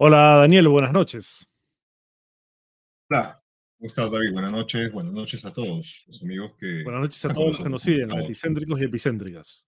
Hola 0.00 0.36
Daniel, 0.36 0.68
buenas 0.68 0.92
noches. 0.92 1.44
Hola, 3.10 3.42
¿cómo 3.76 3.88
estás 3.88 4.08
David? 4.08 4.32
Buenas 4.32 4.52
noches, 4.52 4.92
buenas 4.92 5.12
noches 5.12 5.44
a 5.44 5.52
todos 5.52 6.04
los 6.06 6.22
amigos 6.22 6.52
que... 6.56 6.84
Buenas 6.84 7.00
noches 7.02 7.24
a 7.24 7.34
todos 7.34 7.48
los 7.48 7.58
que 7.58 7.68
nos 7.68 7.82
siguen, 7.82 8.12
epicéntricos 8.12 8.80
y 8.80 8.84
epicéntricas. 8.84 9.66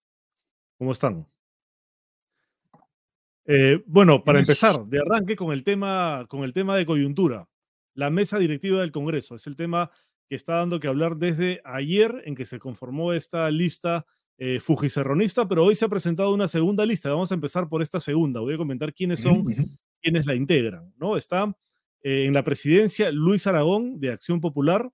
¿Cómo 0.79 0.93
están? 0.93 1.27
Eh, 3.45 3.83
bueno, 3.87 4.23
para 4.23 4.39
empezar, 4.39 4.87
de 4.87 5.01
arranque 5.01 5.35
con 5.35 5.51
el, 5.53 5.65
tema, 5.65 6.25
con 6.29 6.45
el 6.45 6.53
tema 6.53 6.77
de 6.77 6.87
coyuntura. 6.87 7.49
La 7.95 8.11
mesa 8.11 8.39
directiva 8.39 8.83
del 8.83 8.93
Congreso 8.93 9.35
es 9.35 9.49
el 9.49 9.57
tema 9.57 9.91
que 10.29 10.37
está 10.37 10.55
dando 10.55 10.79
que 10.79 10.87
hablar 10.87 11.17
desde 11.17 11.61
ayer 11.65 12.23
en 12.25 12.37
que 12.37 12.45
se 12.45 12.61
conformó 12.61 13.15
esta 13.15 13.51
lista 13.51 14.07
eh, 14.39 14.61
fujicerronista, 14.61 15.49
pero 15.49 15.65
hoy 15.65 15.75
se 15.75 15.87
ha 15.87 15.89
presentado 15.89 16.33
una 16.33 16.47
segunda 16.47 16.87
lista. 16.87 17.11
Vamos 17.11 17.33
a 17.33 17.35
empezar 17.35 17.69
por 17.69 17.83
esta 17.83 17.99
segunda. 17.99 18.39
Voy 18.39 18.55
a 18.55 18.59
comentar 18.59 18.95
quiénes 18.95 19.19
son, 19.19 19.45
quiénes 20.01 20.27
la 20.27 20.35
integran. 20.35 20.93
¿no? 20.99 21.17
Está 21.17 21.57
eh, 22.03 22.25
en 22.25 22.35
la 22.35 22.45
presidencia 22.45 23.11
Luis 23.11 23.47
Aragón, 23.47 24.01
de 24.01 24.13
Acción 24.13 24.41
Popular. 24.41 24.91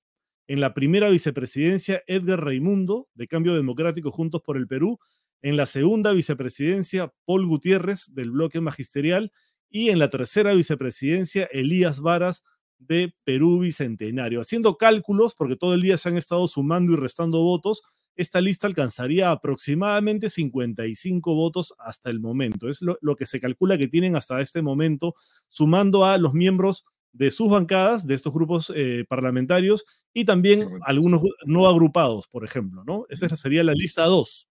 En 0.48 0.60
la 0.60 0.74
primera 0.74 1.08
vicepresidencia, 1.08 2.02
Edgar 2.06 2.44
Raimundo, 2.44 3.08
de 3.14 3.26
Cambio 3.26 3.54
Democrático 3.54 4.10
Juntos 4.10 4.42
por 4.42 4.56
el 4.56 4.68
Perú. 4.68 4.98
En 5.42 5.56
la 5.56 5.66
segunda 5.66 6.12
vicepresidencia, 6.12 7.12
Paul 7.24 7.46
Gutiérrez, 7.46 8.14
del 8.14 8.30
Bloque 8.30 8.60
Magisterial. 8.60 9.32
Y 9.68 9.90
en 9.90 9.98
la 9.98 10.10
tercera 10.10 10.54
vicepresidencia, 10.54 11.48
Elías 11.50 12.00
Varas, 12.00 12.44
de 12.78 13.14
Perú 13.24 13.60
Bicentenario. 13.60 14.40
Haciendo 14.40 14.76
cálculos, 14.76 15.34
porque 15.34 15.56
todo 15.56 15.74
el 15.74 15.82
día 15.82 15.96
se 15.96 16.08
han 16.08 16.16
estado 16.16 16.46
sumando 16.46 16.92
y 16.92 16.96
restando 16.96 17.42
votos, 17.42 17.82
esta 18.16 18.40
lista 18.40 18.66
alcanzaría 18.66 19.30
aproximadamente 19.30 20.30
55 20.30 21.34
votos 21.34 21.74
hasta 21.78 22.10
el 22.10 22.20
momento. 22.20 22.68
Es 22.68 22.80
lo, 22.80 23.16
que 23.16 23.26
se 23.26 23.40
calcula 23.40 23.78
que 23.78 23.88
tienen 23.88 24.16
hasta 24.16 24.40
este 24.40 24.62
momento, 24.62 25.14
sumando 25.48 26.04
a 26.04 26.18
los 26.18 26.34
miembros 26.34 26.84
de 27.12 27.30
sus 27.30 27.48
bancadas, 27.48 28.06
de 28.06 28.14
estos 28.14 28.32
grupos 28.32 28.72
eh, 28.74 29.04
parlamentarios, 29.08 29.84
y 30.12 30.24
también 30.24 30.68
algunos 30.82 31.22
no 31.44 31.68
agrupados, 31.68 32.26
por 32.28 32.44
ejemplo, 32.44 32.84
¿no? 32.84 33.06
Esa 33.08 33.34
sería 33.36 33.64
la 33.64 33.72
lista 33.72 34.04
2. 34.04 34.48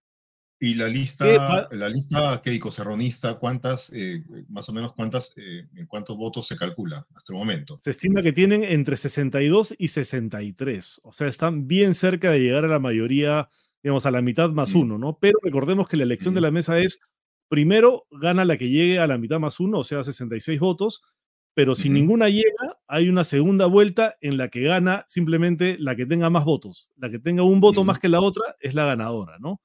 Y 0.58 0.74
la 0.74 0.88
lista, 0.88 1.68
la 1.70 1.88
lista 1.88 2.40
Keiko 2.42 2.72
Serronista, 2.72 3.34
¿cuántas, 3.34 3.92
eh, 3.94 4.24
más 4.48 4.66
o 4.70 4.72
menos 4.72 4.94
cuántas, 4.94 5.36
eh, 5.36 5.68
en 5.74 5.86
cuántos 5.86 6.16
votos 6.16 6.46
se 6.46 6.56
calcula 6.56 7.06
hasta 7.14 7.34
el 7.34 7.38
momento? 7.38 7.78
Se 7.84 7.90
estima 7.90 8.22
que 8.22 8.32
tienen 8.32 8.64
entre 8.64 8.96
62 8.96 9.74
y 9.76 9.88
63. 9.88 11.02
O 11.04 11.12
sea, 11.12 11.28
están 11.28 11.68
bien 11.68 11.94
cerca 11.94 12.30
de 12.30 12.40
llegar 12.40 12.64
a 12.64 12.68
la 12.68 12.78
mayoría, 12.78 13.50
digamos, 13.86 14.04
a 14.04 14.10
la 14.10 14.20
mitad 14.20 14.50
más 14.50 14.74
mm. 14.74 14.78
uno, 14.78 14.98
¿no? 14.98 15.16
Pero 15.20 15.38
recordemos 15.44 15.88
que 15.88 15.96
la 15.96 16.02
elección 16.02 16.34
de 16.34 16.40
mm. 16.40 16.42
la 16.42 16.50
mesa 16.50 16.80
es, 16.80 16.98
primero 17.46 18.08
gana 18.10 18.44
la 18.44 18.58
que 18.58 18.68
llegue 18.68 18.98
a 18.98 19.06
la 19.06 19.16
mitad 19.16 19.38
más 19.38 19.60
uno, 19.60 19.78
o 19.78 19.84
sea, 19.84 20.02
66 20.02 20.58
votos, 20.58 21.02
pero 21.54 21.76
si 21.76 21.88
ninguna 21.88 22.28
llega, 22.28 22.80
hay 22.88 23.08
una 23.08 23.22
segunda 23.22 23.66
vuelta 23.66 24.16
en 24.20 24.38
la 24.38 24.48
que 24.48 24.62
gana 24.62 25.04
simplemente 25.06 25.76
la 25.78 25.94
que 25.94 26.04
tenga 26.04 26.30
más 26.30 26.44
votos. 26.44 26.90
La 26.96 27.10
que 27.10 27.20
tenga 27.20 27.44
un 27.44 27.60
voto 27.60 27.84
más 27.84 28.00
que 28.00 28.08
la 28.08 28.20
otra 28.20 28.56
es 28.58 28.74
la 28.74 28.86
ganadora, 28.86 29.38
¿no? 29.38 29.60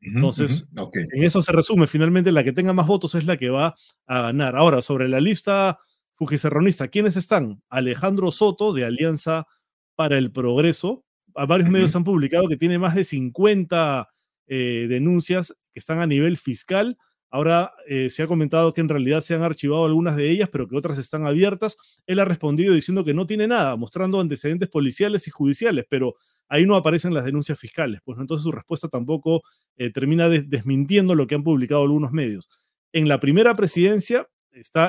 Entonces, 0.00 0.68
en 0.92 1.24
eso 1.24 1.42
se 1.42 1.50
resume. 1.50 1.88
Finalmente, 1.88 2.30
la 2.30 2.44
que 2.44 2.52
tenga 2.52 2.72
más 2.72 2.86
votos 2.86 3.16
es 3.16 3.26
la 3.26 3.36
que 3.36 3.50
va 3.50 3.74
a 4.06 4.22
ganar. 4.22 4.54
Ahora, 4.54 4.82
sobre 4.82 5.08
la 5.08 5.18
lista 5.18 5.80
fujicerronista, 6.12 6.86
¿quiénes 6.86 7.16
están? 7.16 7.60
Alejandro 7.68 8.30
Soto, 8.30 8.72
de 8.72 8.84
Alianza 8.84 9.48
para 9.96 10.16
el 10.16 10.30
Progreso. 10.30 11.03
Varios 11.34 11.68
medios 11.68 11.94
han 11.96 12.04
publicado 12.04 12.48
que 12.48 12.56
tiene 12.56 12.78
más 12.78 12.94
de 12.94 13.04
50 13.04 14.08
eh, 14.46 14.86
denuncias 14.88 15.54
que 15.72 15.78
están 15.80 16.00
a 16.00 16.06
nivel 16.06 16.36
fiscal 16.36 16.96
Ahora 17.34 17.72
eh, 17.88 18.10
se 18.10 18.22
ha 18.22 18.28
comentado 18.28 18.72
que 18.72 18.80
en 18.80 18.88
realidad 18.88 19.20
se 19.20 19.34
han 19.34 19.42
archivado 19.42 19.86
algunas 19.86 20.14
de 20.14 20.30
ellas, 20.30 20.48
pero 20.52 20.68
que 20.68 20.76
otras 20.76 20.98
están 20.98 21.26
abiertas. 21.26 21.76
Él 22.06 22.20
ha 22.20 22.24
respondido 22.24 22.72
diciendo 22.72 23.04
que 23.04 23.12
no 23.12 23.26
tiene 23.26 23.48
nada, 23.48 23.74
mostrando 23.74 24.20
antecedentes 24.20 24.68
policiales 24.68 25.26
y 25.26 25.32
judiciales, 25.32 25.84
pero 25.90 26.14
ahí 26.48 26.64
no 26.64 26.76
aparecen 26.76 27.12
las 27.12 27.24
denuncias 27.24 27.58
fiscales. 27.58 28.00
Pues 28.04 28.20
entonces 28.20 28.44
su 28.44 28.52
respuesta 28.52 28.86
tampoco 28.86 29.42
eh, 29.76 29.90
termina 29.90 30.28
desmintiendo 30.28 31.16
lo 31.16 31.26
que 31.26 31.34
han 31.34 31.42
publicado 31.42 31.82
algunos 31.82 32.12
medios. 32.12 32.48
En 32.92 33.08
la 33.08 33.18
primera 33.18 33.56
presidencia 33.56 34.28
está 34.52 34.88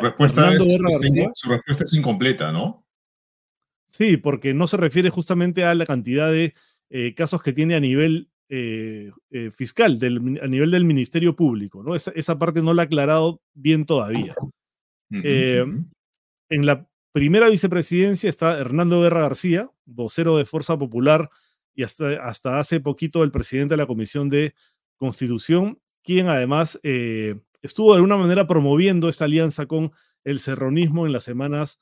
Guerra 0.66 0.92
García. 0.92 1.32
Su 1.34 1.50
respuesta 1.50 1.84
es 1.84 1.94
incompleta, 1.96 2.52
¿no? 2.52 2.85
Sí, 3.86 4.18
porque 4.18 4.54
no 4.54 4.68
se 4.68 4.78
refiere 4.78 5.10
justamente 5.10 5.64
a 5.64 5.74
la 5.76 5.86
cantidad 5.86 6.32
de 6.32 6.54
eh, 6.90 7.14
casos 7.14 7.42
que 7.42 7.54
tiene 7.54 7.76
a 7.76 7.80
nivel 7.80 8.30
eh, 8.50 9.12
eh, 9.32 9.52
fiscal 9.52 10.00
a 10.42 10.48
nivel 10.48 10.72
del 10.72 10.86
Ministerio 10.86 11.36
Público. 11.36 11.84
¿no? 11.84 11.96
Esa, 11.96 12.38
parte 12.38 12.62
no 12.62 12.74
la 12.74 12.84
ha 12.84 12.86
aclarado 12.86 13.42
bien 13.54 13.86
todavía. 13.86 14.36
En 15.10 16.66
la 16.66 16.88
primera 17.12 17.50
vicepresidencia 17.50 18.30
está 18.30 18.60
Hernando 18.60 19.02
Guerra 19.02 19.22
García, 19.22 19.72
vocero 19.86 20.38
de 20.38 20.46
Fuerza 20.46 20.78
Popular 20.78 21.30
y 21.74 21.84
hasta, 21.84 22.24
hasta 22.28 22.60
hace 22.60 22.80
poquito 22.80 23.24
el 23.24 23.32
presidente 23.32 23.74
de 23.74 23.78
la 23.78 23.88
Comisión 23.88 24.30
de 24.30 24.54
Constitución, 24.98 25.80
quien 26.04 26.28
además 26.28 26.80
estuvo 26.84 27.92
de 27.92 27.96
alguna 27.96 28.18
manera 28.18 28.46
promoviendo 28.46 29.10
esta 29.10 29.26
alianza 29.26 29.66
con 29.66 29.92
el 30.24 30.40
serronismo 30.40 31.06
en 31.06 31.14
las 31.14 31.24
semanas 31.24 31.80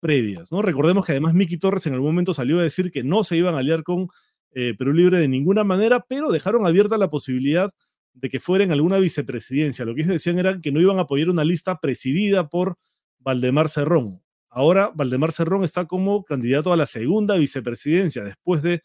previas. 0.00 0.50
¿no? 0.50 0.62
Recordemos 0.62 1.06
que 1.06 1.12
además 1.12 1.34
Miki 1.34 1.58
Torres 1.58 1.86
en 1.86 1.94
algún 1.94 2.08
momento 2.08 2.34
salió 2.34 2.58
a 2.58 2.62
decir 2.62 2.90
que 2.90 3.04
no 3.04 3.22
se 3.24 3.36
iban 3.36 3.54
a 3.54 3.58
aliar 3.58 3.82
con 3.82 4.08
eh, 4.52 4.74
Perú 4.76 4.92
Libre 4.92 5.18
de 5.18 5.28
ninguna 5.28 5.62
manera, 5.62 6.04
pero 6.08 6.32
dejaron 6.32 6.66
abierta 6.66 6.98
la 6.98 7.10
posibilidad 7.10 7.72
de 8.14 8.28
que 8.28 8.40
fuera 8.40 8.64
en 8.64 8.72
alguna 8.72 8.98
vicepresidencia. 8.98 9.84
Lo 9.84 9.94
que 9.94 10.02
ellos 10.02 10.12
decían 10.12 10.38
era 10.38 10.60
que 10.60 10.72
no 10.72 10.80
iban 10.80 10.98
a 10.98 11.02
apoyar 11.02 11.28
una 11.28 11.44
lista 11.44 11.78
presidida 11.78 12.48
por 12.48 12.76
Valdemar 13.18 13.68
Cerrón. 13.68 14.22
Ahora 14.48 14.90
Valdemar 14.94 15.32
Cerrón 15.32 15.62
está 15.62 15.84
como 15.86 16.24
candidato 16.24 16.72
a 16.72 16.76
la 16.76 16.86
segunda 16.86 17.36
vicepresidencia, 17.36 18.24
después 18.24 18.62
de 18.62 18.82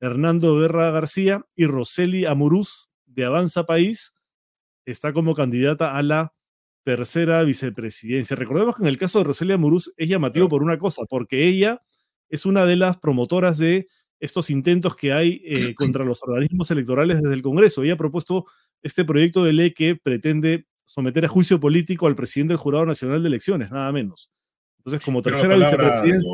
Hernando 0.00 0.56
Guerra 0.60 0.92
García 0.92 1.44
y 1.56 1.66
Roseli 1.66 2.24
Amuruz 2.24 2.88
de 3.06 3.24
Avanza 3.24 3.66
País 3.66 4.14
está 4.84 5.12
como 5.12 5.34
candidata 5.34 5.96
a 5.96 6.02
la 6.02 6.34
tercera 6.88 7.42
vicepresidencia. 7.42 8.34
Recordemos 8.34 8.74
que 8.74 8.82
en 8.82 8.88
el 8.88 8.96
caso 8.96 9.18
de 9.18 9.24
Roseli 9.24 9.52
Amuruz 9.52 9.92
es 9.98 10.08
llamativo 10.08 10.48
por 10.48 10.62
una 10.62 10.78
cosa, 10.78 11.04
porque 11.06 11.46
ella 11.46 11.82
es 12.30 12.46
una 12.46 12.64
de 12.64 12.76
las 12.76 12.96
promotoras 12.96 13.58
de 13.58 13.88
estos 14.20 14.48
intentos 14.48 14.96
que 14.96 15.12
hay 15.12 15.42
eh, 15.44 15.74
contra 15.76 16.02
los 16.02 16.22
organismos 16.22 16.70
electorales 16.70 17.20
desde 17.20 17.34
el 17.34 17.42
Congreso. 17.42 17.82
Ella 17.82 17.92
ha 17.92 17.98
propuesto 17.98 18.46
este 18.82 19.04
proyecto 19.04 19.44
de 19.44 19.52
ley 19.52 19.74
que 19.74 19.96
pretende 19.96 20.66
someter 20.86 21.26
a 21.26 21.28
juicio 21.28 21.60
político 21.60 22.06
al 22.06 22.16
presidente 22.16 22.52
del 22.52 22.58
Jurado 22.58 22.86
Nacional 22.86 23.22
de 23.22 23.28
Elecciones, 23.28 23.70
nada 23.70 23.92
menos. 23.92 24.30
Entonces, 24.78 25.04
como 25.04 25.20
tercera 25.20 25.58
vicepresidencia... 25.58 26.32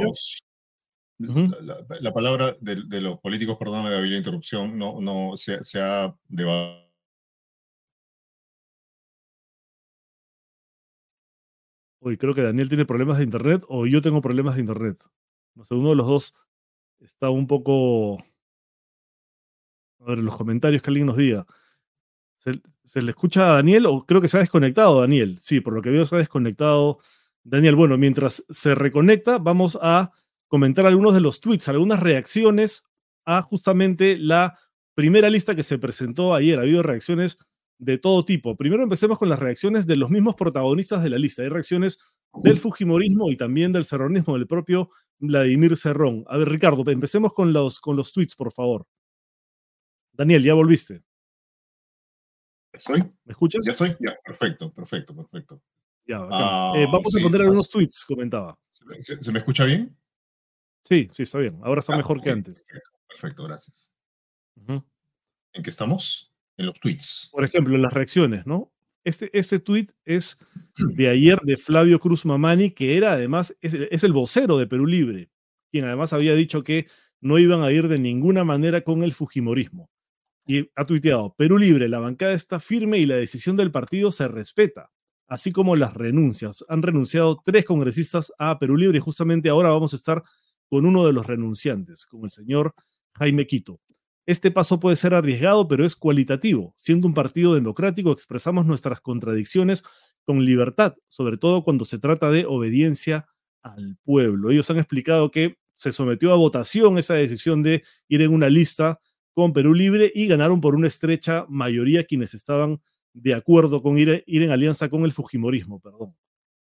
la, 1.18 2.12
palabra 2.12 2.56
de, 2.60 3.00
los 3.00 3.18
políticos, 3.18 3.56
perdón, 3.58 3.86
de 3.86 4.08
la 4.08 4.16
interrupción, 4.16 4.78
no, 4.78 5.00
no 5.00 5.36
se, 5.36 5.64
se 5.64 5.80
ha 5.80 6.14
debatido. 6.28 6.83
Uy, 12.04 12.18
creo 12.18 12.34
que 12.34 12.42
Daniel 12.42 12.68
tiene 12.68 12.84
problemas 12.84 13.16
de 13.16 13.24
internet 13.24 13.64
o 13.66 13.86
yo 13.86 14.02
tengo 14.02 14.20
problemas 14.20 14.56
de 14.56 14.60
internet. 14.60 15.02
No 15.54 15.64
sé, 15.64 15.74
uno 15.74 15.88
de 15.88 15.96
los 15.96 16.06
dos 16.06 16.34
está 17.00 17.30
un 17.30 17.46
poco... 17.46 18.18
A 20.00 20.04
ver, 20.08 20.18
los 20.18 20.36
comentarios 20.36 20.82
que 20.82 20.90
alguien 20.90 21.06
nos 21.06 21.16
diga. 21.16 21.46
¿Se, 22.36 23.00
le 23.00 23.10
escucha 23.10 23.46
a 23.46 23.54
Daniel 23.54 23.86
o 23.86 24.04
creo 24.04 24.20
que 24.20 24.28
se 24.28 24.36
ha 24.36 24.40
desconectado 24.40 25.00
Daniel? 25.00 25.38
Sí, 25.40 25.60
por 25.60 25.72
lo 25.72 25.80
que 25.80 25.88
veo 25.88 26.04
se 26.04 26.14
ha 26.14 26.18
desconectado 26.18 26.98
Daniel. 27.42 27.74
Bueno, 27.74 27.96
mientras 27.96 28.44
se 28.50 28.74
reconecta, 28.74 29.38
vamos 29.38 29.78
a 29.80 30.12
comentar 30.46 30.84
algunos 30.84 31.14
de 31.14 31.22
los 31.22 31.40
tweets, 31.40 31.70
algunas 31.70 32.00
reacciones 32.00 32.84
a 33.24 33.40
justamente 33.40 34.18
la 34.18 34.58
primera 34.92 35.30
lista 35.30 35.54
que 35.54 35.62
se 35.62 35.78
presentó 35.78 36.34
ayer. 36.34 36.58
Ha 36.58 36.62
habido 36.62 36.82
reacciones 36.82 37.38
de 37.78 37.98
todo 37.98 38.24
tipo. 38.24 38.56
Primero 38.56 38.82
empecemos 38.82 39.18
con 39.18 39.28
las 39.28 39.38
reacciones 39.38 39.86
de 39.86 39.96
los 39.96 40.10
mismos 40.10 40.34
protagonistas 40.34 41.02
de 41.02 41.10
la 41.10 41.18
lista. 41.18 41.42
Hay 41.42 41.48
reacciones 41.48 41.98
del 42.42 42.56
Fujimorismo 42.56 43.30
y 43.30 43.36
también 43.36 43.72
del 43.72 43.84
serronismo 43.84 44.34
del 44.34 44.46
propio 44.46 44.90
Vladimir 45.18 45.76
Cerrón. 45.76 46.24
A 46.28 46.36
ver, 46.36 46.48
Ricardo, 46.48 46.82
empecemos 46.90 47.32
con 47.32 47.52
los, 47.52 47.80
con 47.80 47.96
los 47.96 48.12
tweets, 48.12 48.34
por 48.34 48.52
favor. 48.52 48.86
Daniel, 50.12 50.42
¿ya 50.42 50.54
volviste? 50.54 51.02
¿Soy? 52.78 53.02
¿Me 53.24 53.30
escuchas? 53.30 53.64
Ya 53.66 53.74
soy, 53.74 53.96
ya, 54.00 54.16
perfecto, 54.24 54.72
perfecto, 54.72 55.14
perfecto. 55.14 55.62
Ya, 56.06 56.16
eh, 56.74 56.86
vamos 56.90 57.16
a 57.16 57.22
poner 57.22 57.40
algunos 57.42 57.68
tweets, 57.70 58.04
comentaba. 58.04 58.58
¿Se, 58.68 59.32
me 59.32 59.38
escucha 59.38 59.64
bien? 59.64 59.96
Sí, 60.82 61.08
sí, 61.12 61.22
está 61.22 61.38
bien. 61.38 61.58
Ahora 61.62 61.80
está 61.80 61.96
mejor 61.96 62.20
que 62.20 62.30
antes. 62.30 62.64
Perfecto, 63.08 63.44
gracias. 63.44 63.92
¿En 64.66 65.62
qué 65.62 65.70
estamos? 65.70 66.33
En 66.56 66.66
los 66.66 66.78
tweets. 66.78 67.30
Por 67.32 67.44
ejemplo, 67.44 67.74
en 67.74 67.82
las 67.82 67.92
reacciones, 67.92 68.46
¿no? 68.46 68.72
Este, 69.04 69.30
este 69.38 69.58
tweet 69.58 69.88
es 70.04 70.38
de 70.78 71.08
ayer 71.08 71.38
de 71.42 71.58
Flavio 71.58 72.00
Cruz 72.00 72.24
Mamani, 72.24 72.70
que 72.70 72.96
era 72.96 73.12
además, 73.12 73.54
es, 73.60 73.74
el 73.74 74.12
vocero 74.12 74.56
de 74.56 74.66
Perú 74.66 74.86
Libre, 74.86 75.30
quien 75.70 75.84
además 75.84 76.14
había 76.14 76.34
dicho 76.34 76.64
que 76.64 76.86
no 77.20 77.38
iban 77.38 77.62
a 77.62 77.70
ir 77.70 77.88
de 77.88 77.98
ninguna 77.98 78.44
manera 78.44 78.80
con 78.80 79.02
el 79.02 79.12
Fujimorismo. 79.12 79.90
Y 80.46 80.70
ha 80.74 80.84
tuiteado, 80.86 81.34
Perú 81.36 81.58
Libre, 81.58 81.88
la 81.88 81.98
bancada 81.98 82.32
está 82.32 82.60
firme 82.60 82.98
y 82.98 83.06
la 83.06 83.16
decisión 83.16 83.56
del 83.56 83.70
partido 83.70 84.10
se 84.10 84.28
respeta. 84.28 84.90
así 85.26 85.52
como 85.52 85.74
las 85.74 85.94
renuncias. 85.94 86.64
Han 86.68 86.82
renunciado 86.82 87.40
tres 87.44 87.64
congresistas 87.64 88.32
a 88.38 88.58
Perú 88.58 88.76
Libre 88.76 88.98
y 88.98 89.00
justamente 89.00 89.48
ahora 89.48 89.70
vamos 89.70 89.94
a 89.94 89.96
estar 89.96 90.22
con 90.68 90.86
uno 90.86 91.06
de 91.06 91.12
los 91.12 91.26
renunciantes, 91.26 92.06
con 92.06 92.24
el 92.24 92.30
señor 92.30 92.74
Jaime 93.14 93.46
Quito. 93.46 93.80
Este 94.26 94.50
paso 94.50 94.80
puede 94.80 94.96
ser 94.96 95.12
arriesgado, 95.12 95.68
pero 95.68 95.84
es 95.84 95.96
cualitativo. 95.96 96.74
Siendo 96.76 97.06
un 97.06 97.14
partido 97.14 97.54
democrático, 97.54 98.10
expresamos 98.10 98.64
nuestras 98.64 99.00
contradicciones 99.00 99.84
con 100.24 100.44
libertad, 100.44 100.94
sobre 101.08 101.36
todo 101.36 101.62
cuando 101.62 101.84
se 101.84 101.98
trata 101.98 102.30
de 102.30 102.46
obediencia 102.46 103.26
al 103.62 103.98
pueblo. 104.04 104.50
Ellos 104.50 104.70
han 104.70 104.78
explicado 104.78 105.30
que 105.30 105.56
se 105.74 105.92
sometió 105.92 106.32
a 106.32 106.36
votación 106.36 106.98
esa 106.98 107.14
decisión 107.14 107.62
de 107.62 107.82
ir 108.08 108.22
en 108.22 108.32
una 108.32 108.48
lista 108.48 109.00
con 109.34 109.52
Perú 109.52 109.74
Libre 109.74 110.10
y 110.14 110.26
ganaron 110.26 110.60
por 110.60 110.74
una 110.74 110.86
estrecha 110.86 111.44
mayoría 111.48 112.04
quienes 112.04 112.34
estaban 112.34 112.80
de 113.12 113.34
acuerdo 113.34 113.82
con 113.82 113.98
ir, 113.98 114.24
en 114.26 114.50
alianza 114.50 114.88
con 114.88 115.04
el 115.04 115.12
Fujimorismo. 115.12 115.80
Perdón. 115.80 116.14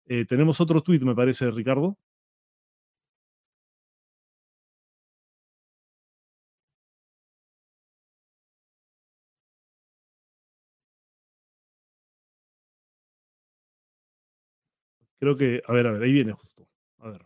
Eh, 0.05 0.25
tenemos 0.25 0.61
otro 0.61 0.81
tuit, 0.81 1.01
me 1.03 1.15
parece, 1.15 1.49
Ricardo. 1.51 1.97
Creo 15.19 15.35
que, 15.35 15.61
a 15.67 15.73
ver, 15.73 15.87
a 15.87 15.91
ver, 15.91 16.03
ahí 16.03 16.11
viene 16.11 16.33
justo. 16.33 16.67
A 16.99 17.09
ver. 17.09 17.25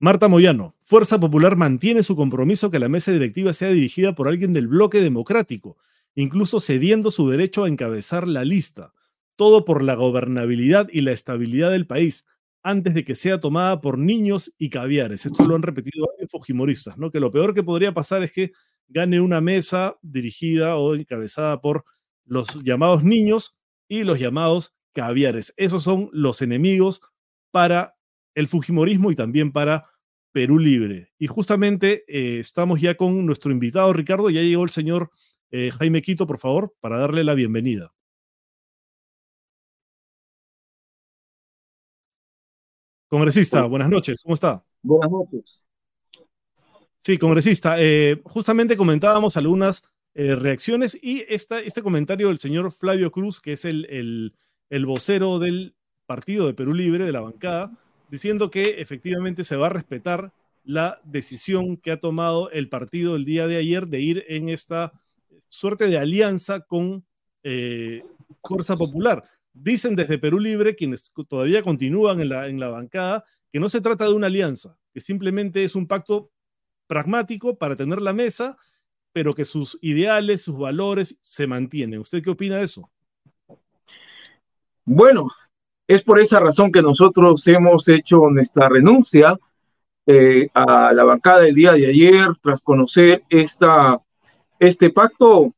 Marta 0.00 0.28
Moyano, 0.28 0.74
Fuerza 0.84 1.18
Popular 1.18 1.56
mantiene 1.56 2.02
su 2.02 2.16
compromiso 2.16 2.70
que 2.70 2.78
la 2.78 2.88
mesa 2.88 3.12
directiva 3.12 3.52
sea 3.52 3.68
dirigida 3.70 4.14
por 4.14 4.28
alguien 4.28 4.52
del 4.52 4.68
bloque 4.68 5.00
democrático, 5.00 5.78
incluso 6.14 6.60
cediendo 6.60 7.10
su 7.10 7.28
derecho 7.28 7.64
a 7.64 7.68
encabezar 7.68 8.28
la 8.28 8.44
lista. 8.44 8.92
Todo 9.36 9.64
por 9.64 9.82
la 9.82 9.94
gobernabilidad 9.94 10.88
y 10.92 11.00
la 11.00 11.12
estabilidad 11.12 11.70
del 11.70 11.86
país, 11.86 12.26
antes 12.62 12.94
de 12.94 13.04
que 13.04 13.14
sea 13.14 13.40
tomada 13.40 13.80
por 13.80 13.98
niños 13.98 14.52
y 14.58 14.70
caviares. 14.70 15.26
Esto 15.26 15.44
lo 15.44 15.54
han 15.54 15.62
repetido 15.62 16.06
varios 16.06 16.30
fujimoristas, 16.30 16.96
¿no? 16.98 17.10
Que 17.10 17.20
lo 17.20 17.30
peor 17.30 17.54
que 17.54 17.62
podría 17.62 17.92
pasar 17.92 18.22
es 18.22 18.32
que 18.32 18.52
gane 18.88 19.20
una 19.20 19.40
mesa 19.40 19.96
dirigida 20.02 20.76
o 20.76 20.94
encabezada 20.94 21.60
por 21.60 21.84
los 22.24 22.62
llamados 22.64 23.04
niños 23.04 23.56
y 23.88 24.04
los 24.04 24.18
llamados 24.18 24.72
caviares. 24.94 25.52
Esos 25.58 25.82
son 25.82 26.08
los 26.12 26.40
enemigos 26.40 27.02
para 27.50 27.96
el 28.34 28.48
Fujimorismo 28.48 29.10
y 29.10 29.16
también 29.16 29.52
para 29.52 29.90
Perú 30.32 30.58
Libre. 30.58 31.12
Y 31.18 31.26
justamente 31.26 32.04
eh, 32.08 32.40
estamos 32.40 32.80
ya 32.80 32.96
con 32.96 33.26
nuestro 33.26 33.52
invitado 33.52 33.92
Ricardo, 33.92 34.30
ya 34.30 34.40
llegó 34.42 34.64
el 34.64 34.70
señor 34.70 35.10
eh, 35.50 35.70
Jaime 35.70 36.02
Quito, 36.02 36.26
por 36.26 36.38
favor, 36.38 36.74
para 36.80 36.98
darle 36.98 37.22
la 37.22 37.34
bienvenida. 37.34 37.92
Congresista, 43.08 43.64
buenas 43.66 43.88
noches, 43.88 44.20
¿cómo 44.24 44.34
está? 44.34 44.64
Buenas 44.82 45.08
noches. 45.08 45.68
Sí, 46.98 47.16
congresista, 47.16 47.76
eh, 47.78 48.20
justamente 48.24 48.76
comentábamos 48.76 49.36
algunas 49.36 49.82
reacciones 50.16 50.96
y 51.02 51.24
esta, 51.28 51.58
este 51.58 51.82
comentario 51.82 52.28
del 52.28 52.38
señor 52.38 52.70
Flavio 52.70 53.10
Cruz, 53.10 53.40
que 53.40 53.52
es 53.52 53.64
el 53.64 53.84
el 53.90 54.34
vocero 54.86 55.38
del 55.38 55.74
partido 56.06 56.46
de 56.46 56.54
Perú 56.54 56.74
Libre, 56.74 57.04
de 57.04 57.12
la 57.12 57.20
bancada, 57.20 57.72
diciendo 58.10 58.50
que 58.50 58.80
efectivamente 58.80 59.44
se 59.44 59.56
va 59.56 59.66
a 59.66 59.70
respetar 59.70 60.32
la 60.64 61.00
decisión 61.04 61.76
que 61.76 61.92
ha 61.92 62.00
tomado 62.00 62.50
el 62.50 62.68
partido 62.68 63.16
el 63.16 63.24
día 63.24 63.46
de 63.46 63.56
ayer 63.56 63.86
de 63.86 64.00
ir 64.00 64.24
en 64.28 64.48
esta 64.48 64.92
suerte 65.48 65.88
de 65.88 65.98
alianza 65.98 66.60
con 66.60 67.04
eh, 67.42 68.02
Fuerza 68.42 68.76
Popular. 68.76 69.24
Dicen 69.52 69.94
desde 69.94 70.18
Perú 70.18 70.40
Libre, 70.40 70.74
quienes 70.74 71.12
todavía 71.28 71.62
continúan 71.62 72.20
en 72.20 72.30
la, 72.30 72.48
en 72.48 72.58
la 72.58 72.68
bancada, 72.68 73.24
que 73.52 73.60
no 73.60 73.68
se 73.68 73.80
trata 73.80 74.06
de 74.06 74.14
una 74.14 74.26
alianza, 74.26 74.76
que 74.92 75.00
simplemente 75.00 75.62
es 75.62 75.76
un 75.76 75.86
pacto 75.86 76.32
pragmático 76.86 77.56
para 77.56 77.76
tener 77.76 78.00
la 78.02 78.12
mesa, 78.12 78.56
pero 79.12 79.32
que 79.32 79.44
sus 79.44 79.78
ideales, 79.80 80.42
sus 80.42 80.58
valores 80.58 81.18
se 81.20 81.46
mantienen. 81.46 82.00
¿Usted 82.00 82.22
qué 82.22 82.30
opina 82.30 82.56
de 82.56 82.64
eso? 82.64 82.90
Bueno, 84.84 85.28
es 85.88 86.02
por 86.02 86.20
esa 86.20 86.40
razón 86.40 86.70
que 86.70 86.82
nosotros 86.82 87.46
hemos 87.46 87.88
hecho 87.88 88.28
nuestra 88.30 88.68
renuncia 88.68 89.38
eh, 90.06 90.48
a 90.52 90.92
la 90.92 91.04
bancada 91.04 91.46
el 91.46 91.54
día 91.54 91.72
de 91.72 91.86
ayer 91.86 92.28
tras 92.42 92.62
conocer 92.62 93.22
esta, 93.30 93.98
este 94.58 94.90
pacto. 94.90 95.54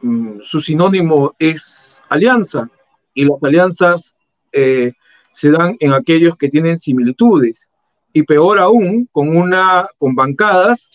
Mm, 0.00 0.40
su 0.42 0.60
sinónimo 0.60 1.34
es 1.38 2.02
alianza 2.08 2.68
y 3.14 3.24
las 3.24 3.42
alianzas 3.42 4.16
eh, 4.52 4.92
se 5.32 5.50
dan 5.50 5.76
en 5.78 5.92
aquellos 5.92 6.36
que 6.36 6.48
tienen 6.48 6.78
similitudes 6.78 7.70
y 8.12 8.22
peor 8.22 8.58
aún 8.58 9.08
con 9.12 9.36
una 9.36 9.88
con 9.98 10.14
bancadas 10.14 10.88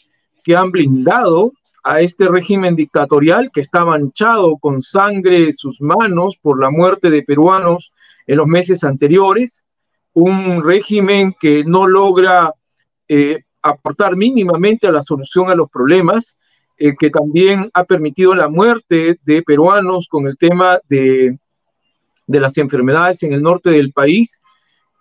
que 0.43 0.55
han 0.55 0.71
blindado 0.71 1.53
a 1.83 1.99
este 1.99 2.27
régimen 2.27 2.75
dictatorial 2.75 3.51
que 3.53 3.61
está 3.61 3.83
manchado 3.83 4.57
con 4.57 4.81
sangre 4.81 5.51
sus 5.51 5.81
manos 5.81 6.37
por 6.41 6.59
la 6.59 6.69
muerte 6.69 7.09
de 7.09 7.23
peruanos 7.23 7.91
en 8.25 8.37
los 8.37 8.47
meses 8.47 8.83
anteriores, 8.85 9.65
un 10.13 10.63
régimen 10.63 11.35
que 11.37 11.65
no 11.65 11.87
logra 11.87 12.53
eh, 13.09 13.41
aportar 13.61 14.15
mínimamente 14.15 14.87
a 14.87 14.91
la 14.91 15.01
solución 15.01 15.49
a 15.49 15.55
los 15.55 15.69
problemas, 15.69 16.37
eh, 16.77 16.93
que 16.97 17.09
también 17.09 17.69
ha 17.73 17.83
permitido 17.83 18.33
la 18.33 18.47
muerte 18.47 19.19
de 19.23 19.41
peruanos 19.43 20.07
con 20.07 20.27
el 20.27 20.37
tema 20.37 20.79
de, 20.87 21.37
de 22.27 22.39
las 22.39 22.57
enfermedades 22.57 23.23
en 23.23 23.33
el 23.33 23.41
norte 23.41 23.71
del 23.71 23.91
país. 23.91 24.41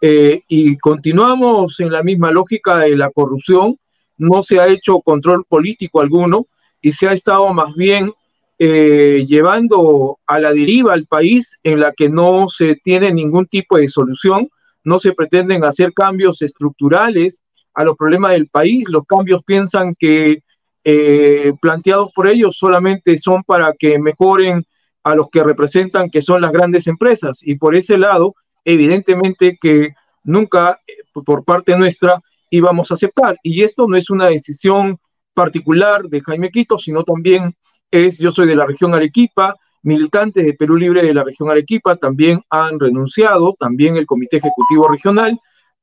Eh, 0.01 0.43
y 0.49 0.77
continuamos 0.79 1.79
en 1.79 1.93
la 1.93 2.03
misma 2.03 2.33
lógica 2.33 2.79
de 2.79 2.97
la 2.97 3.11
corrupción, 3.11 3.79
no 4.19 4.43
se 4.43 4.59
ha 4.59 4.67
hecho 4.67 5.01
control 5.01 5.45
político 5.45 6.01
alguno, 6.01 6.47
y 6.83 6.93
se 6.93 7.09
ha 7.09 7.13
estado 7.13 7.55
más 7.55 7.75
bien 7.75 8.13
eh, 8.59 9.25
llevando 9.27 10.19
a 10.27 10.39
la 10.39 10.53
deriva 10.53 10.93
al 10.93 11.07
país 11.07 11.59
en 11.63 11.81
la 11.81 11.93
que 11.93 12.09
no 12.09 12.49
se 12.49 12.77
tiene 12.77 13.13
ningún 13.13 13.47
tipo 13.47 13.79
de 13.79 13.89
solución, 13.89 14.49
no 14.85 14.99
se 14.99 15.13
pretenden 15.13 15.65
hacer 15.65 15.93
cambios 15.95 16.43
estructurales 16.43 17.41
a 17.75 17.85
los 17.85 17.97
problemas 17.97 18.33
del 18.33 18.49
país, 18.49 18.85
los 18.89 19.05
cambios 19.07 19.43
piensan 19.45 19.95
que 19.99 20.43
eh, 20.85 21.53
planteados 21.61 22.11
por 22.13 22.27
ellos 22.27 22.57
solamente 22.59 23.17
son 23.17 23.45
para 23.45 23.73
que 23.79 23.99
mejoren 23.99 24.65
a 25.05 25.15
los 25.15 25.29
que 25.31 25.43
representan 25.43 26.11
que 26.11 26.23
son 26.23 26.41
las 26.41 26.53
grandes 26.53 26.87
empresas. 26.87 27.39
Y 27.43 27.57
por 27.57 27.75
ese 27.75 27.99
lado, 27.99 28.35
evidentemente 28.65 29.57
que 29.61 29.91
nunca 30.25 30.81
eh, 30.87 30.93
por 31.25 31.45
parte 31.45 31.77
nuestra 31.77 32.21
íbamos 32.51 32.91
a 32.91 32.95
aceptar. 32.95 33.37
Y 33.43 33.63
esto 33.63 33.87
no 33.89 33.97
es 33.97 34.11
una 34.11 34.27
decisión 34.27 34.99
particular 35.35 36.03
de 36.05 36.21
Jaime 36.21 36.51
Quito, 36.51 36.79
sino 36.79 37.05
también 37.05 37.55
es, 37.91 38.19
yo 38.19 38.31
soy 38.31 38.47
de 38.47 38.57
la 38.57 38.67
región 38.67 38.95
Arequipa, 38.95 39.57
militantes 39.83 40.45
de 40.45 40.55
Perú 40.55 40.77
Libre 40.77 41.03
de 41.03 41.15
la 41.15 41.25
región 41.25 41.51
Arequipa 41.51 41.97
también 41.97 42.43
han 42.51 42.79
renunciado, 42.79 43.55
también 43.59 43.97
el 43.97 44.07
Comité 44.07 44.39
Ejecutivo 44.39 44.89
Regional, 44.89 45.39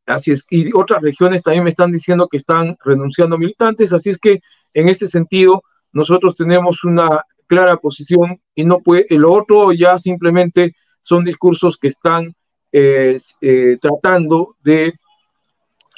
así 0.06 0.32
es, 0.32 0.46
y 0.50 0.72
otras 0.74 1.02
regiones 1.02 1.44
también 1.44 1.64
me 1.64 1.70
están 1.70 1.92
diciendo 1.92 2.28
que 2.28 2.38
están 2.38 2.78
renunciando 2.84 3.38
militantes, 3.38 3.94
así 3.94 4.10
es 4.10 4.18
que 4.18 4.40
en 4.74 4.90
ese 4.90 5.08
sentido 5.08 5.64
nosotros 5.92 6.36
tenemos 6.36 6.84
una 6.84 7.24
clara 7.48 7.78
posición 7.78 8.40
y 8.56 8.64
no 8.64 8.80
puede, 8.80 9.06
lo 9.10 9.34
otro 9.34 9.72
ya 9.74 9.98
simplemente 9.98 10.76
son 11.02 11.24
discursos 11.24 11.78
que 11.78 11.88
están 11.88 12.36
eh, 12.72 13.18
eh, 13.42 13.78
tratando 13.82 14.56
de 14.64 14.94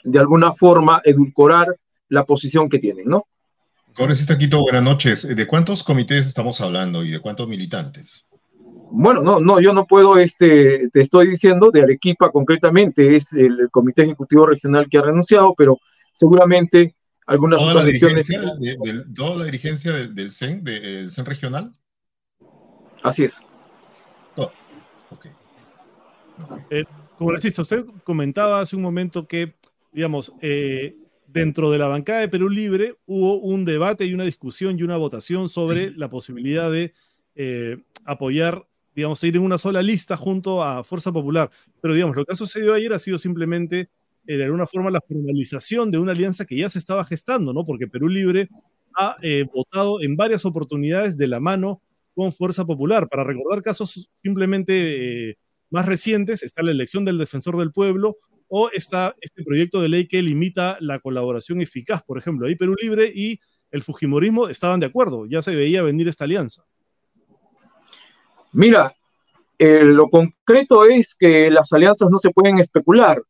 de 0.04 0.20
alguna 0.20 0.54
forma 0.54 1.02
edulcorar 1.04 1.68
la 2.10 2.26
posición 2.26 2.70
que 2.70 2.80
tienen, 2.80 3.08
¿no? 3.08 3.28
Congresista 3.94 4.38
Quito, 4.38 4.62
buenas 4.62 4.84
noches. 4.84 5.36
¿De 5.36 5.48
cuántos 5.48 5.84
comités 5.84 6.26
estamos 6.26 6.62
hablando 6.62 7.04
y 7.04 7.12
de 7.12 7.20
cuántos 7.20 7.48
militantes? 7.48 8.26
Bueno, 8.92 9.22
no, 9.22 9.40
no, 9.40 9.60
yo 9.62 9.74
no 9.74 9.86
puedo, 9.86 10.18
este, 10.18 10.90
te 10.90 11.02
estoy 11.02 11.30
diciendo, 11.30 11.72
de 11.72 11.82
Arequipa 11.82 12.30
concretamente, 12.30 13.16
es 13.16 13.32
el 13.34 13.70
Comité 13.72 14.04
Ejecutivo 14.04 14.46
Regional 14.46 14.88
que 14.90 14.98
ha 14.98 15.02
renunciado, 15.02 15.54
pero 15.58 15.78
seguramente 16.14 16.96
algunas 17.26 17.60
¿Toda 17.60 17.74
la 17.74 17.86
dirigencia, 17.86 18.42
¿Toda 19.16 19.38
la 19.38 19.46
dirigencia 19.46 19.94
del, 19.94 20.32
CEN, 20.32 20.64
del 20.64 21.12
CEN 21.12 21.26
regional? 21.26 21.74
Así 23.04 23.24
es. 23.24 23.40
Oh, 24.36 24.52
ok. 25.10 25.28
Eh, 26.70 26.84
congresista, 27.18 27.62
usted 27.62 27.86
comentaba 28.04 28.60
hace 28.60 28.76
un 28.76 28.82
momento 28.82 29.28
que, 29.28 29.56
digamos, 29.92 30.34
eh, 30.42 30.96
dentro 31.34 31.72
de 31.72 31.78
la 31.78 31.88
bancada 31.88 32.20
de 32.20 32.30
Perú 32.30 32.50
Libre 32.50 32.96
hubo 33.06 33.40
un 33.40 33.66
debate 33.66 34.06
y 34.06 34.14
una 34.14 34.26
discusión 34.26 34.78
y 34.78 34.84
una 34.84 34.98
votación 34.98 35.50
sobre 35.50 35.92
la 35.92 36.10
posibilidad 36.10 36.72
de 36.72 36.94
eh, 37.36 37.78
apoyar, 38.06 38.68
digamos, 38.96 39.24
ir 39.24 39.36
en 39.36 39.44
una 39.44 39.58
sola 39.58 39.82
lista 39.82 40.18
junto 40.18 40.64
a 40.64 40.84
Fuerza 40.84 41.12
Popular. 41.12 41.50
Pero, 41.82 41.94
digamos, 41.94 42.16
lo 42.16 42.26
que 42.26 42.34
ha 42.34 42.36
sucedido 42.36 42.74
ayer 42.74 42.92
ha 42.94 43.00
sido 43.00 43.18
simplemente, 43.18 43.90
eh, 44.28 44.38
de 44.38 44.44
alguna 44.44 44.68
forma, 44.68 44.92
la 44.92 45.02
formalización 45.02 45.90
de 45.92 46.00
una 46.00 46.12
alianza 46.12 46.46
que 46.46 46.58
ya 46.58 46.70
se 46.70 46.80
estaba 46.80 47.06
gestando, 47.06 47.54
¿no? 47.54 47.64
Porque 47.64 47.88
Perú 47.88 48.10
Libre 48.10 48.50
ha 48.96 49.16
eh, 49.22 49.46
votado 49.54 50.02
en 50.02 50.18
varias 50.18 50.46
oportunidades 50.46 51.18
de 51.18 51.28
la 51.28 51.40
mano 51.40 51.82
con 52.14 52.34
Fuerza 52.34 52.66
Popular. 52.66 53.08
Para 53.08 53.24
recordar 53.24 53.62
casos 53.62 54.10
simplemente 54.22 55.38
más 55.70 55.86
recientes 55.86 56.44
está 56.44 56.62
la 56.62 56.72
elección 56.72 57.06
del 57.06 57.18
defensor 57.18 57.58
del 57.58 57.72
pueblo 57.72 58.18
o 58.54 58.70
está 58.70 59.16
este 59.22 59.44
proyecto 59.44 59.82
de 59.82 59.88
ley 59.88 60.08
que 60.08 60.22
limita 60.22 60.76
la 60.82 61.00
colaboración 61.00 61.62
eficaz, 61.62 62.04
por 62.04 62.18
ejemplo. 62.18 62.48
Ahí 62.48 62.56
Perú 62.56 62.76
Libre 62.80 63.10
y 63.16 63.40
el 63.72 63.82
Fujimorismo 63.82 64.50
estaban 64.50 64.82
de 64.82 64.88
acuerdo, 64.88 65.26
ya 65.26 65.42
se 65.42 65.56
veía 65.56 65.82
venir 65.84 66.10
esta 66.10 66.26
alianza. 66.26 66.66
Mira, 68.52 68.94
eh, 69.58 69.86
lo 69.86 70.10
concreto 70.10 70.84
es 70.84 71.16
que 71.16 71.50
las 71.50 71.72
alianzas 71.72 72.10
no 72.10 72.18
se 72.18 72.32
pueden 72.32 72.60
especular. 72.60 73.24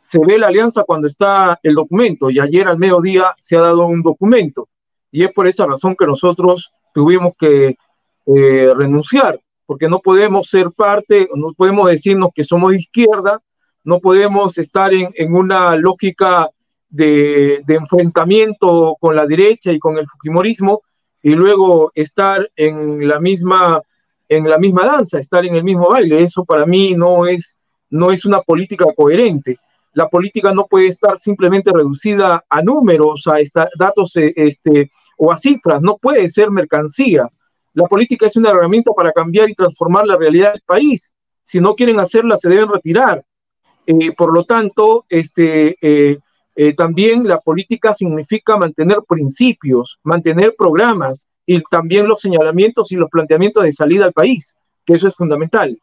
Se 0.00 0.20
ve 0.24 0.38
la 0.38 0.46
alianza 0.46 0.84
cuando 0.84 1.08
está 1.08 1.58
el 1.64 1.74
documento 1.74 2.30
y 2.30 2.38
ayer 2.38 2.68
al 2.68 2.78
mediodía 2.78 3.34
se 3.40 3.56
ha 3.56 3.60
dado 3.62 3.84
un 3.84 4.02
documento. 4.02 4.68
Y 5.10 5.24
es 5.24 5.32
por 5.32 5.48
esa 5.48 5.66
razón 5.66 5.96
que 5.96 6.06
nosotros 6.06 6.70
tuvimos 6.94 7.32
que 7.36 7.74
eh, 8.26 8.74
renunciar, 8.76 9.40
porque 9.66 9.88
no 9.88 9.98
podemos 9.98 10.48
ser 10.48 10.70
parte, 10.70 11.28
no 11.34 11.52
podemos 11.54 11.90
decirnos 11.90 12.30
que 12.32 12.44
somos 12.44 12.70
de 12.70 12.76
izquierda, 12.76 13.42
no 13.88 14.00
podemos 14.00 14.58
estar 14.58 14.92
en, 14.92 15.08
en 15.14 15.34
una 15.34 15.74
lógica 15.74 16.50
de, 16.90 17.62
de, 17.66 17.74
enfrentamiento 17.74 18.98
con 19.00 19.16
la 19.16 19.24
derecha 19.24 19.72
y 19.72 19.78
con 19.78 19.96
el 19.96 20.06
fujimorismo 20.06 20.82
y 21.22 21.30
luego 21.30 21.90
estar 21.94 22.50
en 22.54 23.08
la 23.08 23.18
misma 23.18 23.80
en 24.28 24.46
la 24.46 24.58
misma 24.58 24.84
danza, 24.84 25.18
estar 25.18 25.46
en 25.46 25.54
el 25.54 25.64
mismo 25.64 25.88
baile. 25.88 26.22
Eso 26.22 26.44
para 26.44 26.66
mí 26.66 26.94
no 26.94 27.26
es 27.26 27.56
no 27.88 28.12
es 28.12 28.26
una 28.26 28.42
política 28.42 28.84
coherente. 28.94 29.56
La 29.94 30.06
política 30.06 30.52
no 30.52 30.66
puede 30.66 30.88
estar 30.88 31.18
simplemente 31.18 31.70
reducida 31.72 32.44
a 32.46 32.60
números, 32.60 33.26
a 33.26 33.36
datos 33.78 34.14
eh, 34.16 34.34
este, 34.36 34.90
o 35.16 35.32
a 35.32 35.38
cifras, 35.38 35.80
no 35.80 35.96
puede 35.96 36.28
ser 36.28 36.50
mercancía. 36.50 37.26
La 37.72 37.84
política 37.84 38.26
es 38.26 38.36
una 38.36 38.50
herramienta 38.50 38.92
para 38.92 39.12
cambiar 39.12 39.48
y 39.48 39.54
transformar 39.54 40.06
la 40.06 40.18
realidad 40.18 40.52
del 40.52 40.62
país. 40.66 41.10
Si 41.42 41.58
no 41.58 41.74
quieren 41.74 41.98
hacerla, 42.00 42.36
se 42.36 42.50
deben 42.50 42.68
retirar. 42.68 43.24
Eh, 43.90 44.12
por 44.12 44.34
lo 44.34 44.44
tanto, 44.44 45.06
este, 45.08 45.78
eh, 45.80 46.18
eh, 46.54 46.74
también 46.74 47.26
la 47.26 47.38
política 47.38 47.94
significa 47.94 48.58
mantener 48.58 48.98
principios, 49.08 49.98
mantener 50.02 50.54
programas 50.58 51.26
y 51.46 51.62
también 51.70 52.06
los 52.06 52.20
señalamientos 52.20 52.92
y 52.92 52.96
los 52.96 53.08
planteamientos 53.08 53.64
de 53.64 53.72
salida 53.72 54.04
al 54.04 54.12
país, 54.12 54.54
que 54.84 54.92
eso 54.92 55.08
es 55.08 55.14
fundamental. 55.14 55.80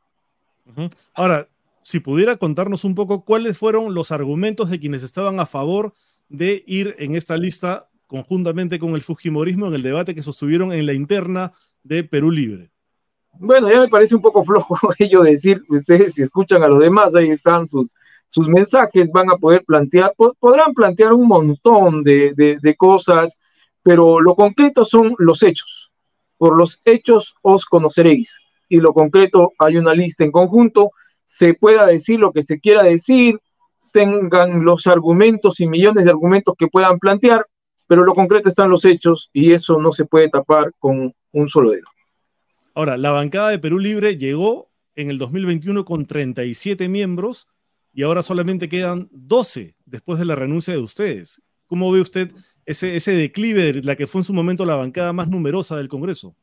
Ahora, 1.15 1.47
si 1.81 2.00
pudiera 2.00 2.38
contarnos 2.38 2.83
un 2.83 2.93
poco 2.93 3.25
cuáles 3.25 3.57
fueron 3.57 3.95
los 3.95 4.12
argumentos 4.12 4.69
de 4.69 4.79
quienes 4.79 5.01
estaban 5.01 5.39
a 5.39 5.47
favor 5.47 5.95
de 6.29 6.63
ir 6.67 6.95
en 7.00 7.15
esta 7.15 7.38
lista 7.38 7.89
conjuntamente 8.05 8.77
con 8.77 8.93
el 8.93 9.01
Fujimorismo 9.01 9.65
en 9.65 9.74
el 9.74 9.81
debate 9.81 10.13
que 10.13 10.21
sostuvieron 10.21 10.71
en 10.71 10.85
la 10.85 10.93
interna 10.93 11.53
de 11.81 12.03
Perú 12.03 12.29
Libre. 12.29 12.69
Bueno, 13.39 13.70
ya 13.70 13.82
me 13.82 13.88
parece 13.88 14.15
un 14.15 14.22
poco 14.22 14.44
flojo 14.44 14.77
ello 15.00 15.22
decir, 15.22 15.62
ustedes 15.70 16.13
si 16.13 16.22
escuchan 16.22 16.63
a 16.63 16.68
los 16.68 16.80
demás, 16.80 17.15
ahí 17.15 17.30
están 17.30 17.68
sus, 17.68 17.94
sus 18.30 18.48
mensajes, 18.48 19.12
van 19.12 19.30
a 19.30 19.38
poder 19.38 19.63
plantear, 19.65 20.13
podrán 20.39 20.74
plantear 20.74 21.13
un 21.13 21.27
montón 21.27 22.04
de, 22.04 22.34
de 22.62 22.75
cosas, 22.75 23.39
pero 23.84 24.20
lo 24.20 24.36
concreto 24.36 24.86
son 24.86 25.15
los 25.18 25.44
hechos. 25.44 25.92
Por 26.38 26.58
los 26.58 26.82
hechos 26.86 27.36
os 27.42 27.65
conoceréis. 27.65 28.39
Y 28.68 28.77
lo 28.77 28.94
concreto, 28.94 29.51
hay 29.60 29.77
una 29.77 29.94
lista 29.94 30.24
en 30.24 30.32
conjunto, 30.32 30.92
se 31.25 31.54
pueda 31.54 31.86
decir 31.86 32.20
lo 32.20 32.32
que 32.32 32.44
se 32.44 32.60
quiera 32.60 32.84
decir, 32.84 33.39
tengan 33.92 34.65
los 34.65 34.88
argumentos 34.88 35.60
y 35.60 35.68
millones 35.68 36.06
de 36.06 36.12
argumentos 36.12 36.56
que 36.58 36.68
puedan 36.68 37.00
plantear, 37.00 37.46
pero 37.88 38.04
lo 38.04 38.13
concreto 38.13 38.50
están 38.50 38.70
los 38.70 38.86
hechos 38.86 39.30
y 39.32 39.54
eso 39.54 39.80
no 39.80 39.92
se 39.92 40.06
puede 40.06 40.30
tapar 40.30 40.72
con 40.80 41.13
un 41.32 41.48
solo 41.48 41.72
dedo. 41.72 41.95
Ahora, 42.75 42.98
la 42.98 43.12
bancada 43.12 43.51
de 43.51 43.60
Perú 43.60 43.79
Libre 43.79 44.17
llegó 44.17 44.70
en 44.96 45.10
el 45.10 45.17
2021 45.17 45.86
con 45.86 46.05
37 46.05 46.89
miembros 46.89 47.48
y 47.94 48.03
ahora 48.03 48.22
solamente 48.22 48.67
quedan 48.67 49.08
12 49.13 49.75
después 49.86 50.20
de 50.20 50.25
la 50.25 50.36
renuncia 50.36 50.74
de 50.74 50.82
ustedes. 50.82 51.41
¿Cómo 51.67 51.89
ve 51.94 52.01
usted 52.01 52.32
ese, 52.65 53.12
declive 53.12 53.72
de 53.72 53.82
la 53.82 53.96
que 53.96 54.08
fue 54.08 54.20
en 54.20 54.25
su 54.25 54.34
momento 54.34 54.65
la 54.65 54.75
bancada 54.75 55.13
más 55.13 55.29
numerosa 55.29 55.77
del 55.77 55.88
Congreso? 55.88 56.36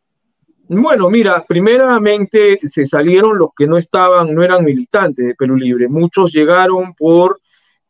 Bueno, 0.69 1.11
mira, 1.11 1.45
primeramente 1.47 2.59
se 2.63 2.87
salieron 2.87 3.37
los 3.37 3.49
que 3.55 3.67
no 3.67 3.77
estaban, 3.77 4.35
no 4.35 4.43
eran 4.43 4.65
militantes 4.65 5.27
de 5.27 5.35
Perú 5.35 5.57
Libre. 5.57 5.87
Muchos 5.89 6.33
llegaron 6.33 6.95
por 6.95 7.43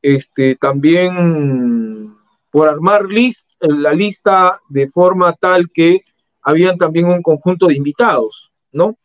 este 0.02 0.56
también 0.56 2.12
por 2.50 2.68
armar 2.68 3.04
list, 3.06 3.48
la 3.60 3.92
lista 3.92 4.60
de 4.68 4.88
forma 4.88 5.32
tal 5.34 5.70
que 5.72 6.00
habían 6.42 6.76
también 6.76 7.06
un 7.06 7.22
conjunto 7.22 7.66
de 7.66 7.74
invitados, 7.74 8.50
¿no? 8.72 8.96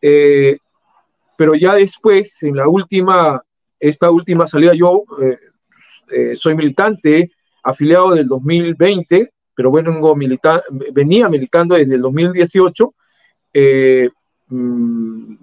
Eh, 0.00 0.58
pero 1.36 1.54
ya 1.54 1.74
después, 1.74 2.42
en 2.42 2.56
la 2.56 2.68
última, 2.68 3.42
esta 3.78 4.10
última 4.10 4.46
salida, 4.46 4.72
yo 4.74 5.04
eh, 5.22 5.38
eh, 6.10 6.36
soy 6.36 6.54
militante, 6.54 7.32
afiliado 7.62 8.14
del 8.14 8.26
2020, 8.26 9.30
pero 9.54 9.70
bueno, 9.70 10.14
venía 10.92 11.28
militando 11.28 11.74
desde 11.74 11.94
el 11.94 12.02
2018. 12.02 12.94
Mm, 14.48 15.34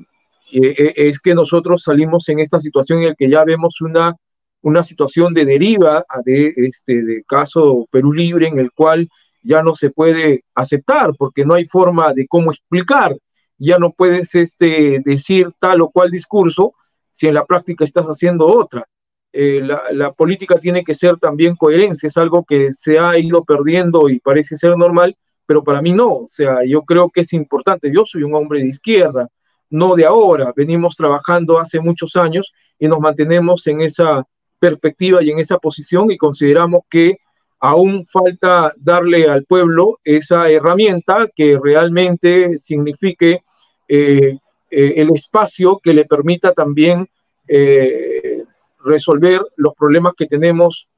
es 0.51 1.19
que 1.19 1.33
nosotros 1.33 1.83
salimos 1.83 2.29
en 2.29 2.39
esta 2.39 2.59
situación 2.59 2.99
en 2.99 3.09
la 3.09 3.15
que 3.15 3.29
ya 3.29 3.43
vemos 3.43 3.81
una 3.81 4.15
una 4.63 4.81
situación 4.81 5.33
de 5.33 5.45
deriva 5.45 6.05
de 6.25 6.53
este 6.55 7.03
de 7.03 7.23
caso 7.27 7.85
Perú 7.91 8.13
Libre 8.13 8.47
en 8.47 8.57
el 8.57 8.71
cual 8.71 9.09
ya 9.43 9.61
no 9.61 9.75
se 9.75 9.91
puede 9.91 10.43
aceptar 10.55 11.11
porque 11.17 11.45
no 11.45 11.53
hay 11.53 11.65
forma 11.65 12.13
de 12.13 12.27
cómo 12.27 12.51
explicar, 12.51 13.15
ya 13.57 13.77
no 13.77 13.91
puedes 13.91 14.33
este, 14.35 15.01
decir 15.05 15.49
tal 15.59 15.81
o 15.81 15.89
cual 15.89 16.09
discurso 16.09 16.73
si 17.11 17.27
en 17.27 17.35
la 17.35 17.45
práctica 17.45 17.83
estás 17.83 18.05
haciendo 18.05 18.47
otra. 18.47 18.87
Eh, 19.31 19.61
la, 19.61 20.11
política 20.13 20.59
tiene 20.59 20.83
que 20.83 20.93
ser 20.93 21.17
también 21.17 21.55
coherencia, 21.55 22.07
es 22.07 22.17
algo 22.17 22.43
que 22.43 22.71
se 22.71 22.99
ha 22.99 23.17
ido 23.17 23.43
perdiendo 23.43 24.07
y 24.07 24.19
parece 24.19 24.57
ser 24.57 24.77
normal, 24.77 25.17
pero 25.47 25.63
para 25.63 25.81
mí 25.81 25.91
no, 25.91 26.17
o 26.17 26.27
sea, 26.29 26.59
yo 26.67 26.83
creo 26.83 27.09
que 27.09 27.21
es 27.21 27.33
importante, 27.33 27.91
yo 27.91 28.03
soy 28.05 28.21
un 28.21 28.35
hombre 28.35 28.61
de 28.61 28.69
izquierda, 28.69 29.27
no 29.71 29.95
de 29.95 30.05
ahora, 30.05 30.53
venimos 30.55 30.95
trabajando 30.95 31.59
hace 31.59 31.79
muchos 31.79 32.15
años 32.15 32.53
y 32.77 32.87
nos 32.87 32.99
mantenemos 32.99 33.65
en 33.65 33.81
esa 33.81 34.23
perspectiva 34.59 35.23
y 35.23 35.31
en 35.31 35.39
esa 35.39 35.57
posición 35.57 36.11
y 36.11 36.17
consideramos 36.17 36.81
que 36.87 37.17
aún 37.63 38.05
falta 38.05 38.73
darle 38.75 39.29
al 39.29 39.45
pueblo 39.45 39.97
esa 40.03 40.49
herramienta 40.49 41.29
que 41.33 41.57
realmente 41.63 42.57
signifique 42.57 43.41
eh, 43.87 44.37
eh, 44.69 44.93
el 44.97 45.11
espacio 45.11 45.79
que 45.81 45.93
le 45.93 46.03
permita 46.03 46.51
también 46.51 47.07
eh, 47.47 48.43
resolver 48.83 49.39
los 49.55 49.73
problemas 49.75 50.11
que 50.17 50.25
tenemos 50.25 50.89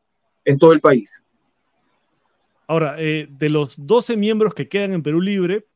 en 0.44 0.58
todo 0.58 0.74
el 0.74 0.82
país. 0.82 1.22
Ahora, 2.66 2.96
de 2.96 3.50
los 3.52 3.76
12 3.78 4.18
miembros 4.18 4.56
que 4.56 4.68
quedan 4.68 4.94
en 4.94 5.04
Perú 5.04 5.22
Libre, 5.22 5.68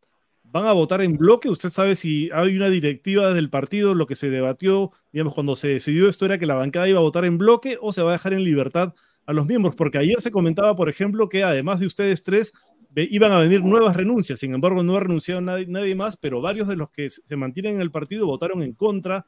van 0.43 0.65
a 0.65 0.73
votar 0.73 1.03
en 1.03 1.17
bloque. 1.17 1.49
Usted 1.49 1.69
sabe 1.69 1.95
si 1.95 2.31
hay 2.33 2.57
una 2.57 2.67
directiva 2.67 3.31
del 3.35 3.51
partido, 3.51 3.93
lo 3.93 4.07
que 4.07 4.15
se 4.15 4.31
debatió, 4.31 4.91
digamos, 5.13 5.35
cuando 5.35 5.55
se 5.55 5.67
decidió 5.67 6.09
esto 6.09 6.25
era 6.25 6.39
que 6.39 6.47
la 6.47 6.55
bancada 6.55 6.89
iba 6.89 6.97
a 6.97 7.03
votar 7.03 7.25
en 7.25 7.37
bloque 7.37 7.77
o 7.79 7.93
se 7.93 8.01
va 8.01 8.09
a 8.09 8.13
dejar 8.13 8.33
en 8.33 8.43
libertad 8.43 8.95
a 9.29 9.33
los 9.33 9.45
miembros, 9.45 9.75
porque 9.75 9.99
ayer 9.99 10.19
se 10.21 10.31
comentaba, 10.31 10.75
por 10.75 10.89
ejemplo, 10.89 11.29
que 11.29 11.43
además 11.43 11.79
de 11.79 11.85
ustedes 11.85 12.23
tres, 12.23 12.51
iban 12.95 13.31
a 13.31 13.37
venir 13.37 13.63
nuevas 13.63 13.95
renuncias. 13.95 14.39
Sin 14.39 14.55
embargo, 14.55 14.81
no 14.81 14.97
ha 14.97 15.01
renunciado 15.01 15.39
nadie, 15.39 15.67
nadie 15.67 15.93
más, 15.93 16.17
pero 16.17 16.41
varios 16.41 16.67
de 16.67 16.75
los 16.75 16.89
que 16.89 17.11
se 17.11 17.35
mantienen 17.35 17.75
en 17.75 17.81
el 17.81 17.91
partido 17.91 18.25
votaron 18.25 18.63
en 18.63 18.73
contra 18.73 19.27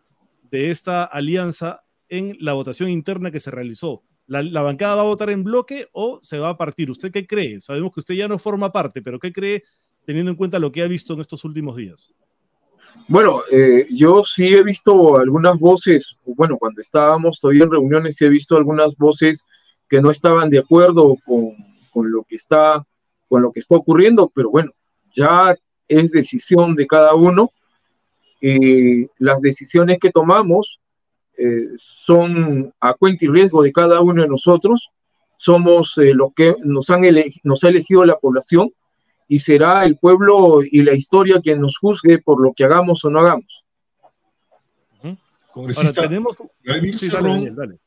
de 0.49 0.71
esta 0.71 1.03
alianza 1.03 1.83
en 2.09 2.35
la 2.39 2.53
votación 2.53 2.89
interna 2.89 3.29
que 3.29 3.39
se 3.39 3.51
realizó. 3.51 4.01
¿La, 4.25 4.41
¿La, 4.41 4.63
bancada 4.63 4.95
va 4.95 5.01
a 5.01 5.05
votar 5.05 5.29
en 5.29 5.43
bloque 5.43 5.87
o 5.91 6.19
se 6.23 6.39
va 6.39 6.49
a 6.49 6.57
partir? 6.57 6.89
¿Usted 6.89 7.11
qué 7.11 7.27
cree? 7.27 7.61
Sabemos 7.61 7.93
que 7.93 7.99
usted 7.99 8.15
ya 8.15 8.27
no 8.27 8.39
forma 8.39 8.71
parte, 8.71 9.03
pero 9.03 9.19
¿qué 9.19 9.31
cree 9.31 9.61
teniendo 10.03 10.31
en 10.31 10.37
cuenta 10.37 10.57
lo 10.57 10.71
que 10.71 10.81
ha 10.81 10.87
visto 10.87 11.13
en 11.13 11.19
estos 11.19 11.45
últimos 11.45 11.75
días? 11.75 12.11
Bueno, 13.07 13.43
eh, 13.51 13.85
yo 13.91 14.23
sí 14.23 14.47
he 14.47 14.63
visto 14.63 15.19
algunas 15.19 15.59
voces, 15.59 16.17
bueno, 16.25 16.57
cuando 16.57 16.81
estábamos 16.81 17.39
todavía 17.39 17.65
en 17.65 17.71
reuniones, 17.71 18.15
sí 18.15 18.25
he 18.25 18.29
visto 18.29 18.57
algunas 18.57 18.95
voces 18.97 19.45
que 19.91 20.01
no 20.01 20.09
estaban 20.09 20.49
de 20.49 20.59
acuerdo 20.59 21.17
con, 21.25 21.53
con 21.91 22.09
lo 22.09 22.23
que 22.23 22.37
está, 22.37 22.87
con 23.27 23.41
lo 23.41 23.51
que 23.51 23.59
está 23.59 23.75
ocurriendo, 23.75 24.31
pero 24.33 24.49
bueno, 24.49 24.71
ya 25.13 25.53
es 25.89 26.11
decisión 26.11 26.75
de 26.75 26.87
cada 26.87 27.13
uno. 27.13 27.51
y 28.39 29.07
las 29.19 29.41
decisiones 29.41 29.99
que 29.99 30.09
tomamos 30.09 30.79
eh, 31.37 31.67
son 31.77 32.73
a 32.79 32.93
cuenta 32.93 33.25
y 33.25 33.27
riesgo 33.27 33.61
de 33.63 33.73
cada 33.73 33.99
uno 33.99 34.21
de 34.21 34.29
nosotros. 34.29 34.89
Somos 35.35 35.97
eh, 35.97 36.13
los 36.13 36.33
que 36.33 36.55
nos, 36.63 36.89
han 36.89 37.01
nos 37.43 37.63
ha 37.65 37.69
elegido 37.69 38.05
la 38.05 38.17
población 38.17 38.71
y 39.27 39.41
será 39.41 39.83
el 39.83 39.97
pueblo 39.97 40.59
y 40.63 40.83
la 40.83 40.93
historia 40.93 41.41
quien 41.41 41.59
nos 41.59 41.77
juzgue 41.77 42.19
por 42.19 42.41
lo 42.41 42.53
que 42.53 42.63
hagamos 42.63 43.03
o 43.03 43.09
no 43.09 43.19
hagamos. 43.19 43.65
Congresista, 45.51 46.03
tenemos... 46.03 46.37
Vladimir 46.63 46.97
Cerrón, 46.97 47.77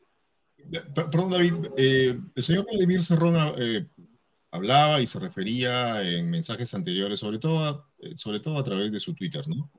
perdón 0.94 1.30
David, 1.30 1.54
eh, 1.76 2.18
el 2.34 2.42
señor 2.42 2.66
Vladimir 2.70 3.02
Cerrón 3.02 3.54
eh, 3.58 3.86
hablaba 4.50 5.00
y 5.00 5.06
se 5.06 5.18
refería 5.18 6.02
en 6.02 6.30
mensajes 6.30 6.74
anteriores, 6.74 7.20
sobre 7.20 7.38
todo, 7.38 7.64
a, 7.64 7.88
eh, 8.00 8.16
sobre 8.16 8.40
todo 8.40 8.58
a 8.58 8.64
través 8.64 8.92
de 8.92 9.00
su 9.00 9.14
Twitter, 9.14 9.46
¿no? 9.48 9.70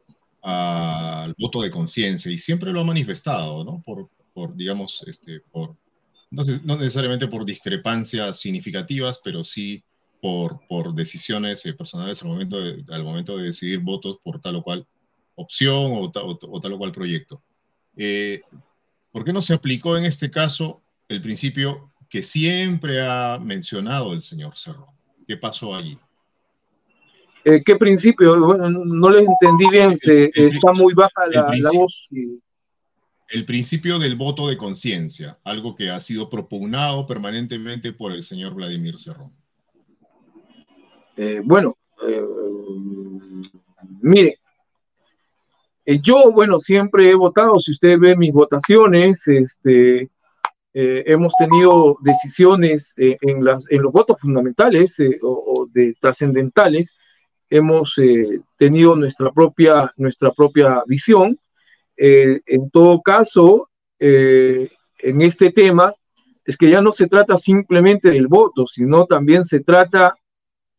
al 0.41 1.33
voto 1.39 1.63
de 1.63 1.71
conciencia 1.71 2.31
y 2.31 2.37
siempre 2.37 2.71
lo 2.71 2.81
ha 2.81 2.83
manifestado, 2.83 3.63
¿no? 3.63 3.81
Por, 3.83 4.09
por 4.31 4.55
digamos, 4.55 5.03
este, 5.07 5.39
por, 5.39 5.75
no, 6.29 6.43
necesariamente 6.77 7.27
por 7.27 7.45
discrepancias 7.45 8.39
significativas, 8.39 9.19
pero 9.23 9.43
sí 9.43 9.83
por, 10.21 10.59
por 10.67 10.93
decisiones 10.93 11.65
eh, 11.65 11.73
personales 11.73 12.21
al 12.21 12.29
momento, 12.29 12.57
de, 12.59 12.83
al 12.89 13.03
momento 13.03 13.37
de 13.37 13.45
decidir 13.45 13.79
votos 13.79 14.17
por 14.23 14.39
tal 14.39 14.57
o 14.57 14.63
cual 14.63 14.85
opción 15.35 15.93
o, 15.93 16.11
tal 16.11 16.73
o 16.73 16.77
cual 16.77 16.91
proyecto. 16.91 17.41
Eh, 17.97 18.41
¿Por 19.15 19.23
qué 19.23 19.31
no 19.31 19.41
se 19.41 19.53
aplicó 19.53 19.95
en 19.95 20.03
este 20.03 20.29
caso 20.29 20.81
el 21.07 21.21
principio 21.21 21.89
que 22.09 22.21
siempre 22.21 23.01
ha 23.01 23.39
mencionado 23.39 24.11
el 24.11 24.21
señor 24.21 24.57
Cerro? 24.57 24.87
¿Qué 25.25 25.37
pasó 25.37 25.73
allí? 25.73 25.97
Eh, 27.45 27.63
¿Qué 27.65 27.77
principio? 27.77 28.37
Bueno, 28.37 28.69
no 28.69 29.09
les 29.09 29.25
entendí 29.25 29.69
bien, 29.69 29.97
se, 29.97 30.31
está 30.35 30.73
muy 30.73 30.93
baja 30.93 31.27
la, 31.31 31.47
voz. 31.73 32.09
El 33.29 33.45
principio 33.45 33.99
del 33.99 34.17
voto 34.17 34.49
de 34.49 34.57
conciencia, 34.57 35.39
algo 35.45 35.77
que 35.77 35.89
ha 35.89 36.01
sido 36.01 36.29
propugnado 36.29 37.07
permanentemente 37.07 37.93
por 37.93 38.11
el 38.11 38.21
señor 38.21 38.53
Vladimir 38.53 38.99
Cerrón. 38.99 39.31
Eh, 41.15 41.39
bueno, 41.41 41.77
eh, 42.05 42.21
mire, 44.01 44.39
eh, 45.85 45.99
yo, 46.01 46.31
bueno, 46.31 46.59
siempre 46.59 47.09
he 47.09 47.15
votado, 47.15 47.59
si 47.59 47.71
usted 47.71 47.99
ve 47.99 48.15
mis 48.15 48.33
votaciones, 48.33 49.27
este, 49.27 50.09
hemos 50.73 51.33
tenido 51.39 51.97
decisiones 52.01 52.93
en, 52.97 53.45
las, 53.45 53.65
en 53.69 53.81
los 53.81 53.93
votos 53.93 54.19
fundamentales 54.19 54.97
o, 55.21 55.67
de 55.71 55.95
trascendentales, 56.01 56.93
hemos 57.49 57.95
tenido 58.57 58.95
nuestra 58.97 59.31
propia, 59.31 59.93
nuestra 59.95 60.31
propia 60.31 60.83
visión. 60.85 61.39
Eh, 61.97 62.41
en 62.45 62.69
todo 62.69 63.01
caso, 63.01 63.69
eh, 63.99 64.69
en 64.99 65.21
este 65.21 65.51
tema, 65.51 65.93
es 66.43 66.57
que 66.57 66.69
ya 66.69 66.81
no 66.81 66.91
se 66.91 67.07
trata 67.07 67.37
simplemente 67.37 68.09
del 68.09 68.27
voto, 68.27 68.67
sino 68.67 69.05
también 69.05 69.45
se 69.45 69.61
trata 69.61 70.15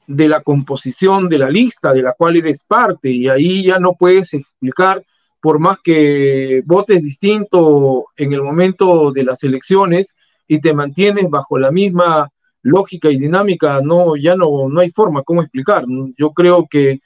de 0.07 0.29
la 0.29 0.43
composición 0.43 1.29
de 1.29 1.39
la 1.39 1.51
lista 1.51 1.93
de 1.93 2.03
la 2.03 2.13
cual 2.13 2.37
eres 2.37 2.63
parte 2.63 3.11
y 3.11 3.29
ahí 3.29 3.65
ya 3.65 3.79
no 3.79 3.95
puedes 3.95 4.35
explicar 4.35 5.03
por 5.41 5.59
más 5.59 5.79
que 5.83 6.63
votes 6.65 7.03
distinto 7.03 8.07
en 8.17 8.33
el 8.33 8.43
momento 8.43 9.13
de 9.13 9.25
las 9.25 9.43
elecciones 9.45 10.17
y 10.49 10.61
te 10.61 10.75
mantienes 10.75 11.29
bajo 11.29 11.59
la 11.59 11.71
misma 11.71 12.31
lógica 12.63 13.11
y 13.11 13.19
dinámica, 13.19 13.81
no, 13.81 14.17
ya 14.17 14.35
no, 14.35 14.69
no 14.69 14.81
hay 14.81 14.91
forma 14.91 15.23
cómo 15.23 15.43
explicar. 15.43 15.85
Yo 16.19 16.33
creo 16.33 16.67
que 16.69 17.01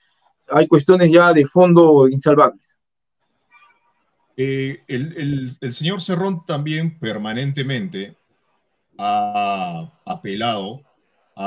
hay 0.49 0.67
cuestiones 0.67 1.11
ya 1.13 1.33
de 1.33 1.47
fondo 1.47 2.09
insalvables. 2.09 2.79
Eh, 4.37 4.83
el, 4.89 5.51
señor 5.71 6.01
Cerrón 6.01 6.47
también 6.47 6.99
permanentemente 6.99 8.17
ha 8.97 9.93
apelado 10.07 10.81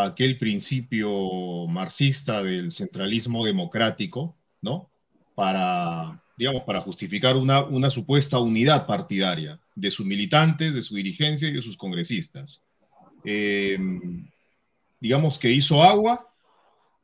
aquel 0.01 0.39
principio 0.39 1.67
marxista 1.67 2.41
del 2.41 2.71
centralismo 2.71 3.45
democrático, 3.45 4.35
¿no? 4.61 4.89
Para, 5.35 6.19
digamos, 6.35 6.63
para 6.63 6.81
justificar 6.81 7.37
una, 7.37 7.63
una 7.63 7.91
supuesta 7.91 8.39
unidad 8.39 8.87
partidaria 8.87 9.59
de 9.75 9.91
sus 9.91 10.05
militantes, 10.05 10.73
de 10.73 10.81
su 10.81 10.95
dirigencia 10.95 11.47
y 11.47 11.53
de 11.53 11.61
sus 11.61 11.77
congresistas. 11.77 12.65
Eh, 13.23 13.77
digamos 14.99 15.37
que 15.37 15.51
hizo 15.51 15.83
agua 15.83 16.27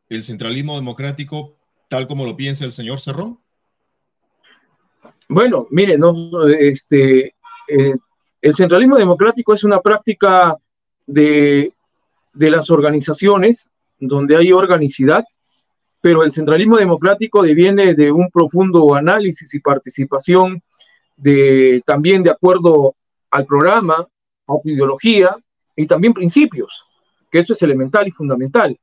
el 0.09 0.23
centralismo 0.23 0.75
democrático 0.75 1.55
tal 1.89 2.07
como 2.07 2.25
lo 2.25 2.35
piensa 2.35 2.65
el 2.65 2.71
señor 2.71 3.01
Cerrón. 3.01 3.39
Bueno, 5.27 5.67
mire, 5.69 5.97
no, 5.97 6.47
este, 6.47 7.35
eh, 7.67 7.95
el 8.41 8.55
centralismo 8.55 8.97
democrático 8.97 9.53
es 9.53 9.63
una 9.63 9.79
práctica 9.79 10.57
de, 11.05 11.73
las 12.39 12.69
organizaciones 12.69 13.67
donde 13.99 14.37
hay 14.37 14.51
organicidad, 14.51 15.23
pero 16.01 16.23
el 16.23 16.31
centralismo 16.31 16.77
democrático 16.77 17.41
deviene 17.41 17.93
de 17.93 18.11
un 18.11 18.29
profundo 18.29 18.95
análisis 18.95 19.53
y 19.53 19.59
participación 19.59 20.61
de, 21.17 21.83
también 21.85 22.23
de 22.23 22.29
acuerdo 22.29 22.95
al 23.31 23.45
programa, 23.45 24.07
a 24.47 24.53
su 24.61 24.69
ideología 24.69 25.35
y 25.75 25.85
también 25.85 26.13
principios, 26.13 26.85
que 27.29 27.39
eso 27.39 27.53
es 27.53 27.61
elemental 27.61 28.07
y 28.07 28.11
fundamental. 28.11 28.79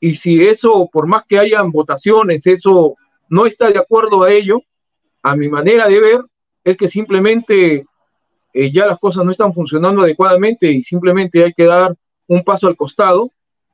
Y 0.00 0.14
si 0.14 0.42
eso, 0.42 0.88
por 0.90 1.06
más 1.06 1.24
que 1.28 1.38
hayan 1.38 1.70
votaciones, 1.70 2.46
eso 2.46 2.96
no 3.28 3.46
está 3.46 3.70
de 3.70 3.78
acuerdo 3.78 4.22
a 4.22 4.32
ello, 4.32 4.60
a 5.22 5.36
mi 5.36 5.48
manera 5.48 5.88
de 5.88 6.00
ver, 6.00 6.20
es 6.64 6.76
que 6.76 6.88
simplemente 6.88 7.84
eh, 8.54 8.72
ya 8.72 8.86
las 8.86 8.98
cosas 8.98 9.24
no 9.24 9.30
están 9.30 9.52
funcionando 9.52 10.02
adecuadamente 10.02 10.70
y 10.70 10.82
simplemente 10.82 11.44
hay 11.44 11.52
que 11.52 11.64
dar 11.64 11.94
un 12.28 12.44
paso 12.44 12.68
al 12.68 12.76
costado 12.76 13.32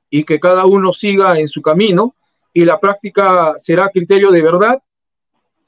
y 0.09 0.25
que 0.25 0.41
cada 0.41 0.65
uno 0.65 0.93
siga 0.93 1.39
en 1.39 1.49
su 1.49 1.61
camino 1.61 2.15
y 2.53 2.65
la 2.65 2.81
práctica 2.81 3.55
será 3.59 3.91
criterio 3.91 4.31
de 4.31 4.43
verdad. 4.43 4.83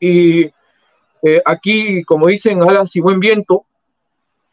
Y 0.01 0.45
eh, 1.23 1.43
aquí, 1.45 2.03
como 2.05 2.29
dicen, 2.29 2.63
hagan 2.63 2.87
si 2.87 3.01
buen 3.01 3.21
viento, 3.21 3.67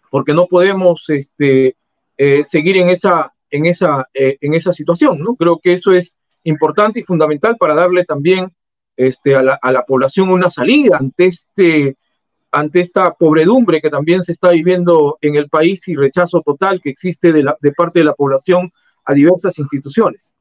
porque 0.09 0.33
no 0.33 0.47
podemos 0.47 1.09
este, 1.09 1.75
eh, 2.17 2.43
seguir 2.43 2.77
en 2.77 2.89
esa, 2.89 3.33
en, 3.49 3.65
esa, 3.65 4.07
en 4.13 4.53
esa 4.53 4.73
situación, 4.73 5.19
¿no? 5.19 5.35
Creo 5.35 5.59
que 5.59 5.73
eso 5.73 5.93
es 5.93 6.15
importante 6.43 6.99
y 6.99 7.03
fundamental 7.03 7.57
para 7.57 7.73
darle 7.73 8.05
también 8.05 8.51
este, 8.95 9.35
a, 9.35 9.41
la, 9.41 9.85
población 9.87 10.29
una 10.29 10.49
salida 10.49 10.97
ante, 10.97 11.25
este, 11.25 11.97
ante 12.53 12.81
esta 12.81 13.15
pobredumbre 13.15 13.81
que 13.81 13.89
también 13.89 14.23
se 14.23 14.31
está 14.31 14.51
viviendo 14.51 15.17
en 15.21 15.35
el 15.35 15.49
país 15.49 15.87
y 15.87 15.95
rechazo 15.95 16.41
total 16.41 16.79
que 16.81 16.91
existe 16.91 17.33
de, 17.33 17.43
la, 17.43 17.57
de 17.59 17.71
parte 17.71 17.99
de 17.99 18.05
la 18.05 18.13
población 18.13 18.71
a 19.05 19.13
diversas 19.13 19.57
instituciones. 19.57 20.33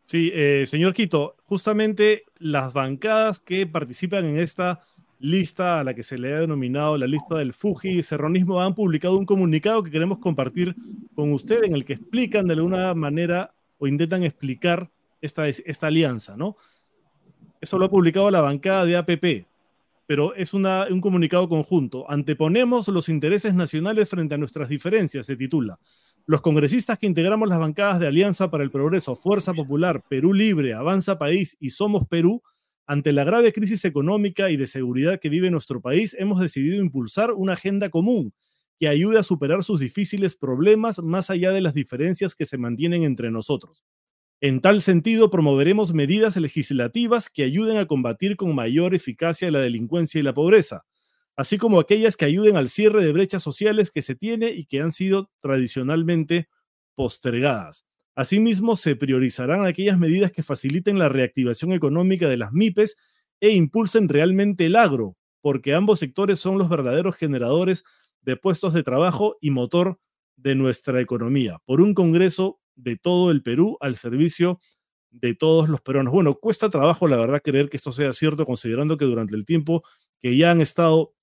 Sí, 0.00 0.30
eh, 0.34 0.64
señor 0.66 0.94
Quito, 0.94 1.36
justamente 1.44 2.24
las 2.38 2.72
bancadas 2.72 3.38
que 3.38 3.66
participan 3.66 4.24
en 4.24 4.38
esta 4.38 4.80
lista 5.18 5.80
a 5.80 5.84
la 5.84 5.94
que 5.94 6.02
se 6.02 6.16
le 6.16 6.32
ha 6.32 6.40
denominado 6.40 6.96
la 6.96 7.06
lista 7.06 7.36
del 7.36 7.52
Fuji 7.52 8.00
y 8.00 8.58
han 8.58 8.74
publicado 8.74 9.18
un 9.18 9.26
comunicado 9.26 9.82
que 9.82 9.90
queremos 9.90 10.18
compartir 10.18 10.74
con 11.14 11.32
usted 11.32 11.64
en 11.64 11.74
el 11.74 11.84
que 11.84 11.94
explican 11.94 12.46
de 12.46 12.54
alguna 12.54 12.94
manera 12.94 13.54
o 13.78 13.86
intentan 13.86 14.24
explicar 14.24 14.90
esta, 15.20 15.48
esta 15.48 15.86
alianza, 15.86 16.34
¿no? 16.36 16.56
Eso 17.60 17.78
lo 17.78 17.86
ha 17.86 17.90
publicado 17.90 18.30
la 18.30 18.40
bancada 18.40 18.84
de 18.84 18.96
APP, 18.96 19.46
pero 20.06 20.34
es 20.34 20.54
un 20.54 21.00
comunicado 21.00 21.48
conjunto. 21.48 22.10
Anteponemos 22.10 22.88
los 22.88 23.08
intereses 23.08 23.54
nacionales 23.54 24.08
frente 24.08 24.34
a 24.34 24.38
nuestras 24.38 24.68
diferencias, 24.68 25.26
se 25.26 25.36
titula. 25.36 25.78
Los 26.26 26.40
congresistas 26.40 26.98
que 26.98 27.06
integramos 27.06 27.48
las 27.48 27.58
bancadas 27.58 28.00
de 28.00 28.06
Alianza 28.06 28.50
para 28.50 28.64
el 28.64 28.70
Progreso, 28.70 29.16
Fuerza 29.16 29.52
Popular, 29.52 30.02
Perú 30.08 30.32
Libre, 30.32 30.74
Avanza 30.74 31.18
País 31.18 31.56
y 31.60 31.70
Somos 31.70 32.06
Perú, 32.08 32.42
ante 32.86 33.12
la 33.12 33.24
grave 33.24 33.52
crisis 33.52 33.84
económica 33.84 34.50
y 34.50 34.56
de 34.56 34.66
seguridad 34.66 35.18
que 35.18 35.30
vive 35.30 35.50
nuestro 35.50 35.80
país, 35.80 36.14
hemos 36.18 36.40
decidido 36.40 36.82
impulsar 36.82 37.32
una 37.32 37.54
agenda 37.54 37.88
común 37.88 38.32
que 38.78 38.88
ayude 38.88 39.18
a 39.18 39.22
superar 39.22 39.64
sus 39.64 39.80
difíciles 39.80 40.36
problemas 40.36 41.02
más 41.02 41.30
allá 41.30 41.52
de 41.52 41.60
las 41.60 41.74
diferencias 41.74 42.34
que 42.34 42.44
se 42.44 42.58
mantienen 42.58 43.04
entre 43.04 43.30
nosotros. 43.30 43.84
En 44.44 44.60
tal 44.60 44.82
sentido, 44.82 45.30
promoveremos 45.30 45.94
medidas 45.94 46.36
legislativas 46.36 47.30
que 47.30 47.44
ayuden 47.44 47.78
a 47.78 47.86
combatir 47.86 48.36
con 48.36 48.54
mayor 48.54 48.94
eficacia 48.94 49.50
la 49.50 49.60
delincuencia 49.60 50.18
y 50.18 50.22
la 50.22 50.34
pobreza, 50.34 50.84
así 51.34 51.56
como 51.56 51.80
aquellas 51.80 52.18
que 52.18 52.26
ayuden 52.26 52.58
al 52.58 52.68
cierre 52.68 53.02
de 53.02 53.10
brechas 53.10 53.42
sociales 53.42 53.90
que 53.90 54.02
se 54.02 54.14
tiene 54.14 54.50
y 54.50 54.66
que 54.66 54.82
han 54.82 54.92
sido 54.92 55.30
tradicionalmente 55.40 56.50
postergadas. 56.94 57.86
Asimismo, 58.14 58.76
se 58.76 58.96
priorizarán 58.96 59.64
aquellas 59.64 59.98
medidas 59.98 60.30
que 60.30 60.42
faciliten 60.42 60.98
la 60.98 61.08
reactivación 61.08 61.72
económica 61.72 62.28
de 62.28 62.36
las 62.36 62.52
MIPES 62.52 62.98
e 63.40 63.48
impulsen 63.48 64.10
realmente 64.10 64.66
el 64.66 64.76
agro, 64.76 65.16
porque 65.40 65.72
ambos 65.72 66.00
sectores 66.00 66.38
son 66.38 66.58
los 66.58 66.68
verdaderos 66.68 67.16
generadores 67.16 67.82
de 68.20 68.36
puestos 68.36 68.74
de 68.74 68.82
trabajo 68.82 69.38
y 69.40 69.52
motor 69.52 69.98
de 70.36 70.54
nuestra 70.54 71.00
economía. 71.00 71.62
Por 71.64 71.80
un 71.80 71.94
Congreso 71.94 72.60
de 72.76 72.96
todo 72.96 73.30
el 73.30 73.42
Perú 73.42 73.76
al 73.80 73.96
servicio 73.96 74.58
de 75.14 75.34
todos 75.34 75.68
los 75.68 75.80
peruanos. 75.80 76.12
Bueno, 76.12 76.34
cuesta 76.34 76.68
trabajo, 76.68 77.06
la 77.08 77.16
verdad, 77.16 77.40
creer 77.42 77.68
que 77.68 77.76
esto 77.76 77.92
sea 77.92 78.12
cierto, 78.12 78.44
considerando 78.44 78.96
que 78.96 79.04
durante 79.04 79.34
el 79.36 79.44
tiempo 79.44 79.84
que 80.20 80.36
ya 80.36 80.50
han 80.50 80.60
estado 80.60 81.14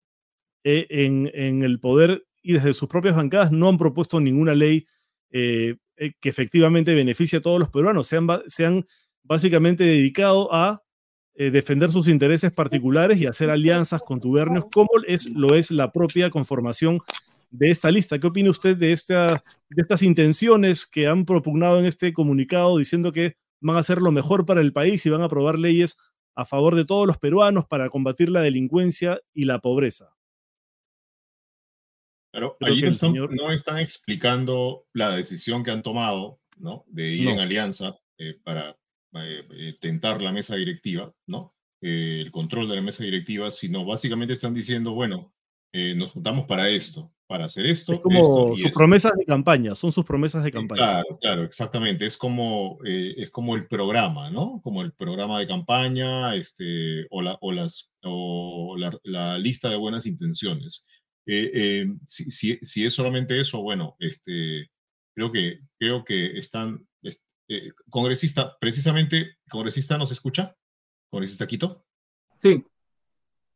eh, 0.63 0.87
en, 0.89 1.63
el 1.63 1.79
poder 1.79 2.25
y 2.41 2.53
desde 2.53 2.73
sus 2.73 2.87
propias 2.87 3.15
bancadas 3.15 3.51
no 3.51 3.67
han 3.67 3.77
propuesto 3.77 4.19
ninguna 4.19 4.53
ley 4.53 4.85
eh, 5.31 5.75
eh, 5.97 6.13
que 6.19 6.29
efectivamente 6.29 6.95
beneficie 6.95 7.39
a 7.39 7.41
todos 7.41 7.59
los 7.59 7.69
peruanos. 7.69 8.07
Se 8.07 8.17
han, 8.17 8.27
se 8.47 8.65
han 8.65 8.85
básicamente 9.23 9.83
dedicado 9.83 10.53
a 10.53 10.81
defender 11.33 11.91
sus 11.91 12.07
intereses 12.07 12.53
particulares 12.53 13.19
y 13.19 13.25
hacer 13.25 13.49
alianzas 13.49 14.03
con 14.03 14.21
tubernios, 14.21 14.65
como 14.71 14.89
es, 15.07 15.27
lo 15.27 15.55
es 15.55 15.71
la 15.71 15.91
propia 15.91 16.29
conformación 16.29 16.99
de 17.51 17.69
esta 17.69 17.91
lista. 17.91 18.17
¿Qué 18.17 18.27
opina 18.27 18.49
usted 18.49 18.75
de, 18.75 18.91
esta, 18.91 19.43
de 19.69 19.81
estas 19.81 20.01
intenciones 20.01 20.85
que 20.87 21.07
han 21.07 21.25
propugnado 21.25 21.79
en 21.79 21.85
este 21.85 22.13
comunicado 22.13 22.77
diciendo 22.77 23.11
que 23.11 23.35
van 23.59 23.77
a 23.77 23.81
hacer 23.81 24.01
lo 24.01 24.11
mejor 24.11 24.45
para 24.45 24.61
el 24.61 24.73
país 24.73 25.05
y 25.05 25.09
van 25.09 25.21
a 25.21 25.25
aprobar 25.25 25.59
leyes 25.59 25.97
a 26.35 26.45
favor 26.45 26.75
de 26.75 26.85
todos 26.85 27.05
los 27.05 27.17
peruanos 27.17 27.65
para 27.67 27.89
combatir 27.89 28.29
la 28.29 28.41
delincuencia 28.41 29.21
y 29.33 29.43
la 29.43 29.59
pobreza. 29.59 30.15
Pero 32.31 32.57
allí 32.61 32.81
no, 32.81 33.51
están, 33.51 33.79
explicando 33.79 34.85
la 34.93 35.15
decisión 35.15 35.63
que 35.63 35.71
han 35.71 35.83
tomado, 35.83 36.39
¿no? 36.57 36.85
De 36.87 37.09
ir 37.09 37.27
en 37.27 37.39
alianza 37.39 37.99
eh, 38.17 38.39
para 38.41 38.77
eh, 39.15 39.45
eh, 39.51 39.77
tentar 39.81 40.21
la 40.21 40.31
mesa 40.31 40.55
directiva, 40.55 41.13
¿no? 41.27 41.53
el 41.83 42.31
control 42.31 42.69
de 42.69 42.75
la 42.75 42.81
mesa 42.83 43.03
directiva, 43.03 43.49
sino 43.49 43.83
básicamente 43.83 44.33
están 44.33 44.53
diciendo, 44.53 44.91
bueno, 44.91 45.33
nos 45.73 46.11
juntamos 46.11 46.45
para 46.45 46.69
esto, 46.69 47.11
para 47.31 47.45
hacer 47.45 47.65
esto. 47.65 47.93
Es 47.93 47.99
como 47.99 48.57
sus 48.57 48.71
promesas 48.71 49.13
de 49.17 49.23
campaña, 49.23 49.73
son 49.73 49.93
sus 49.93 50.03
promesas 50.03 50.43
de 50.43 50.51
campaña. 50.51 50.81
Claro, 50.81 51.17
claro, 51.21 51.43
exactamente. 51.43 52.05
Es 52.05 52.17
como, 52.17 52.77
es 52.83 53.29
como 53.29 53.55
el 53.55 53.67
programa, 53.69 54.29
¿no? 54.29 54.59
Como 54.61 54.81
el 54.81 54.91
programa 54.91 55.39
de 55.39 55.47
campaña 55.47 56.35
este, 56.35 57.07
o, 57.09 57.21
la, 57.21 57.37
o, 57.39 57.53
las, 57.53 57.93
o 58.03 58.75
la 59.03 59.37
lista 59.37 59.69
de 59.69 59.77
buenas 59.77 60.05
intenciones. 60.05 60.85
Eh, 61.25 61.51
eh, 61.53 61.85
si, 62.07 62.57
si, 62.61 62.85
es 62.85 62.93
solamente 62.93 63.39
eso, 63.39 63.61
bueno, 63.61 63.95
este, 63.99 64.69
creo, 65.13 65.31
que, 65.31 65.59
creo 65.77 66.03
que 66.03 66.37
están, 66.37 66.85
eh, 67.47 67.71
congresista, 67.89 68.57
precisamente, 68.59 69.37
congresista, 69.49 69.97
¿nos 69.97 70.11
escucha? 70.11 70.55
¿Congresista 71.09 71.47
Quito? 71.47 71.85
Sí. 72.35 72.63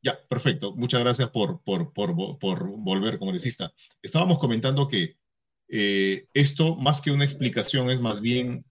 Ya, 0.05 0.19
perfecto. 0.29 0.71
Muchas 0.75 0.99
gracias 0.99 1.31
por, 1.31 1.63
por, 1.63 1.91
por, 1.91 2.13
volver, 2.13 3.17
congresista. 3.17 3.73
Estábamos 4.03 4.37
comentando 4.37 4.87
que 4.87 5.17
esto, 5.67 6.75
más 6.75 7.01
que 7.01 7.09
una 7.09 7.25
explicación, 7.25 7.89
es 7.89 7.99
más 7.99 8.21
bien 8.21 8.63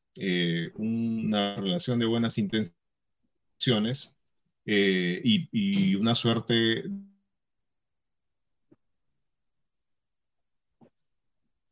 una 0.77 1.57
relación 1.57 1.99
de 1.99 2.07
buenas 2.07 2.39
intenciones 2.39 4.17
y, 4.65 5.49
y, 5.51 5.97
una 5.97 6.15
suerte 6.15 6.85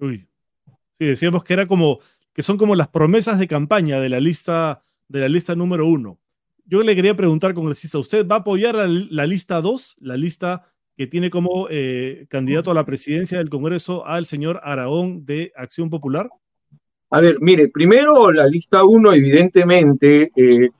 Uy. 0.00 0.28
Sí, 0.90 1.04
decíamos 1.06 1.44
que 1.44 1.52
era 1.52 1.68
como, 1.68 2.00
que 2.32 2.42
son 2.42 2.58
como 2.58 2.74
las 2.74 2.88
promesas 2.88 3.38
de 3.38 3.46
campaña 3.46 4.00
de 4.00 4.08
la 4.08 4.18
lista, 4.18 4.84
de 5.06 5.20
la 5.20 5.28
lista 5.28 5.54
número 5.54 5.86
uno. 5.86 6.18
Yo 6.64 6.82
le 6.82 6.94
quería 6.94 7.14
preguntar, 7.14 7.54
congresista, 7.54 7.98
¿usted 7.98 8.26
va 8.26 8.36
a 8.36 8.38
apoyar 8.38 8.74
la, 8.74 9.26
lista 9.26 9.60
dos, 9.60 9.96
la 10.00 10.16
lista 10.16 10.72
que 10.96 11.06
tiene 11.06 11.28
como 11.28 11.66
eh, 11.70 12.26
candidato 12.28 12.70
a 12.70 12.74
la 12.74 12.86
presidencia 12.86 13.38
del 13.38 13.50
Congreso 13.50 14.06
al 14.06 14.26
señor 14.26 14.60
Aragón 14.62 15.24
de 15.24 15.52
Acción 15.56 15.90
Popular? 15.90 16.28
A 17.10 17.20
ver, 17.20 17.36
mire, 17.40 17.68
primero 17.68 18.30
la 18.30 18.46
lista 18.46 18.84
uno, 18.84 19.12
evidentemente, 19.12 20.28
eh, 20.36 20.70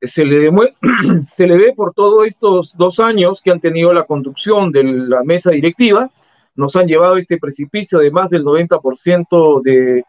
se, 0.00 0.24
le 0.24 0.50
se 1.36 1.46
le 1.46 1.58
ve 1.58 1.72
por 1.74 1.92
todos 1.92 2.26
estos 2.26 2.76
dos 2.76 3.00
años 3.00 3.42
que 3.42 3.50
han 3.50 3.60
tenido 3.60 3.92
la 3.92 4.04
conducción 4.04 4.70
de 4.70 4.84
la 4.84 5.24
mesa 5.24 5.50
directiva, 5.50 6.10
nos 6.54 6.76
han 6.76 6.86
llevado 6.86 7.14
a 7.14 7.18
este 7.18 7.38
precipicio 7.38 7.98
de 7.98 8.10
más 8.10 8.30
del 8.30 8.44
90% 8.44 9.62
de 9.62 10.04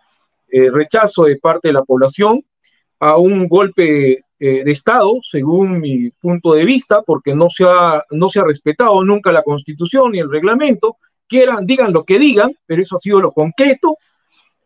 eh, 0.49 0.69
rechazo 0.69 1.23
de 1.23 1.37
parte 1.37 1.69
de 1.69 1.73
la 1.73 1.83
población, 1.83 2.43
a 2.99 3.17
un 3.17 3.47
golpe 3.47 4.23
eh, 4.45 4.65
de 4.65 4.71
Estado, 4.73 5.19
según 5.21 5.79
mi 5.79 6.09
punto 6.09 6.53
de 6.53 6.65
vista, 6.65 7.01
porque 7.01 7.33
no 7.33 7.49
se, 7.49 7.63
ha, 7.63 8.03
no 8.11 8.27
se 8.27 8.41
ha 8.41 8.43
respetado 8.43 9.01
nunca 9.01 9.31
la 9.31 9.41
Constitución 9.41 10.11
ni 10.11 10.19
el 10.19 10.29
reglamento, 10.29 10.97
quieran, 11.29 11.65
digan 11.65 11.93
lo 11.93 12.03
que 12.03 12.19
digan, 12.19 12.51
pero 12.65 12.81
eso 12.81 12.97
ha 12.97 12.99
sido 12.99 13.21
lo 13.21 13.31
concreto. 13.31 13.95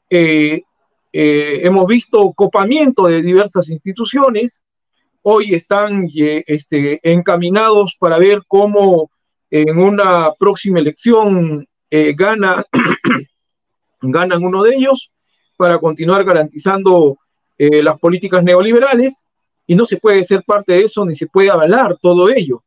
Eh, 0.10 0.64
hemos 1.12 1.86
visto 1.86 2.34
copamiento 2.34 3.06
de 3.06 3.22
diversas 3.22 3.70
instituciones, 3.70 4.64
hoy 5.22 5.54
están 5.54 6.08
este, 6.16 7.00
encaminados 7.04 7.98
para 8.00 8.18
ver 8.18 8.42
cómo 8.48 9.12
en 9.52 9.78
una 9.78 10.34
próxima 10.40 10.80
elección 10.80 11.68
eh, 11.92 12.16
gana, 12.18 12.64
ganan 14.02 14.44
uno 14.44 14.64
de 14.64 14.74
ellos 14.74 15.12
para 15.56 15.78
continuar 15.78 16.24
garantizando 16.24 17.20
eh, 17.60 17.84
las 17.84 18.00
políticas 18.00 18.44
neoliberales 18.44 19.27
y 19.68 19.76
no 19.76 19.86
se 19.86 19.98
puede 19.98 20.24
ser 20.24 20.44
parte 20.44 20.74
de 20.74 20.86
eso 20.86 21.06
ni 21.06 21.14
se 21.14 21.28
puede 21.28 21.52
avalar 21.52 21.98
todo 22.02 22.30
ello. 22.30 22.64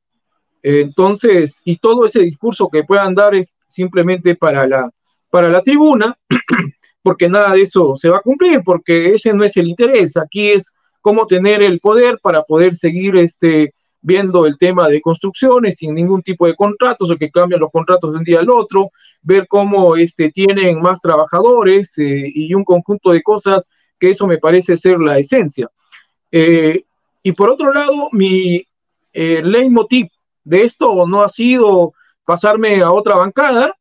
entonces, 0.63 1.63
y 1.65 1.79
todo 1.79 2.05
ese 2.05 2.21
discurso 2.21 2.69
que 2.69 2.85
puedan 2.85 3.15
dar 3.15 3.35
es 3.35 3.53
simplemente 3.67 4.37
para 4.37 4.67
la, 4.67 4.91
para 5.31 5.49
la 5.49 5.63
tribuna, 5.63 6.17
porque 7.03 7.29
nada 7.29 7.55
de 7.55 7.63
eso 7.63 7.97
se 7.97 8.11
va 8.11 8.19
a 8.19 8.23
cumplir, 8.23 8.61
porque 8.63 9.15
ese 9.15 9.33
no 9.33 9.45
es 9.45 9.57
el 9.57 9.69
interés. 9.69 10.17
Aquí 10.19 10.51
es 10.51 10.75
cómo 11.01 11.27
tener 11.27 11.63
el 11.63 11.81
poder 11.81 12.19
para 12.23 12.43
poder 12.43 12.75
seguir 12.75 13.17
este, 13.17 13.73
viendo 14.03 14.47
el 14.47 14.59
tema 14.59 14.89
de 14.89 15.01
construcciones 15.01 15.77
sin 15.77 15.95
ningún 15.95 16.23
tipo 16.23 16.47
de 16.47 16.55
contratos 16.55 17.11
o 17.11 17.17
que 17.17 17.31
cambian 17.31 17.61
los 17.61 17.71
contratos 17.71 18.13
de 18.13 18.19
un 18.19 18.25
día 18.25 18.41
al 18.41 18.51
otro, 18.51 18.91
ver 19.23 19.47
cómo 19.49 19.97
este, 19.97 20.31
tienen 20.31 20.81
más 20.81 21.01
trabajadores 21.01 21.97
eh, 21.99 22.25
y 22.27 22.53
un 22.55 22.65
conjunto 22.65 23.13
de 23.13 23.23
cosas 23.23 23.71
que 23.99 24.11
eso 24.11 24.27
me 24.27 24.39
parece 24.39 24.77
ser 24.77 24.99
la 24.99 25.19
esencia. 25.19 25.69
Eh, 26.33 26.85
y 27.23 27.33
por 27.33 27.51
otro 27.51 27.73
lado, 27.73 28.09
mi 28.13 28.65
eh, 29.13 29.43
leitmotiv 29.43 30.09
de 30.45 30.65
esto 30.65 31.07
no 31.07 31.23
ha 31.23 31.29
sido 31.29 31.93
pasarme 32.25 32.81
a 32.83 32.91
otra 32.91 33.17
bancada 33.17 33.75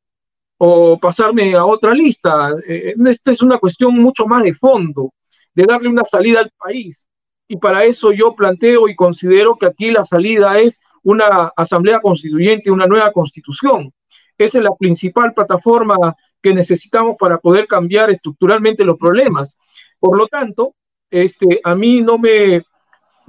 o 0.58 0.99
pasarme 0.99 1.56
a 1.56 1.65
otra 1.65 1.93
lista. 1.93 2.54
esta 2.65 3.32
es 3.32 3.41
una 3.41 3.58
cuestión 3.58 3.95
mucho 3.95 4.25
más 4.25 4.43
de 4.43 4.54
fondo, 4.54 5.13
de 5.54 5.63
darle 5.63 5.89
una 5.89 6.04
salida 6.04 6.41
al 6.41 6.52
país 6.58 7.08
y 7.52 7.58
para 7.58 7.84
eso 7.84 8.12
yo 8.12 8.36
planteo 8.36 8.88
y 8.88 8.95
considero 8.95 9.56
que 9.56 9.65
aquí 9.65 9.89
la 9.89 10.06
salida 10.06 10.60
es 10.60 10.82
una 11.04 11.52
asamblea 11.58 11.99
constituyente, 11.99 12.69
una 12.69 12.86
nueva 12.86 13.12
constitución. 13.12 13.91
Esa 14.38 14.60
es 14.60 14.63
la 14.63 14.75
principal 14.75 15.34
plataforma 15.34 15.97
que 16.41 16.54
necesitamos 16.54 17.15
para 17.19 17.39
poder 17.39 17.67
cambiar 17.67 18.12
estructuralmente 18.12 18.86
los 18.86 18.97
problemas. 18.97 19.58
Por 19.99 20.15
lo 20.15 20.28
tanto, 20.28 20.75
este, 21.10 21.60
a 21.63 21.73
mí 21.73 22.02
no 22.02 22.19
me, 22.19 22.62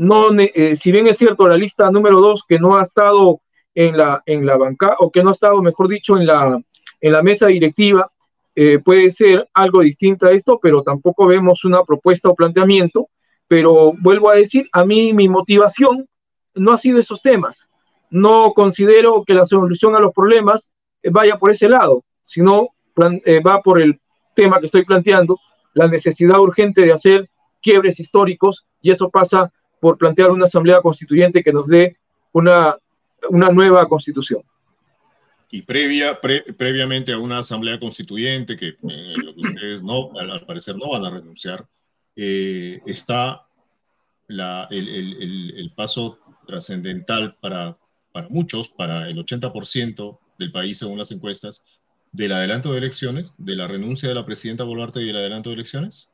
no, 0.01 0.31
eh, 0.39 0.77
si 0.77 0.93
bien 0.93 1.07
es 1.07 1.19
cierto 1.19 1.49
la 1.49 1.57
lista 1.57 1.91
número 1.91 2.21
dos 2.21 2.45
que 2.49 2.59
no 2.59 2.77
ha 2.77 2.83
estado 2.83 3.41
en 3.75 3.97
la, 3.97 4.23
en 4.27 4.47
la 4.47 4.57
banca, 4.57 4.97
o 4.99 5.11
que 5.11 5.23
no 5.23 5.31
ha 5.31 5.33
estado, 5.33 5.63
mejor 5.63 5.89
dicho, 5.89 6.17
en 6.17 6.27
la, 6.27 6.61
en 7.01 7.13
la 7.13 7.23
mesa 7.23 7.47
directiva, 7.47 8.11
eh, 8.55 8.79
puede 8.79 9.11
ser 9.11 9.49
algo 9.55 9.81
distinto 9.81 10.27
a 10.27 10.33
esto, 10.33 10.59
pero 10.61 10.83
tampoco 10.83 11.27
vemos 11.27 11.65
una 11.65 11.85
propuesta 11.85 12.29
o 12.29 12.35
planteamiento 12.35 13.09
pero 13.51 13.95
vuelvo 13.99 14.31
a 14.31 14.37
decir, 14.37 14.69
a 14.71 14.85
mí 14.85 15.13
mi 15.13 15.29
motivación 15.29 16.09
no 16.55 16.71
ha 16.71 16.79
sido 16.79 17.01
esos 17.01 17.21
temas. 17.21 17.67
No 18.09 18.53
considero 18.55 19.25
que 19.25 19.35
la 19.35 19.45
solución 19.45 19.97
a 19.97 19.99
los 19.99 20.15
problemas 20.15 20.71
eh, 21.03 21.11
vaya 21.11 21.37
por 21.37 21.51
ese 21.51 21.69
lado, 21.69 22.05
sino 22.23 22.69
eh, 23.25 23.43
va 23.43 23.61
por 23.61 23.83
el 23.83 24.01
tema 24.37 24.61
que 24.61 24.67
estoy 24.67 24.85
planteando, 24.85 25.37
la 25.75 25.89
necesidad 25.89 26.39
urgente 26.39 26.83
de 26.83 26.93
hacer 26.93 27.29
quiebres 27.61 27.99
históricos, 27.99 28.69
y 28.81 28.93
eso 28.93 29.11
pasa 29.11 29.53
por 29.81 29.99
plantear 29.99 30.31
una 30.31 30.45
asamblea 30.45 30.81
constituyente 30.81 31.43
que 31.43 31.53
nos 31.53 31.67
dé 31.67 31.97
una, 32.33 32.77
una 33.29 33.49
nueva 33.49 33.89
constitución. 33.89 34.43
Y 35.51 35.63
previa, 35.63 36.21
previamente 36.21 37.13
a 37.13 37.19
una 37.19 37.39
asamblea 37.39 37.81
constituyente, 37.81 38.57
que 38.57 38.69
eh, 38.69 39.15
lo 39.17 39.35
que 39.35 39.41
ustedes 39.41 39.83
no, 39.83 40.13
al 40.17 40.47
parecer 40.47 40.77
no 40.77 40.91
van 40.91 41.05
a 41.05 41.11
renunciar, 41.11 41.67
eh, 42.15 42.81
está 42.87 43.47
el, 44.29 45.73
paso 45.75 46.19
trascendental 46.47 47.37
para, 47.41 47.77
para 48.13 48.29
muchos, 48.29 48.69
para 48.69 49.09
el 49.09 49.17
80% 49.17 50.19
del 50.39 50.53
país 50.53 50.79
según 50.79 50.99
las 50.99 51.11
encuestas, 51.11 51.65
del 52.13 52.33
adelanto 52.33 52.73
de 52.73 52.79
elecciones, 52.79 53.35
de 53.39 53.57
la 53.57 53.67
renuncia 53.67 54.09
de 54.09 54.15
la 54.15 54.27
presidenta 54.27 54.65
Boluarte 54.65 55.01
y 55.01 55.07
del 55.07 55.17
adelanto 55.17 55.51
de 55.51 55.55
elecciones? 55.55 56.09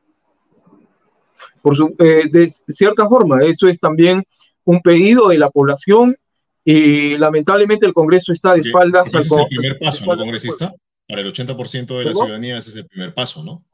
Por 1.63 1.77
eh, 1.99 2.29
de 2.31 2.49
cierta 2.69 3.09
forma, 3.09 3.43
eso 3.43 3.69
es 3.69 3.81
también 3.81 4.25
un 4.65 4.81
pedido 4.81 5.29
de 5.29 5.39
la 5.39 5.51
población 5.51 6.17
y 6.65 7.17
lamentablemente 7.17 7.87
el 7.87 7.95
Congreso 7.95 8.33
está 8.33 8.55
de 8.55 8.61
espaldas. 8.61 9.09
Ese 9.09 9.19
es 9.19 9.33
el 9.33 9.47
primer 9.47 9.79
paso, 9.79 10.05
¿no, 10.05 10.17
congresista? 10.17 10.75
Para 11.09 11.21
el 11.21 11.33
80% 11.33 11.99
de 11.99 12.05
la 12.05 12.13
ciudadanía 12.15 12.59
ese 12.59 12.71
es 12.71 12.77
el 12.77 12.87
primer 12.87 13.15
paso, 13.15 13.45
¿no? 13.45 13.65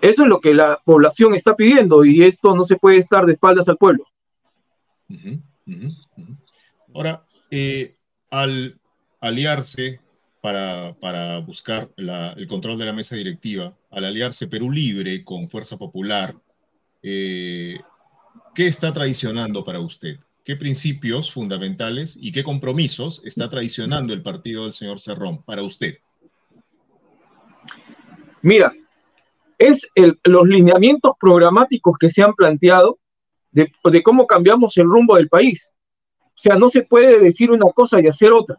Eso 0.00 0.22
es 0.22 0.28
lo 0.28 0.40
que 0.40 0.54
la 0.54 0.80
población 0.82 1.34
está 1.34 1.54
pidiendo 1.54 2.04
y 2.04 2.24
esto 2.24 2.54
no 2.54 2.64
se 2.64 2.76
puede 2.76 2.96
estar 2.96 3.26
de 3.26 3.34
espaldas 3.34 3.68
al 3.68 3.76
pueblo. 3.76 4.04
Ahora, 6.94 7.24
eh, 7.50 7.96
al 8.30 8.80
aliarse 9.20 10.00
para, 10.40 11.38
buscar 11.40 11.90
el 11.96 12.46
control 12.48 12.78
de 12.78 12.86
la 12.86 12.92
mesa 12.92 13.16
directiva, 13.16 13.76
al 13.90 14.04
aliarse 14.04 14.46
Perú 14.46 14.70
Libre 14.70 15.22
con 15.24 15.48
Fuerza 15.48 15.76
Popular, 15.76 16.34
eh, 17.02 17.78
¿qué 18.54 18.66
está 18.66 18.92
traicionando 18.92 19.64
para 19.64 19.80
usted? 19.80 20.18
¿Qué 20.44 20.56
principios 20.56 21.30
fundamentales 21.30 22.16
y 22.20 22.32
qué 22.32 22.42
compromisos 22.42 23.22
está 23.24 23.50
traicionando 23.50 24.14
el 24.14 24.22
partido 24.22 24.64
del 24.64 24.72
señor 24.72 25.00
Cerrón 25.00 25.42
para 25.42 25.62
usted? 25.62 25.98
Mira, 28.42 28.72
es 29.58 29.86
los 30.24 30.48
lineamientos 30.48 31.12
programáticos 31.20 31.98
que 31.98 32.08
se 32.08 32.22
han 32.22 32.32
planteado 32.32 32.98
de, 33.50 33.70
de 33.84 34.02
cómo 34.02 34.26
cambiamos 34.26 34.76
el 34.78 34.84
rumbo 34.84 35.16
del 35.16 35.28
país. 35.28 35.70
O 36.24 36.42
sea, 36.42 36.56
no 36.56 36.70
se 36.70 36.82
puede 36.82 37.18
decir 37.18 37.50
una 37.50 37.66
cosa 37.74 38.00
y 38.00 38.06
hacer 38.06 38.32
otra. 38.32 38.56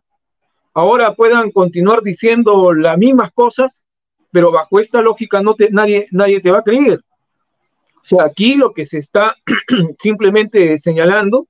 Ahora 0.73 1.13
puedan 1.13 1.51
continuar 1.51 2.01
diciendo 2.01 2.73
las 2.73 2.97
mismas 2.97 3.31
cosas, 3.33 3.85
pero 4.31 4.51
bajo 4.51 4.79
esta 4.79 5.01
lógica 5.01 5.41
no 5.41 5.55
te, 5.55 5.69
nadie, 5.69 6.07
nadie 6.11 6.39
te 6.39 6.51
va 6.51 6.59
a 6.59 6.63
creer. 6.63 7.01
O 7.95 8.03
sea, 8.03 8.23
aquí 8.23 8.55
lo 8.55 8.73
que 8.73 8.85
se 8.85 8.97
está 8.97 9.35
simplemente 9.99 10.77
señalando 10.77 11.47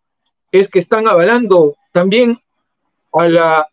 es 0.51 0.69
que 0.69 0.79
están 0.79 1.07
avalando 1.07 1.75
también 1.91 2.39
a 3.13 3.27
la, 3.27 3.67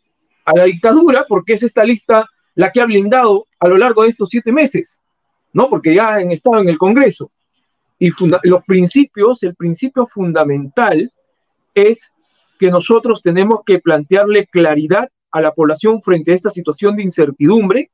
a 0.45 0.57
la 0.57 0.65
dictadura, 0.65 1.25
porque 1.29 1.55
es 1.55 1.63
esta 1.63 1.85
lista 1.85 2.27
la 2.55 2.71
que 2.71 2.81
ha 2.81 2.87
blindado 2.87 3.47
a 3.59 3.69
lo 3.69 3.79
largo 3.79 4.03
de 4.03 4.11
estos 4.11 4.29
siete 4.29 4.53
meses, 4.53 5.01
¿no? 5.53 5.69
Porque 5.69 5.95
ya 5.95 6.15
han 6.15 6.31
estado 6.31 6.61
en 6.61 6.69
el 6.69 6.79
Congreso. 6.79 7.31
Y 7.99 8.11
los 8.45 8.65
principios, 8.65 9.43
el 9.43 9.55
principio 9.57 10.07
fundamental 10.07 11.13
es 11.75 12.11
que 12.59 12.71
nosotros 12.71 13.23
tenemos 13.23 13.61
que 13.65 13.79
plantearle 13.79 14.47
claridad 14.47 15.09
a 15.31 15.41
la 15.41 15.53
población 15.53 16.03
frente 16.03 16.33
a 16.33 16.35
esta 16.35 16.51
situación 16.51 16.97
de 16.97 17.03
incertidumbre 17.03 17.91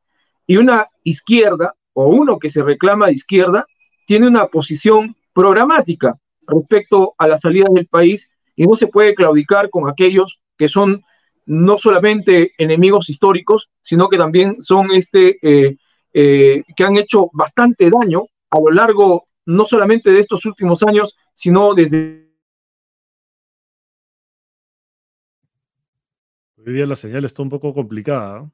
y 0.47 0.57
una 0.57 0.89
izquierda 1.03 1.75
o 1.93 2.07
uno 2.07 2.39
que 2.39 2.51
se 2.51 2.63
reclama 2.63 3.07
de 3.07 3.13
izquierda 3.13 3.67
tiene 4.07 4.27
una 4.27 4.47
posición 4.47 5.17
programática 5.33 6.17
respecto 6.47 7.15
a 7.19 7.27
la 7.27 7.39
salida 7.39 7.67
del 7.73 7.87
país 7.87 8.31
y 8.57 8.67
no 8.67 8.77
se 8.77 8.89
puede 8.89 9.15
claudicar 9.15 9.71
con 9.71 9.89
aquellos 9.89 10.41
que 10.57 10.69
son 10.69 11.03
no 11.47 11.79
solamente 11.79 12.53
enemigos 12.59 13.11
históricos, 13.11 13.71
sino 13.83 14.09
que 14.09 14.17
también 14.17 14.61
son 14.63 14.91
este, 14.93 15.39
eh, 15.43 15.77
eh, 16.13 16.63
que 16.77 16.85
han 16.85 16.97
hecho 16.97 17.29
bastante 17.33 17.91
daño 17.91 18.27
a 18.51 18.59
lo 18.61 18.71
largo 18.71 19.25
no 19.47 19.67
solamente 19.67 20.11
de 20.11 20.21
estos 20.21 20.45
últimos 20.47 20.83
años, 20.83 21.17
sino 21.35 21.75
desde... 21.75 22.25
Hoy 26.67 26.73
día 26.73 26.87
la 26.87 26.97
señal 26.97 27.25
está 27.25 27.43
un 27.43 27.51
poco 27.51 27.75
complicada. 27.75 28.51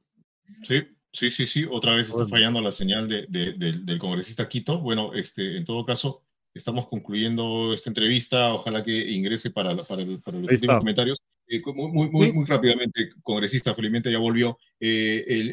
Sí, 0.63 0.83
sí, 1.13 1.29
sí, 1.29 1.47
sí. 1.47 1.65
Otra 1.69 1.95
vez 1.95 2.09
está 2.09 2.27
fallando 2.27 2.59
la 2.61 2.71
señal 2.71 3.07
de, 3.07 3.25
del 3.29 3.99
congresista 3.99 4.49
Quito. 4.49 4.79
Bueno, 4.79 5.13
este, 5.13 5.57
en 5.57 5.63
todo 5.63 5.85
caso, 5.85 6.23
estamos 6.53 6.87
concluyendo 6.87 7.73
esta 7.73 7.89
entrevista. 7.89 8.53
Ojalá 8.53 8.83
que 8.83 9.11
ingrese 9.11 9.51
para, 9.51 9.75
para, 9.83 10.05
para 10.23 10.39
los 10.39 10.51
últimos 10.51 10.77
comentarios. 10.79 11.21
Eh, 11.47 11.61
muy, 11.65 12.09
muy, 12.09 12.31
muy, 12.33 12.45
rápidamente, 12.45 13.11
congresista, 13.23 13.73
felizmente 13.73 14.11
ya 14.11 14.19
volvió. 14.19 14.57
Eh, 14.79 15.23
el, 15.27 15.49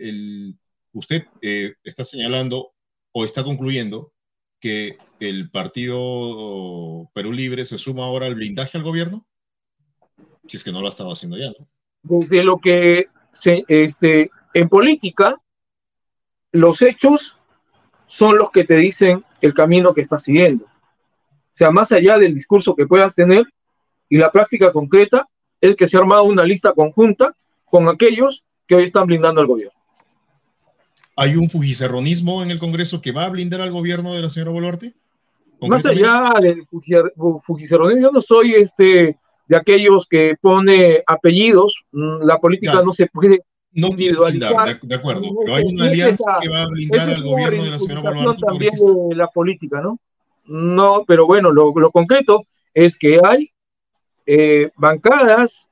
el, 0.00 0.58
usted 0.92 1.24
eh, 1.40 1.74
está 1.84 2.04
señalando 2.04 2.72
o 3.12 3.24
está 3.24 3.44
concluyendo 3.44 4.12
que 4.60 4.98
el 5.20 5.50
partido 5.50 7.10
Perú 7.14 7.32
Libre 7.32 7.64
se 7.64 7.78
suma 7.78 8.04
ahora 8.04 8.26
al 8.26 8.34
blindaje 8.34 8.76
al 8.76 8.84
gobierno? 8.84 9.26
Si 10.46 10.56
es 10.56 10.64
que 10.64 10.72
no 10.72 10.80
lo 10.80 10.86
ha 10.86 10.90
estado 10.90 11.12
haciendo 11.12 11.38
ya, 11.38 11.48
¿no? 11.58 11.68
Desde 12.04 12.44
lo 12.44 12.58
que 12.58 13.06
se, 13.32 13.64
este, 13.66 14.30
en 14.52 14.68
política, 14.68 15.40
los 16.52 16.80
hechos 16.82 17.38
son 18.06 18.38
los 18.38 18.50
que 18.50 18.64
te 18.64 18.76
dicen 18.76 19.24
el 19.40 19.54
camino 19.54 19.92
que 19.92 20.00
estás 20.00 20.22
siguiendo. 20.22 20.66
O 20.66 21.56
sea, 21.56 21.70
más 21.70 21.90
allá 21.92 22.18
del 22.18 22.34
discurso 22.34 22.76
que 22.76 22.86
puedas 22.86 23.14
tener 23.14 23.44
y 24.08 24.18
la 24.18 24.30
práctica 24.30 24.72
concreta 24.72 25.28
es 25.60 25.76
que 25.76 25.86
se 25.86 25.96
ha 25.96 26.00
armado 26.00 26.24
una 26.24 26.44
lista 26.44 26.72
conjunta 26.72 27.34
con 27.64 27.88
aquellos 27.88 28.44
que 28.66 28.76
hoy 28.76 28.84
están 28.84 29.06
blindando 29.06 29.40
al 29.40 29.46
gobierno. 29.46 29.78
¿Hay 31.16 31.36
un 31.36 31.48
fujicerronismo 31.48 32.42
en 32.42 32.50
el 32.50 32.58
Congreso 32.58 33.00
que 33.00 33.12
va 33.12 33.24
a 33.24 33.28
blindar 33.30 33.60
al 33.60 33.72
gobierno 33.72 34.14
de 34.14 34.22
la 34.22 34.30
señora 34.30 34.52
Boluarte? 34.52 34.94
Más 35.60 35.86
allá 35.86 36.34
del 36.40 36.66
fujicerronismo, 36.66 38.02
yo 38.02 38.10
no 38.10 38.20
soy 38.20 38.54
este 38.54 39.18
de 39.46 39.56
aquellos 39.56 40.06
que 40.08 40.34
pone 40.40 41.02
apellidos, 41.06 41.84
mm, 41.92 42.22
la 42.22 42.38
política 42.38 42.82
no 42.82 42.92
se 42.92 43.06
puede 43.06 43.40
no 43.72 43.88
individualizar. 43.88 44.80
De, 44.80 44.94
acuerdo, 44.94 45.22
pero 45.44 45.56
hay 45.56 45.64
una 45.64 45.86
alianza 45.86 46.38
que 46.40 46.48
va 46.48 46.62
a 46.62 46.66
blindar 46.66 47.10
al 47.10 47.22
gobierno 47.22 47.64
de 47.64 47.70
la 47.70 47.78
señora 47.78 48.00
Boluarte. 48.02 48.42
también 48.42 48.74
de 49.08 49.16
la 49.16 49.26
política, 49.28 49.80
¿no? 49.80 49.98
No, 50.46 51.04
pero 51.06 51.26
bueno, 51.26 51.50
lo, 51.50 51.72
lo 51.74 51.90
concreto 51.90 52.46
es 52.72 52.98
que 52.98 53.18
hay 53.22 53.50
eh, 54.26 54.70
bancadas, 54.76 55.70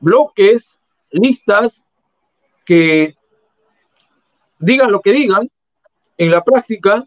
bloques, 0.00 0.80
listas 1.10 1.82
que 2.64 3.14
digan 4.58 4.90
lo 4.90 5.00
que 5.00 5.12
digan, 5.12 5.48
en 6.18 6.30
la 6.30 6.42
práctica 6.42 7.06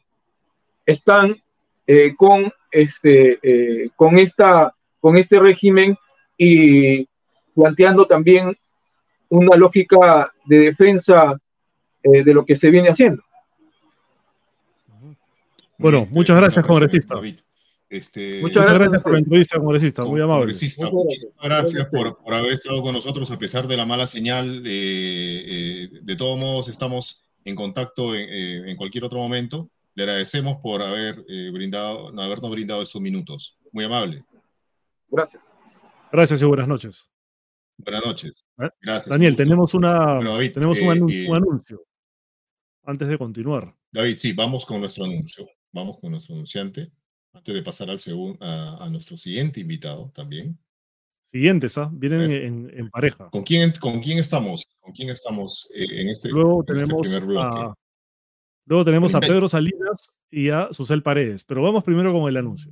están 0.85 1.41
eh, 1.85 2.15
con, 2.15 2.51
este, 2.71 3.39
eh, 3.41 3.89
con, 3.95 4.17
esta, 4.17 4.73
con 4.99 5.17
este 5.17 5.39
régimen 5.39 5.95
y 6.37 7.07
planteando 7.55 8.05
también 8.05 8.57
una 9.29 9.55
lógica 9.55 10.31
de 10.45 10.59
defensa 10.59 11.37
de 12.01 12.33
lo 12.33 12.45
que 12.45 12.55
se 12.55 12.71
viene 12.71 12.89
haciendo. 12.89 13.21
Bueno, 15.79 16.07
muchas 16.11 16.37
gracias, 16.37 16.65
congresista. 16.65 17.15
Este, 17.89 18.39
muchas, 18.41 18.65
gracias, 18.65 19.01
por 19.01 19.13
la 19.13 19.19
entrevista, 19.19 19.57
congresista, 19.57 20.03
muy 20.03 20.21
amable. 20.21 20.41
Congresista, 20.41 20.91
muchísimas 20.91 21.35
gracias 21.41 21.87
por, 21.87 22.15
por, 22.21 22.33
haber 22.35 22.51
estado 22.51 22.83
con 22.83 22.93
nosotros 22.93 23.31
a 23.31 23.39
pesar 23.39 23.67
de 23.67 23.77
la 23.77 23.85
mala 23.85 24.05
señal. 24.05 24.63
Eh, 24.67 25.43
eh, 25.47 25.89
de 26.03 26.15
todos 26.15 26.37
modos, 26.37 26.67
estamos 26.67 27.27
en 27.45 27.55
contacto 27.55 28.13
en, 28.13 28.29
eh, 28.29 28.71
en, 28.71 28.77
cualquier 28.77 29.05
otro 29.05 29.17
momento. 29.17 29.69
Le 29.95 30.03
agradecemos 30.03 30.57
por 30.61 30.83
haber 30.83 31.23
brindado, 31.51 32.09
habernos 32.21 32.51
brindado 32.51 32.81
estos 32.83 33.01
minutos. 33.01 33.57
Muy 33.71 33.85
amable. 33.85 34.23
Gracias. 35.11 35.51
Gracias 36.11 36.41
y 36.41 36.45
buenas 36.45 36.67
noches. 36.67 37.09
Buenas 37.77 38.05
noches. 38.05 38.45
Gracias. 38.57 39.07
Daniel, 39.07 39.35
tenemos, 39.35 39.73
una, 39.73 40.19
tenemos 40.53 40.81
un, 40.81 41.03
un 41.03 41.35
anuncio 41.35 41.85
antes 42.83 43.07
de 43.07 43.17
continuar. 43.17 43.73
David, 43.91 44.17
sí, 44.17 44.33
vamos 44.33 44.65
con 44.65 44.81
nuestro 44.81 45.05
anuncio. 45.05 45.47
Vamos 45.71 45.99
con 45.99 46.11
nuestro 46.11 46.35
anunciante 46.35 46.91
antes 47.33 47.53
de 47.53 47.61
pasar 47.61 47.89
al 47.89 47.99
a, 48.39 48.83
a, 48.83 48.89
nuestro 48.89 49.15
siguiente 49.15 49.59
invitado 49.59 50.11
también. 50.13 50.57
Siguientes, 51.21 51.77
¿ah? 51.77 51.89
Vienen 51.93 52.31
en, 52.31 52.71
en, 52.73 52.89
pareja. 52.89 53.29
¿Con 53.29 53.43
quién, 53.43 53.71
¿Con 53.79 54.01
quién 54.01 54.17
estamos? 54.17 54.65
¿Con 54.79 54.93
quién 54.93 55.09
estamos 55.09 55.69
eh, 55.75 56.01
en, 56.01 56.09
este, 56.09 56.29
luego 56.29 56.65
en 56.67 56.75
este 56.75 56.85
tenemos 56.85 57.07
este 57.07 57.19
primer 57.19 57.25
bloque? 57.27 57.61
A, 57.61 57.73
luego 58.65 58.85
tenemos 58.85 59.15
a 59.15 59.19
Pedro 59.19 59.47
Salinas 59.47 60.17
y 60.31 60.49
a 60.49 60.69
Susel 60.71 61.03
Paredes, 61.03 61.43
pero 61.43 61.61
vamos 61.61 61.83
primero 61.83 62.11
con 62.11 62.27
el 62.27 62.37
anuncio. 62.37 62.71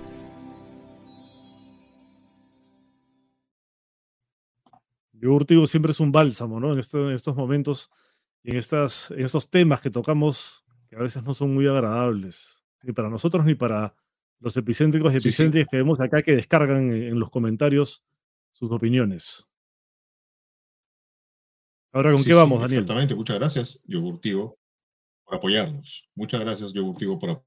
Yogur 5.21 5.45
Tigo 5.45 5.67
siempre 5.67 5.91
es 5.91 5.99
un 5.99 6.11
bálsamo, 6.11 6.59
¿no? 6.59 6.73
En, 6.73 6.79
estos 6.79 7.35
momentos 7.35 7.91
y 8.43 8.51
en, 8.51 8.57
estas, 8.57 9.11
en 9.11 9.23
estos 9.23 9.49
temas 9.49 9.79
que 9.79 9.91
tocamos 9.91 10.65
que 10.89 10.95
a 10.95 10.99
veces 10.99 11.23
no 11.23 11.33
son 11.33 11.53
muy 11.53 11.67
agradables, 11.67 12.63
ni 12.81 12.91
para 12.91 13.09
nosotros 13.09 13.45
ni 13.45 13.53
para 13.53 13.95
los 14.39 14.57
epicéntricos 14.57 15.13
y 15.13 15.17
epicéntricas 15.17 15.69
que 15.69 15.77
vemos 15.77 15.99
acá 15.99 16.23
que 16.23 16.35
descargan 16.35 16.91
en 16.91 17.19
los 17.19 17.29
comentarios 17.29 18.03
sus 18.51 18.71
opiniones. 18.71 19.47
Ahora, 21.93 22.13
¿con 22.13 22.23
qué 22.23 22.33
vamos, 22.33 22.59
Daniel? 22.59 22.79
Exactamente, 22.79 23.13
muchas 23.13 23.37
gracias, 23.37 23.83
Yogurtivo, 23.85 24.57
por 25.23 25.35
apoyarnos. 25.35 26.09
Muchas 26.15 26.39
gracias, 26.39 26.73
Yogurtivo, 26.73 27.19
por 27.19 27.43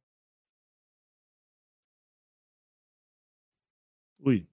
Uy. 4.18 4.48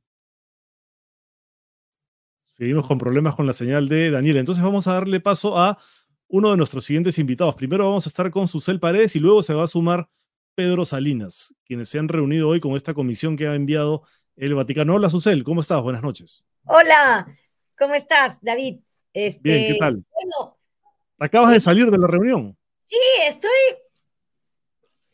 Seguimos 2.61 2.87
con 2.87 2.99
problemas 2.99 3.35
con 3.35 3.47
la 3.47 3.53
señal 3.53 3.89
de 3.89 4.11
Daniel. 4.11 4.37
Entonces 4.37 4.63
vamos 4.63 4.85
a 4.85 4.93
darle 4.93 5.19
paso 5.19 5.57
a 5.57 5.79
uno 6.27 6.51
de 6.51 6.57
nuestros 6.57 6.85
siguientes 6.85 7.17
invitados. 7.17 7.55
Primero 7.55 7.85
vamos 7.85 8.05
a 8.05 8.09
estar 8.09 8.29
con 8.29 8.47
Susel 8.47 8.79
Paredes 8.79 9.15
y 9.15 9.19
luego 9.19 9.41
se 9.41 9.55
va 9.55 9.63
a 9.63 9.67
sumar 9.67 10.07
Pedro 10.53 10.85
Salinas, 10.85 11.55
quienes 11.65 11.89
se 11.89 11.97
han 11.97 12.07
reunido 12.07 12.49
hoy 12.49 12.59
con 12.59 12.75
esta 12.75 12.93
comisión 12.93 13.35
que 13.35 13.47
ha 13.47 13.55
enviado 13.55 14.03
el 14.35 14.53
Vaticano. 14.53 14.93
Hola, 14.93 15.09
Susel, 15.09 15.43
¿cómo 15.43 15.61
estás? 15.61 15.81
Buenas 15.81 16.03
noches. 16.03 16.43
Hola, 16.65 17.35
¿cómo 17.79 17.95
estás, 17.95 18.37
David? 18.43 18.81
Este, 19.11 19.39
Bien, 19.41 19.73
¿qué 19.73 19.79
tal? 19.79 20.05
Bueno, 20.13 20.55
Acabas 21.17 21.53
de 21.53 21.59
salir 21.59 21.89
de 21.89 21.97
la 21.97 22.05
reunión. 22.05 22.55
Sí, 22.83 22.99
estoy. 23.27 23.49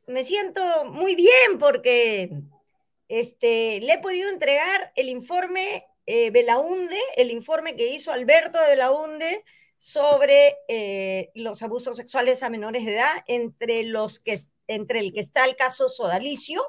Me 0.06 0.26
siento 0.26 0.84
muy 0.84 1.16
bien 1.16 1.58
porque 1.58 2.30
este, 3.08 3.80
le 3.80 3.94
he 3.94 4.00
podido 4.00 4.30
entregar 4.30 4.92
el 4.98 5.08
informe 5.08 5.86
eh, 6.08 6.32
Belaunde, 6.32 6.98
el 7.18 7.32
informe 7.32 7.76
que 7.76 7.88
hizo 7.88 8.14
Alberto 8.14 8.60
de 8.60 8.70
Belaunde 8.70 9.44
sobre 9.78 10.56
eh, 10.70 11.32
los 11.36 11.62
abusos 11.62 11.98
sexuales 11.98 12.42
a 12.42 12.50
menores 12.50 12.86
de 12.86 12.94
edad, 12.96 13.24
entre, 13.28 13.84
los 13.84 14.20
que, 14.22 14.40
entre 14.68 15.00
el 15.00 15.14
que 15.14 15.20
está 15.20 15.44
el 15.44 15.58
caso 15.58 15.90
Sodalicio, 15.90 16.64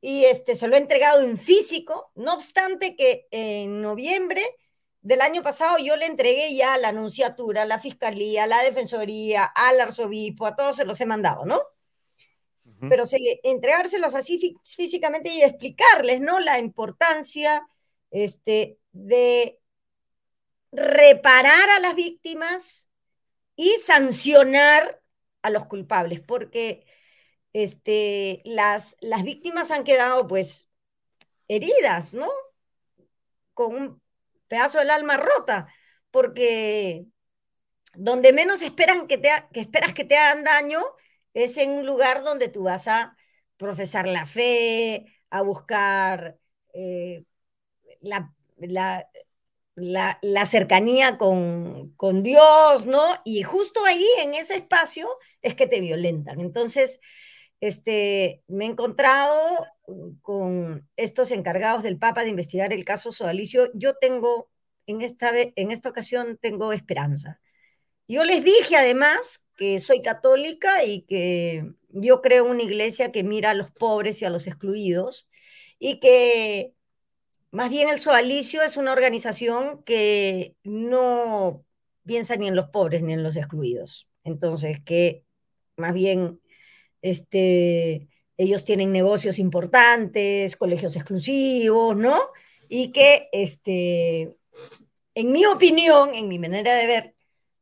y 0.00 0.24
este, 0.24 0.56
se 0.56 0.66
lo 0.66 0.74
he 0.74 0.78
entregado 0.78 1.22
en 1.22 1.36
físico, 1.36 2.10
no 2.16 2.34
obstante 2.34 2.96
que 2.96 3.28
en 3.30 3.80
noviembre 3.82 4.42
del 5.00 5.20
año 5.20 5.42
pasado 5.42 5.78
yo 5.78 5.96
le 5.96 6.06
entregué 6.06 6.54
ya 6.54 6.74
a 6.74 6.78
la 6.78 6.88
anunciatura, 6.88 7.62
a 7.62 7.66
la 7.66 7.78
fiscalía, 7.78 8.44
a 8.44 8.48
la 8.48 8.62
defensoría, 8.62 9.44
al 9.44 9.80
arzobispo, 9.80 10.46
a 10.46 10.56
todos 10.56 10.76
se 10.76 10.84
los 10.84 11.00
he 11.00 11.06
mandado, 11.06 11.44
¿no? 11.44 11.62
Pero 12.88 13.04
se, 13.04 13.18
entregárselos 13.42 14.14
así 14.14 14.56
físicamente 14.64 15.30
y 15.30 15.42
explicarles, 15.42 16.20
¿no? 16.20 16.40
La 16.40 16.58
importancia 16.58 17.68
este, 18.10 18.78
de 18.92 19.60
reparar 20.72 21.70
a 21.70 21.80
las 21.80 21.94
víctimas 21.94 22.88
y 23.56 23.70
sancionar 23.84 25.02
a 25.42 25.50
los 25.50 25.66
culpables, 25.66 26.20
porque 26.20 26.86
este, 27.52 28.42
las, 28.44 28.96
las 29.00 29.22
víctimas 29.22 29.70
han 29.70 29.84
quedado 29.84 30.26
pues 30.26 30.68
heridas, 31.48 32.14
¿no? 32.14 32.28
Con 33.54 33.74
un 33.74 34.02
pedazo 34.48 34.78
del 34.78 34.90
alma 34.90 35.16
rota, 35.16 35.68
porque 36.10 37.06
donde 37.94 38.32
menos 38.32 38.62
esperan 38.62 39.06
que, 39.06 39.18
te, 39.18 39.30
que 39.52 39.60
esperas 39.60 39.94
que 39.94 40.04
te 40.04 40.16
hagan 40.16 40.44
daño 40.44 40.80
es 41.34 41.56
en 41.58 41.70
un 41.70 41.86
lugar 41.86 42.22
donde 42.22 42.48
tú 42.48 42.64
vas 42.64 42.88
a 42.88 43.16
profesar 43.56 44.08
la 44.08 44.26
fe, 44.26 45.06
a 45.30 45.42
buscar 45.42 46.38
eh, 46.72 47.24
la, 48.00 48.32
la, 49.76 50.46
cercanía 50.46 51.18
con, 51.18 51.92
con, 51.96 52.22
Dios, 52.22 52.86
¿no? 52.86 53.02
Y 53.24 53.42
justo 53.42 53.84
ahí, 53.84 54.06
en 54.22 54.34
ese 54.34 54.54
espacio, 54.56 55.08
es 55.42 55.54
que 55.54 55.66
te 55.66 55.80
violentan. 55.80 56.40
Entonces, 56.40 57.00
este, 57.60 58.42
me 58.48 58.64
he 58.66 58.68
encontrado 58.68 59.66
con 60.22 60.88
estos 60.96 61.30
encargados 61.30 61.82
del 61.82 61.98
Papa 61.98 62.22
de 62.22 62.30
investigar 62.30 62.72
el 62.72 62.84
caso 62.84 63.12
Sodalicio. 63.12 63.70
Yo 63.74 63.96
tengo, 63.96 64.50
en 64.86 65.02
esta, 65.02 65.32
en 65.34 65.70
esta 65.70 65.88
ocasión, 65.88 66.38
tengo 66.40 66.72
esperanza. 66.72 67.40
Yo 68.08 68.24
les 68.24 68.42
dije 68.44 68.76
además 68.76 69.46
que 69.56 69.78
soy 69.78 70.02
católica 70.02 70.84
y 70.84 71.02
que 71.02 71.72
yo 71.90 72.20
creo 72.22 72.44
una 72.44 72.62
iglesia 72.62 73.12
que 73.12 73.22
mira 73.22 73.50
a 73.50 73.54
los 73.54 73.70
pobres 73.70 74.20
y 74.20 74.24
a 74.24 74.30
los 74.30 74.46
excluidos 74.46 75.28
y 75.78 76.00
que 76.00 76.74
más 77.50 77.70
bien 77.70 77.88
el 77.88 78.00
Sodalicio 78.00 78.62
es 78.62 78.76
una 78.76 78.92
organización 78.92 79.82
que 79.84 80.56
no 80.62 81.64
piensa 82.04 82.36
ni 82.36 82.48
en 82.48 82.56
los 82.56 82.68
pobres 82.68 83.02
ni 83.02 83.12
en 83.12 83.22
los 83.22 83.36
excluidos. 83.36 84.08
Entonces, 84.24 84.80
que 84.84 85.24
más 85.76 85.94
bien 85.94 86.40
este, 87.02 88.08
ellos 88.36 88.64
tienen 88.64 88.92
negocios 88.92 89.38
importantes, 89.38 90.56
colegios 90.56 90.96
exclusivos, 90.96 91.96
¿no? 91.96 92.18
Y 92.68 92.92
que, 92.92 93.28
este, 93.32 94.36
en 95.14 95.32
mi 95.32 95.44
opinión, 95.46 96.14
en 96.14 96.28
mi 96.28 96.38
manera 96.38 96.76
de 96.76 96.86
ver 96.86 97.14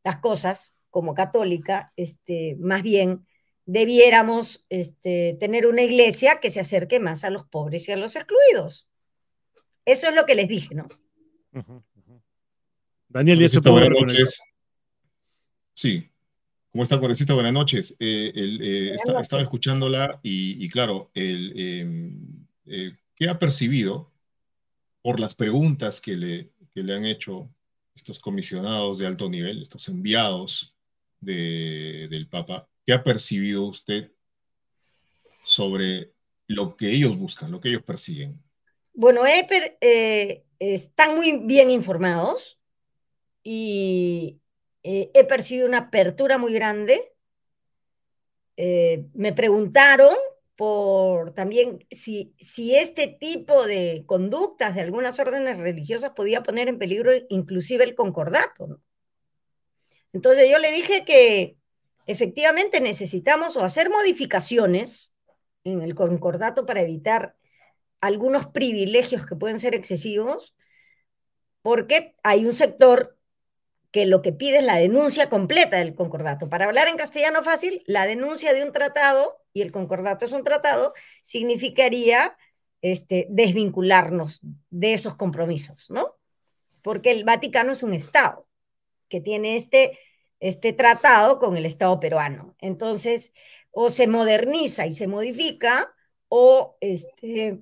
las 0.05 0.19
cosas 0.19 0.77
como 0.91 1.15
católica, 1.15 1.93
este, 1.97 2.57
más 2.61 2.83
bien 2.83 3.27
debiéramos 3.65 4.65
este, 4.71 5.37
tener 5.41 5.67
una 5.67 5.83
iglesia 5.83 6.41
que 6.41 6.51
se 6.51 6.61
acerque 6.61 7.01
más 7.01 7.25
a 7.25 7.31
los 7.31 7.45
pobres 7.47 7.89
y 7.89 7.93
a 7.93 7.97
los 7.97 8.17
excluidos. 8.17 8.88
Eso 9.89 10.09
es 10.09 10.15
lo 10.15 10.27
que 10.27 10.35
les 10.35 10.49
dije, 10.49 10.75
¿no? 10.75 10.87
Daniel, 13.09 13.41
¿y 13.41 13.45
eso 13.47 13.63
Buenas 13.63 13.91
noches. 13.91 14.43
Sí, 15.73 16.11
¿Cómo 16.71 16.83
está, 16.83 16.99
Congresista? 16.99 17.33
Buenas 17.33 17.55
noches. 17.55 17.97
Eh, 17.99 18.31
eh, 18.35 18.95
estaba 18.95 19.43
escuchándola 19.43 20.21
y, 20.23 20.69
claro, 20.69 21.11
em, 21.15 22.47
eh, 22.67 22.93
¿qué 23.17 23.31
ha 23.31 23.39
percibido 23.39 24.13
por 25.01 25.21
las 25.21 25.35
preguntas 25.35 26.03
que 26.03 26.17
le, 26.17 26.51
le 26.75 26.95
han 26.95 27.07
hecho 27.07 27.49
estos 27.97 28.21
comisionados 28.21 28.99
de 28.99 29.07
alto 29.07 29.31
nivel, 29.31 29.63
estos 29.63 29.89
enviados 29.89 30.75
del 31.21 32.29
Papa? 32.31 32.69
¿Qué 32.85 32.93
ha 32.93 33.03
percibido 33.03 33.65
usted 33.65 34.13
sobre 35.43 36.13
lo 36.47 36.77
que 36.77 36.93
ellos 36.93 37.17
buscan, 37.17 37.51
lo 37.51 37.61
que 37.61 37.71
ellos 37.71 37.83
persiguen? 37.85 38.39
Bueno, 39.01 39.23
están 40.59 41.15
muy 41.15 41.39
bien 41.45 41.71
informados 41.71 42.59
y 43.45 44.41
eh, 44.83 45.13
he 45.15 45.23
percibido 45.23 45.69
una 45.69 45.79
apertura 45.79 46.37
muy 46.37 46.53
grande. 46.53 47.13
Eh, 48.57 49.07
me 49.15 49.33
preguntaron 49.33 50.17
por 50.57 51.33
también 51.33 51.87
si, 51.93 52.35
si 52.41 52.75
este 52.75 53.07
tipo 53.07 53.69
de 53.69 54.03
conductas 54.05 54.75
de 54.75 54.81
algunas 54.81 55.17
órdenes 55.21 55.59
religiosas 55.59 56.11
podía 56.17 56.43
poner 56.43 56.67
en 56.67 56.81
peligro 56.81 57.13
inclusive 57.29 57.85
el 57.85 57.95
concordato. 57.95 58.81
Entonces 60.13 60.51
yo 60.51 60.59
le 60.59 60.73
dije 60.73 61.05
que 61.05 61.57
efectivamente 62.07 62.81
necesitamos 62.81 63.57
o 63.57 63.63
hacer 63.63 63.91
modificaciones 63.91 65.15
en 65.63 65.83
el 65.83 65.95
concordato 65.95 66.67
para 66.67 66.81
evitar 66.81 67.38
algunos 68.01 68.47
privilegios 68.47 69.27
que 69.27 69.37
pueden 69.37 69.59
ser 69.59 69.75
excesivos, 69.75 70.55
porque 71.63 72.15
hay 72.23 72.47
un 72.47 72.55
sector 72.55 73.19
que 73.91 74.07
lo 74.07 74.23
que 74.23 74.33
pide 74.33 74.59
es 74.59 74.65
la 74.65 74.77
denuncia 74.77 75.29
completa 75.31 75.79
del 75.79 75.95
concordato. 75.95 76.49
Para 76.49 76.67
hablar 76.67 76.89
en 76.89 76.97
castellano 76.97 77.43
fácil, 77.43 77.83
la 77.87 78.07
denuncia 78.07 78.53
de 78.53 78.63
un 78.63 78.73
tratado, 78.73 79.43
y 79.53 79.63
el 79.63 79.73
concordato 79.73 80.25
es 80.25 80.33
un 80.33 80.45
tratado, 80.45 80.93
significaría 81.23 82.37
este, 82.83 83.27
desvincularnos 83.31 84.41
de 84.71 84.95
esos 84.95 85.15
compromisos, 85.17 85.91
¿no? 85.91 86.17
Porque 86.83 87.11
el 87.11 87.25
Vaticano 87.25 87.73
es 87.73 87.83
un 87.83 87.95
Estado 87.95 88.47
que 89.09 89.21
tiene 89.21 89.57
este, 89.57 89.99
este 90.39 90.73
tratado 90.73 91.39
con 91.39 91.57
el 91.57 91.67
Estado 91.67 91.99
peruano. 91.99 92.55
Entonces, 92.61 93.33
o 93.71 93.91
se 93.91 94.07
moderniza 94.07 94.87
y 94.87 94.95
se 94.95 95.07
modifica, 95.07 95.93
o 96.29 96.77
este, 96.81 97.61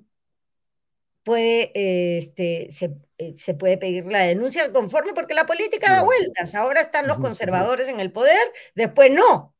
puede, 1.27 1.71
este, 2.19 2.69
eh, 3.17 3.33
se, 3.35 3.53
puede 3.53 3.77
pedir 3.77 4.05
la 4.05 4.19
denuncia 4.19 4.71
conforme 4.71 5.13
porque 5.13 5.33
la 5.33 5.45
política 5.45 5.91
da 5.91 6.01
vueltas. 6.01 6.55
Ahora 6.55 6.79
están 6.79 7.05
los 7.05 7.19
conservadores 7.19 7.89
en 7.89 7.99
el 7.99 8.13
poder, 8.13 8.39
después 8.75 9.11
no. 9.11 9.53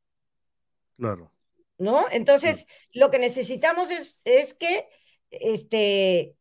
Claro. 0.97 1.30
¿No? 1.77 2.06
Entonces, 2.10 2.67
lo 2.93 3.12
que 3.12 3.19
necesitamos 3.19 3.91
es, 3.91 4.21
es 4.23 4.53
que 4.53 4.88
este, 5.30 6.38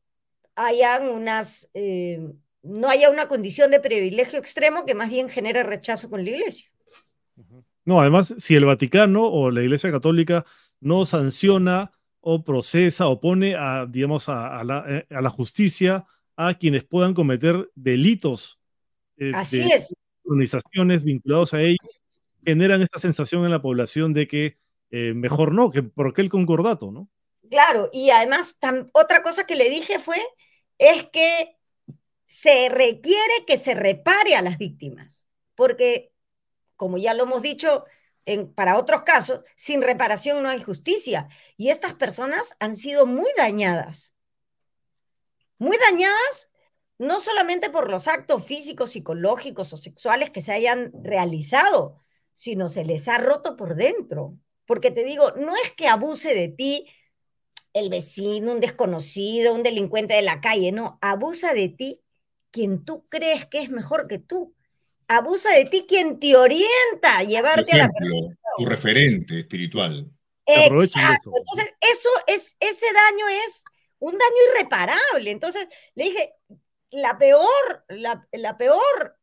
hayan 0.54 1.08
unas, 1.08 1.70
eh, 1.74 2.20
no 2.62 2.88
haya 2.88 3.10
una 3.10 3.26
condición 3.26 3.72
de 3.72 3.80
privilegio 3.80 4.38
extremo 4.38 4.86
que 4.86 4.94
más 4.94 5.10
bien 5.10 5.28
genere 5.28 5.64
rechazo 5.64 6.08
con 6.08 6.24
la 6.24 6.30
iglesia. 6.30 6.70
No, 7.84 8.00
además, 8.00 8.32
si 8.38 8.54
el 8.54 8.64
Vaticano 8.64 9.24
o 9.24 9.50
la 9.50 9.62
Iglesia 9.62 9.90
Católica 9.90 10.44
no 10.78 11.04
sanciona 11.04 11.90
o 12.28 12.42
procesa 12.42 13.06
o 13.06 13.20
pone 13.20 13.54
a, 13.54 13.86
digamos, 13.86 14.28
a, 14.28 14.64
la, 14.64 14.84
eh, 14.88 15.06
a 15.10 15.20
la, 15.22 15.30
justicia 15.30 16.06
a 16.34 16.54
quienes 16.54 16.82
puedan 16.82 17.14
cometer 17.14 17.70
delitos. 17.76 18.58
Eh, 19.16 19.30
Así 19.32 19.60
es. 19.60 19.94
Organizaciones 20.24 21.04
vinculados 21.04 21.54
a 21.54 21.62
ellos 21.62 22.02
generan 22.44 22.82
esta 22.82 22.98
sensación 22.98 23.44
en 23.44 23.52
la 23.52 23.62
población 23.62 24.12
de 24.12 24.26
que 24.26 24.56
eh, 24.90 25.14
mejor 25.14 25.54
no, 25.54 25.70
que 25.70 25.84
por 25.84 26.12
qué 26.14 26.22
el 26.22 26.28
concordato, 26.28 26.90
¿no? 26.90 27.08
Claro, 27.48 27.90
y 27.92 28.10
además 28.10 28.56
otra 28.92 29.22
cosa 29.22 29.46
que 29.46 29.54
le 29.54 29.70
dije 29.70 30.00
fue, 30.00 30.18
es 30.78 31.04
que 31.12 31.56
se 32.26 32.68
requiere 32.68 33.44
que 33.46 33.56
se 33.56 33.74
repare 33.74 34.34
a 34.34 34.42
las 34.42 34.58
víctimas, 34.58 35.28
porque, 35.54 36.10
como 36.74 36.98
ya 36.98 37.14
lo 37.14 37.22
hemos 37.22 37.42
dicho, 37.42 37.84
para 38.54 38.78
otros 38.78 39.02
casos, 39.02 39.40
sin 39.56 39.82
reparación 39.82 40.42
no 40.42 40.48
hay 40.48 40.62
justicia. 40.62 41.28
Y 41.56 41.70
estas 41.70 41.94
personas 41.94 42.56
han 42.60 42.76
sido 42.76 43.06
muy 43.06 43.28
dañadas. 43.36 44.14
Muy 45.58 45.76
dañadas 45.78 46.50
no 46.98 47.20
solamente 47.20 47.70
por 47.70 47.90
los 47.90 48.08
actos 48.08 48.44
físicos, 48.44 48.90
psicológicos 48.90 49.72
o 49.72 49.76
sexuales 49.76 50.30
que 50.30 50.42
se 50.42 50.52
hayan 50.52 50.92
realizado, 51.02 52.00
sino 52.34 52.68
se 52.68 52.84
les 52.84 53.06
ha 53.08 53.18
roto 53.18 53.56
por 53.56 53.76
dentro. 53.76 54.38
Porque 54.66 54.90
te 54.90 55.04
digo, 55.04 55.32
no 55.32 55.54
es 55.56 55.72
que 55.72 55.88
abuse 55.88 56.34
de 56.34 56.48
ti 56.48 56.86
el 57.72 57.90
vecino, 57.90 58.52
un 58.52 58.60
desconocido, 58.60 59.54
un 59.54 59.62
delincuente 59.62 60.14
de 60.14 60.22
la 60.22 60.40
calle, 60.40 60.72
no, 60.72 60.98
abusa 61.02 61.52
de 61.54 61.68
ti 61.68 62.02
quien 62.50 62.84
tú 62.84 63.06
crees 63.08 63.46
que 63.46 63.60
es 63.60 63.70
mejor 63.70 64.08
que 64.08 64.18
tú 64.18 64.55
abusa 65.08 65.50
de 65.50 65.66
ti 65.66 65.86
quien 65.88 66.18
te 66.18 66.36
orienta 66.36 67.18
a 67.18 67.22
llevarte 67.22 67.72
a 67.72 67.86
la 67.86 67.90
Tu 68.58 68.66
referente 68.66 69.40
espiritual. 69.40 70.10
Exacto. 70.46 71.32
Entonces, 71.36 71.74
eso 71.80 72.08
es, 72.26 72.56
ese 72.60 72.86
daño 72.92 73.28
es 73.46 73.64
un 73.98 74.12
daño 74.12 74.52
irreparable. 74.52 75.30
Entonces, 75.30 75.68
le 75.94 76.04
dije, 76.04 76.32
la 76.90 77.18
peor, 77.18 77.84
la, 77.88 78.26
la 78.32 78.56
peor 78.56 79.16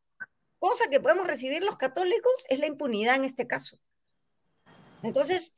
cosa 0.58 0.88
que 0.90 1.00
podemos 1.00 1.26
recibir 1.26 1.62
los 1.62 1.76
católicos 1.76 2.32
es 2.48 2.58
la 2.58 2.66
impunidad 2.66 3.16
en 3.16 3.24
este 3.24 3.46
caso. 3.46 3.78
Entonces, 5.02 5.54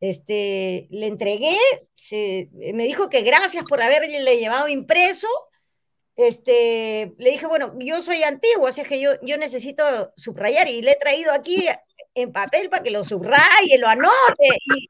este, 0.00 0.86
le 0.90 1.06
entregué, 1.06 1.56
se, 1.94 2.50
me 2.52 2.84
dijo 2.84 3.08
que 3.08 3.22
gracias 3.22 3.64
por 3.64 3.82
haberle 3.82 4.36
llevado 4.36 4.68
impreso. 4.68 5.28
Este, 6.20 7.14
le 7.16 7.30
dije, 7.30 7.46
bueno, 7.46 7.74
yo 7.78 8.02
soy 8.02 8.22
antiguo, 8.22 8.66
así 8.66 8.82
es 8.82 8.88
que 8.88 9.00
yo, 9.00 9.12
yo 9.22 9.38
necesito 9.38 10.12
subrayar 10.18 10.68
y 10.68 10.82
le 10.82 10.90
he 10.90 10.96
traído 10.96 11.32
aquí 11.32 11.66
en 12.14 12.30
papel 12.30 12.68
para 12.68 12.82
que 12.82 12.90
lo 12.90 13.06
subraye, 13.06 13.78
lo 13.78 13.88
anote. 13.88 14.48
Y, 14.66 14.88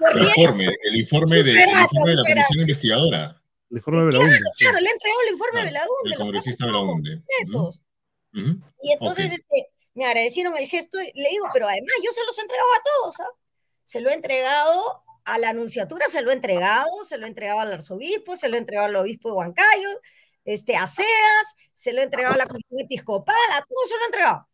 el 0.14 0.22
informe, 0.22 0.68
el 0.82 0.96
informe 0.96 1.42
de, 1.42 1.50
el 1.52 1.68
informe 1.68 2.10
de 2.12 2.16
la 2.16 2.22
comisión 2.22 2.60
investigadora. 2.60 3.42
El 3.70 3.76
informe 3.76 4.00
de 4.00 4.06
Belaunde. 4.06 4.38
Claro, 4.38 4.52
claro, 4.56 4.80
le 4.80 4.88
he 4.88 4.92
entregado 4.92 5.20
el 5.20 5.32
informe 5.32 5.60
de 5.60 5.66
Belaunde. 5.66 6.10
El 6.10 6.16
congresista 6.16 6.66
Belaunde. 6.66 7.22
Y 8.80 8.92
entonces 8.92 9.30
este, 9.30 9.68
me 9.92 10.06
agradecieron 10.06 10.56
el 10.56 10.68
gesto 10.68 11.02
y 11.02 11.20
le 11.20 11.28
digo, 11.28 11.48
pero 11.52 11.68
además 11.68 11.92
yo 12.02 12.12
se 12.12 12.24
los 12.24 12.38
he 12.38 12.40
entregado 12.40 12.68
a 12.72 12.82
todos, 12.82 13.20
¿ah? 13.20 13.28
Se 13.84 14.00
lo 14.00 14.08
he 14.08 14.14
entregado 14.14 15.03
a 15.24 15.38
la 15.38 15.50
anunciatura, 15.50 16.06
se 16.08 16.22
lo 16.22 16.30
he 16.30 16.34
entregado, 16.34 17.04
se 17.08 17.18
lo 17.18 17.26
he 17.26 17.28
entregado 17.28 17.60
al 17.60 17.72
arzobispo, 17.72 18.36
se 18.36 18.48
lo 18.48 18.56
he 18.56 18.58
entregado 18.58 18.88
al 18.88 18.96
obispo 18.96 19.30
de 19.30 19.34
Huancayo, 19.36 19.88
este, 20.44 20.76
a 20.76 20.86
CEAS, 20.86 21.56
se 21.74 21.92
lo 21.92 22.00
he 22.00 22.04
entregado 22.04 22.34
a 22.34 22.38
la 22.38 22.46
comisión 22.46 22.80
episcopal, 22.80 23.36
a 23.52 23.62
todos 23.62 23.88
se 23.88 23.96
lo 23.96 24.02
he 24.02 24.06
entregado. 24.06 24.48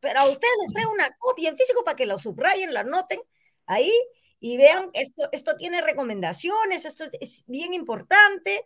Pero 0.00 0.20
a 0.20 0.28
ustedes 0.28 0.54
les 0.64 0.74
traigo 0.74 0.92
una 0.92 1.16
copia 1.18 1.48
en 1.48 1.56
físico 1.56 1.84
para 1.84 1.96
que 1.96 2.06
lo 2.06 2.18
subrayen, 2.18 2.74
la 2.74 2.80
anoten 2.80 3.20
ahí 3.66 3.92
y 4.40 4.56
vean, 4.56 4.90
esto, 4.92 5.28
esto 5.32 5.56
tiene 5.56 5.80
recomendaciones, 5.80 6.84
esto 6.84 7.04
es 7.20 7.44
bien 7.46 7.74
importante. 7.74 8.64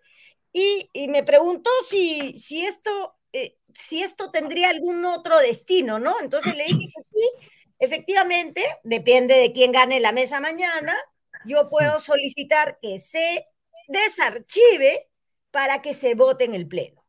Y, 0.52 0.90
y 0.92 1.08
me 1.08 1.22
preguntó 1.22 1.70
si, 1.86 2.36
si 2.38 2.66
esto 2.66 3.16
eh, 3.32 3.56
si 3.88 4.02
esto 4.02 4.30
tendría 4.30 4.70
algún 4.70 5.04
otro 5.04 5.38
destino, 5.38 5.98
¿no? 5.98 6.18
Entonces 6.20 6.56
le 6.56 6.64
dije 6.64 6.92
que 6.94 7.02
sí, 7.02 7.30
efectivamente, 7.78 8.62
depende 8.82 9.36
de 9.36 9.52
quién 9.52 9.72
gane 9.72 10.00
la 10.00 10.12
mesa 10.12 10.40
mañana, 10.40 10.96
yo 11.44 11.68
puedo 11.68 12.00
solicitar 12.00 12.78
que 12.80 12.98
se 12.98 13.46
desarchive 13.88 15.08
para 15.50 15.82
que 15.82 15.94
se 15.94 16.14
vote 16.14 16.44
en 16.44 16.54
el 16.54 16.68
Pleno. 16.68 17.04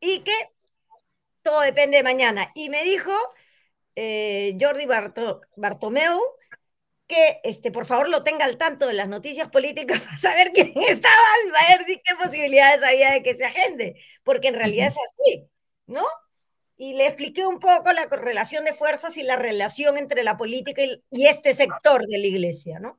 Y 0.00 0.20
que 0.20 0.34
todo 1.42 1.60
depende 1.60 1.98
de 1.98 2.02
mañana. 2.02 2.50
Y 2.54 2.70
me 2.70 2.82
dijo 2.82 3.12
eh, 3.96 4.56
Jordi 4.60 4.86
Bartomeu 5.56 6.20
que 7.06 7.40
este, 7.44 7.70
por 7.70 7.84
favor 7.84 8.08
lo 8.08 8.24
tenga 8.24 8.46
al 8.46 8.56
tanto 8.56 8.86
de 8.86 8.94
las 8.94 9.08
noticias 9.08 9.50
políticas 9.50 10.00
para 10.04 10.18
saber 10.18 10.52
quién 10.52 10.72
estaba, 10.88 11.14
a 11.68 11.76
ver 11.76 11.84
qué 11.86 12.14
posibilidades 12.22 12.82
había 12.82 13.12
de 13.12 13.22
que 13.22 13.34
se 13.34 13.44
agende, 13.44 14.00
porque 14.22 14.48
en 14.48 14.54
realidad 14.54 14.88
es 14.88 14.96
así. 14.96 15.48
¿no? 15.86 16.02
Y 16.76 16.94
le 16.94 17.06
expliqué 17.06 17.46
un 17.46 17.60
poco 17.60 17.92
la 17.92 18.08
correlación 18.08 18.64
de 18.64 18.74
fuerzas 18.74 19.16
y 19.16 19.22
la 19.22 19.36
relación 19.36 19.96
entre 19.96 20.24
la 20.24 20.36
política 20.36 20.82
y, 20.82 21.26
este 21.26 21.54
sector 21.54 22.06
de 22.06 22.18
la 22.18 22.26
iglesia, 22.26 22.80
¿no? 22.80 22.98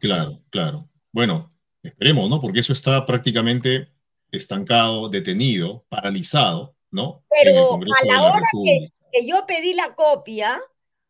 Claro, 0.00 0.40
claro. 0.50 0.88
Bueno, 1.12 1.52
esperemos, 1.82 2.28
¿no? 2.30 2.40
Porque 2.40 2.60
eso 2.60 2.72
está 2.72 3.04
prácticamente 3.06 3.88
estancado, 4.30 5.08
detenido, 5.08 5.84
paralizado, 5.88 6.76
¿no? 6.90 7.24
Pero 7.30 7.74
a 7.74 8.06
la, 8.06 8.22
hora 8.22 8.40
que, 8.52 9.26
yo 9.26 9.46
pedí 9.46 9.74
la 9.74 9.94
copia, 9.94 10.60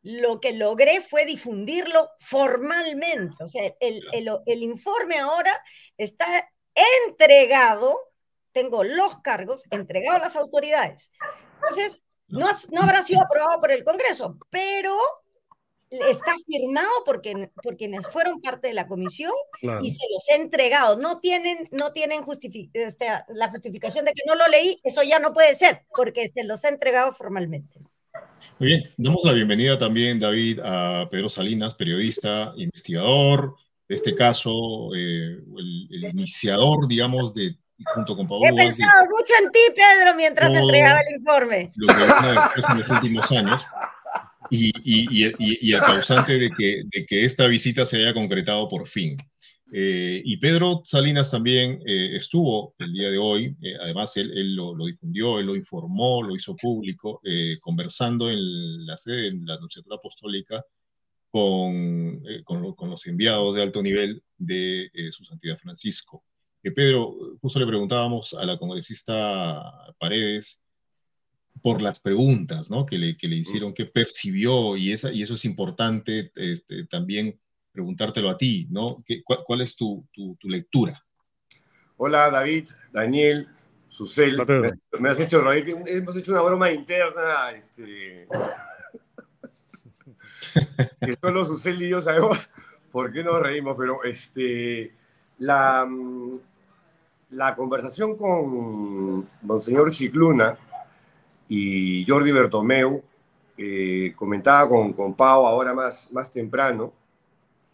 lo 0.03 0.41
que 0.41 0.53
logré 0.53 1.01
fue 1.01 1.25
difundirlo 1.25 2.11
formalmente. 2.19 3.43
O 3.45 3.49
sea, 3.49 3.75
el, 3.81 4.03
el 4.47 4.63
informe 4.63 5.19
ahora 5.19 5.53
está 5.97 6.27
entregado 7.07 7.99
tengo 8.53 8.83
los 8.83 9.19
cargos 9.21 9.63
entregados 9.71 10.21
a 10.21 10.25
las 10.25 10.37
autoridades. 10.37 11.13
Entonces, 11.55 12.03
no, 12.27 12.49
no 12.73 12.83
habrá 12.83 13.03
sido 13.03 13.23
aprobado 13.23 13.61
por 13.61 13.71
el 13.71 13.85
Congreso, 13.85 14.37
pero 14.51 14.97
está 15.91 16.35
firmado 16.47 16.89
por, 17.05 17.21
quienes 17.21 18.07
fueron 18.13 18.41
parte 18.41 18.69
de 18.69 18.75
la 18.75 18.87
comisión 18.87 19.33
y 19.61 19.91
se 19.91 20.07
los 20.13 20.29
he 20.31 20.37
entregado. 20.37 20.97
No 20.97 21.21
tienen, 21.21 21.69
no 21.71 21.93
tienen 21.93 22.23
este, 22.73 23.07
la 23.29 23.51
justificación 23.51 24.05
de 24.05 24.13
que 24.13 24.23
no 24.27 24.35
lo 24.35 24.47
leí, 24.49 24.81
eso 24.85 25.03
ya 25.03 25.19
no 25.19 25.33
puede 25.33 25.55
ser, 25.55 25.83
porque 25.95 26.29
se 26.29 26.45
los 26.45 26.65
he 26.65 26.69
entregado 26.69 27.13
formalmente. 27.13 27.81
Muy 28.59 28.69
bien, 28.69 28.91
damos 28.97 29.21
la 29.25 29.33
bienvenida 29.33 29.79
también, 29.79 30.19
David, 30.19 30.61
a 30.63 31.09
Pedro 31.11 31.29
Salinas, 31.29 31.75
periodista, 31.75 32.53
investigador, 32.57 33.55
de 33.89 33.95
este 33.95 34.15
caso, 34.15 34.51
eh, 34.95 35.39
el, 35.91 36.05
iniciador, 36.05 36.87
digamos, 36.87 37.33
de 37.35 37.57
junto 37.95 38.17
con 38.17 38.27
He 38.45 38.53
pensado 38.53 39.07
mucho 39.07 39.33
en 39.43 39.51
ti, 39.53 39.61
Pedro, 39.75 40.15
mientras 40.17 40.53
entregaba 40.53 41.01
el 41.09 41.17
informe. 41.17 41.73
Lo 41.77 41.87
que 41.87 42.73
en 42.73 42.79
los 42.79 42.91
últimos 42.91 43.33
años. 43.33 43.65
Y, 44.51 44.73
y, 44.85 45.33
y, 45.39 45.73
causante 45.73 46.39
de 46.39 46.51
que, 46.51 47.25
esta 47.25 47.47
visita 47.47 47.85
se 47.85 47.99
haya 47.99 48.15
concretado 48.15 48.69
por 48.69 48.89
fin. 48.89 49.17
Eh, 49.71 50.23
y 50.25 50.39
Pedro 50.39 50.81
Salinas 50.85 51.31
también 51.31 51.83
eh, 51.87 52.17
estuvo 52.17 52.75
el 52.79 52.93
día 52.93 53.11
de 53.11 53.19
hoy, 53.19 53.55
eh, 53.61 53.75
además 53.79 54.17
él, 54.17 54.55
lo, 54.57 54.75
difundió, 54.87 55.39
él 55.39 55.47
lo 55.47 55.57
informó, 55.57 56.23
lo 56.23 56.35
hizo 56.35 56.57
público, 56.57 57.21
conversando 57.61 58.31
en 58.31 58.87
la 58.87 58.97
sede, 58.97 59.29
en 59.29 59.45
la 59.45 59.55
Anunciatura 59.55 59.97
Apostólica, 59.97 60.65
con, 61.31 62.23
con, 62.45 62.75
con, 62.75 62.91
los 62.91 63.07
enviados 63.07 63.55
de 63.55 63.63
alto 63.63 63.83
nivel 63.83 64.23
de 64.39 64.91
su 65.13 65.25
Santidad 65.25 65.59
Francisco. 65.59 66.25
Pedro, 66.63 67.15
justo 67.41 67.59
le 67.59 67.67
preguntábamos 67.67 68.35
a 68.35 68.45
la 68.45 68.59
congresista 68.59 69.63
Paredes 69.99 70.68
por 71.63 71.83
las 71.83 72.01
preguntas 72.01 72.71
¿no? 72.71 72.87
que, 72.87 72.99
le, 72.99 73.17
que 73.17 73.29
le 73.29 73.37
hicieron, 73.37 73.75
qué 73.75 73.87
percibió, 73.87 74.77
y, 74.77 74.93
esa, 74.93 75.13
y 75.13 75.23
eso 75.23 75.35
es 75.35 75.45
importante 75.45 76.31
este, 76.37 76.87
también 76.87 77.39
preguntártelo 77.73 78.31
a 78.31 78.37
ti, 78.37 78.67
¿no? 78.71 79.03
¿Qué, 79.07 79.23
cuál, 79.23 79.61
es 79.61 79.77
tu, 79.77 80.07
tu, 80.13 80.37
lectura? 80.49 81.01
Hola 81.97 82.31
David, 82.31 82.69
Daniel, 82.93 83.47
Susel, 83.87 84.37
me, 84.99 85.09
has 85.09 85.21
hecho 85.21 85.41
reír, 85.43 85.77
hemos 85.87 86.17
hecho 86.17 86.33
una 86.33 86.43
broma 86.43 86.73
interna, 86.73 87.51
este, 87.57 88.27
que 91.01 91.17
solo 91.21 91.45
Susel 91.45 91.81
y 91.83 91.91
yo 91.91 92.01
sabemos 92.01 92.39
por 92.91 93.13
qué 93.13 93.23
nos 93.23 93.41
reímos, 93.41 93.77
pero 93.79 94.03
este, 94.03 94.93
la, 95.39 95.87
mm, 95.87 96.33
la 97.31 97.55
conversación 97.55 98.17
con 98.17 99.29
Monseñor 99.43 99.91
Chicluna 99.91 100.59
y 101.49 102.05
Jordi 102.07 102.31
Bertomeu, 102.33 103.03
eh, 103.57 104.13
comentaba 104.15 104.69
con, 104.69 104.93
con 104.93 105.15
Pau 105.15 105.47
ahora 105.47 105.75
más, 105.75 106.11
más 106.13 106.31
temprano, 106.31 106.93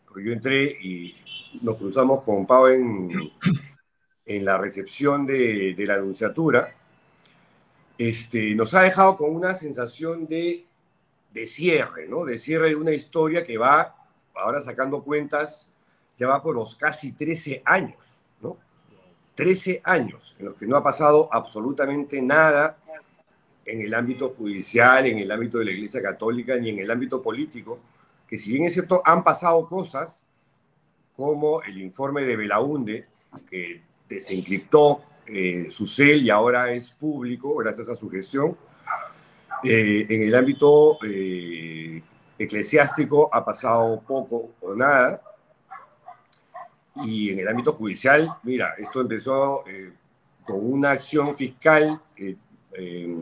porque 0.06 0.24
yo 0.24 0.32
entré 0.32 0.64
y 0.64 1.14
nos 1.60 1.76
cruzamos 1.78 2.24
con 2.24 2.46
Pau 2.46 2.68
en, 2.68 3.10
en 4.24 4.44
la 4.44 4.58
recepción 4.58 5.26
de, 5.26 5.74
de 5.74 5.86
la 5.86 5.94
anunciatura, 5.94 6.72
este, 7.98 8.54
nos 8.54 8.74
ha 8.74 8.82
dejado 8.82 9.16
con 9.16 9.34
una 9.34 9.54
sensación 9.54 10.26
de, 10.26 10.64
de 11.32 11.46
cierre, 11.46 12.08
¿no? 12.08 12.24
De 12.24 12.38
cierre 12.38 12.70
de 12.70 12.76
una 12.76 12.92
historia 12.92 13.44
que 13.44 13.58
va, 13.58 13.94
ahora 14.34 14.60
sacando 14.60 15.02
cuentas, 15.02 15.70
ya 16.18 16.28
va 16.28 16.42
por 16.42 16.54
los 16.54 16.76
casi 16.76 17.12
13 17.12 17.62
años 17.64 18.20
13 19.34 19.80
años 19.84 20.36
en 20.38 20.46
los 20.46 20.54
que 20.54 20.66
no 20.66 20.76
ha 20.76 20.82
pasado 20.82 21.28
absolutamente 21.30 22.20
nada 22.22 22.78
en 23.64 23.80
el 23.80 23.94
ámbito 23.94 24.30
judicial, 24.30 25.06
en 25.06 25.18
el 25.18 25.30
ámbito 25.30 25.58
de 25.58 25.66
la 25.66 25.70
Iglesia 25.72 26.02
Católica, 26.02 26.56
ni 26.56 26.70
en 26.70 26.78
el 26.80 26.90
ámbito 26.90 27.22
político, 27.22 27.78
que 28.26 28.36
si 28.36 28.52
bien 28.52 28.64
es 28.64 28.72
cierto, 28.72 29.02
han 29.04 29.22
pasado 29.22 29.66
cosas 29.68 30.24
como 31.16 31.62
el 31.62 31.80
informe 31.80 32.24
de 32.24 32.36
Belaunde, 32.36 33.06
que 33.48 33.82
desencriptó 34.08 35.02
eh, 35.26 35.66
su 35.70 35.86
cel 35.86 36.22
y 36.22 36.30
ahora 36.30 36.72
es 36.72 36.90
público 36.90 37.54
gracias 37.56 37.88
a 37.88 37.96
su 37.96 38.10
gestión. 38.10 38.56
Eh, 39.62 40.04
en 40.08 40.22
el 40.22 40.34
ámbito 40.34 40.98
eh, 41.02 42.02
eclesiástico 42.38 43.30
ha 43.32 43.44
pasado 43.44 44.02
poco 44.06 44.50
o 44.60 44.74
nada. 44.74 45.22
Y 46.96 47.30
en 47.30 47.40
el 47.40 47.48
ámbito 47.48 47.72
judicial, 47.72 48.28
mira, 48.42 48.74
esto 48.78 49.00
empezó 49.00 49.66
eh, 49.66 49.92
con 50.44 50.56
una 50.60 50.90
acción 50.90 51.34
fiscal 51.34 52.00
eh, 52.74 53.16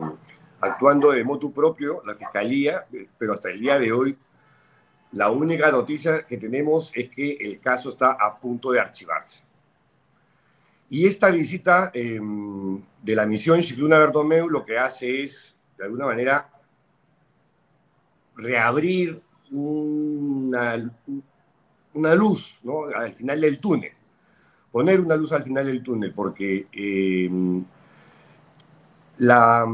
actuando 0.60 1.10
de 1.10 1.24
motu 1.24 1.52
propio, 1.52 2.02
la 2.04 2.14
fiscalía, 2.14 2.86
pero 3.18 3.32
hasta 3.32 3.50
el 3.50 3.60
día 3.60 3.78
de 3.78 3.92
hoy 3.92 4.16
la 5.12 5.30
única 5.30 5.70
noticia 5.70 6.24
que 6.24 6.38
tenemos 6.38 6.90
es 6.94 7.10
que 7.10 7.32
el 7.32 7.60
caso 7.60 7.90
está 7.90 8.12
a 8.12 8.38
punto 8.38 8.72
de 8.72 8.80
archivarse. 8.80 9.44
Y 10.88 11.06
esta 11.06 11.30
visita 11.30 11.90
em, 11.94 12.82
de 13.02 13.14
la 13.14 13.26
misión 13.26 13.60
Chicluna 13.60 13.98
Bertomeu 13.98 14.48
lo 14.48 14.64
que 14.64 14.78
hace 14.78 15.22
es, 15.22 15.54
de 15.76 15.84
alguna 15.84 16.06
manera, 16.06 16.50
reabrir 18.36 19.22
una, 19.50 20.90
una 21.94 22.14
luz 22.14 22.58
¿no? 22.62 22.84
al 22.84 23.12
final 23.12 23.40
del 23.40 23.58
túnel. 23.58 23.92
poner 24.70 25.00
una 25.00 25.16
luz 25.16 25.32
al 25.32 25.42
final 25.42 25.66
del 25.66 25.82
túnel, 25.82 26.14
porque 26.14 26.66
em, 26.72 27.62
la, 29.18 29.66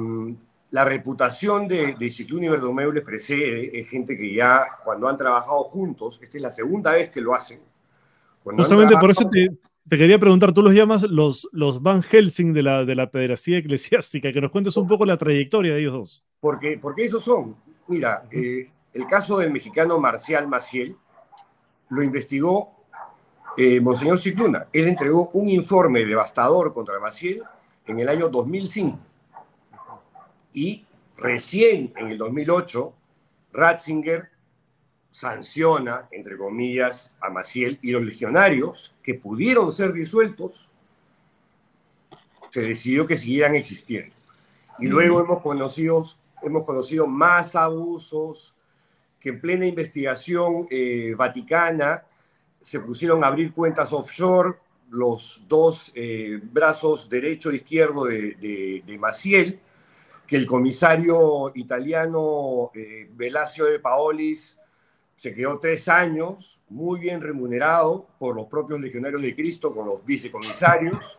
la, 0.71 0.85
reputación 0.85 1.67
de, 1.69 1.95
de 1.95 2.11
Ciclón 2.11 2.45
y 2.45 2.49
Verdomeu 2.49 2.93
les 2.93 3.05
precede, 3.05 3.79
es 3.79 3.89
gente 3.89 4.17
que 4.17 4.35
ya 4.35 4.67
cuando 4.85 5.09
han 5.09 5.17
trabajado 5.17 5.65
juntos, 5.65 6.19
esta 6.23 6.37
es 6.37 6.43
la 6.43 6.51
segunda 6.51 6.93
vez 6.93 7.11
que 7.11 7.21
lo 7.21 7.35
hacen. 7.35 7.61
Justamente 8.43 8.97
por 8.97 9.11
eso 9.11 9.29
te, 9.29 9.49
te, 9.89 9.99
quería 9.99 10.19
preguntar, 10.19 10.53
tú 10.53 10.63
los 10.63 10.73
llamas 10.73 11.03
los, 11.03 11.49
los 11.53 11.83
Van 11.83 12.03
Helsing 12.03 12.53
de 12.53 12.63
la, 12.63 12.85
de 12.85 12.95
la 12.95 13.11
pederastía 13.11 13.59
eclesiástica, 13.59 14.33
que 14.33 14.41
nos 14.41 14.51
cuentes 14.51 14.77
un 14.77 14.87
poco 14.87 15.05
la 15.05 15.17
trayectoria 15.17 15.75
de 15.75 15.81
ellos 15.81 15.93
dos. 15.93 16.25
Porque, 16.41 16.79
porque 16.81 17.05
esos 17.05 17.23
son, 17.23 17.57
mira, 17.89 18.25
eh, 18.31 18.71
el 18.93 19.07
caso 19.07 19.39
del 19.39 19.53
mexicano 19.53 19.99
Marcial 19.99 20.49
Maciel 20.49 20.97
lo 21.91 22.03
investigó 22.03 22.79
eh, 23.57 23.81
Monseñor 23.81 24.19
Cicluna. 24.19 24.69
Él 24.73 24.89
entregó 24.89 25.31
un 25.31 25.49
informe 25.49 26.05
devastador 26.05 26.73
contra 26.73 27.01
Maciel 27.01 27.43
en 27.87 27.99
el 27.99 28.09
año 28.09 28.29
2005. 28.29 28.99
Y 30.53 30.85
recién 31.17 31.93
en 31.97 32.09
el 32.09 32.19
2008, 32.19 32.95
Ratzinger 33.53 34.31
sanciona, 35.11 36.09
entre 36.11 36.37
comillas, 36.37 37.13
a 37.21 37.31
Maciel 37.31 37.79
y 37.83 37.91
los 37.91 38.03
legionarios 38.03 38.95
que 39.03 39.15
pudieron 39.15 39.73
ser 39.73 39.93
disueltos, 39.93 40.71
se 42.51 42.63
decidió 42.63 43.07
que 43.07 43.17
siguieran 43.17 43.55
existiendo. 43.55 44.15
Y 44.79 44.87
luego 44.87 45.21
hemos 45.21 45.41
conocido, 45.41 46.05
hemos 46.43 46.65
conocido 46.65 47.07
más 47.07 47.57
abusos, 47.57 48.55
que 49.21 49.31
en 49.31 49.41
plena 49.41 49.67
investigación 49.67 50.67
eh, 50.71 51.15
vaticana 51.17 52.05
se 52.61 52.81
pusieron 52.81 53.25
a 53.25 53.29
abrir 53.29 53.53
cuentas 53.53 53.93
offshore 53.93 54.57
los 54.91 55.43
dos 55.47 55.93
eh, 55.95 56.41
brazos 56.43 57.09
derecho 57.09 57.51
e 57.51 57.57
izquierdo 57.57 58.05
de, 58.05 58.83
de, 58.85 58.99
Maciel, 58.99 59.61
que 60.29 60.37
el 60.37 60.47
comisario 60.47 61.51
italiano 61.55 62.71
eh, 62.75 63.09
Velasio 63.15 63.65
de 63.65 63.81
Paolis 63.81 64.59
se 65.17 65.35
quedó 65.35 65.59
tres 65.59 65.89
años 65.89 66.61
muy 66.69 67.01
bien 67.01 67.23
remunerado 67.23 68.07
por 68.19 68.37
los 68.37 68.47
propios 68.47 68.79
legionarios 68.79 69.23
de 69.23 69.35
Cristo 69.35 69.75
con 69.75 69.87
los 69.87 70.05
vicecomisarios 70.05 71.19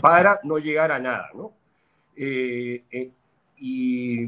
para 0.00 0.40
no 0.44 0.58
llegar 0.58 0.92
a 0.92 0.98
nada. 0.98 1.30
¿no? 1.34 1.52
y 3.60 4.26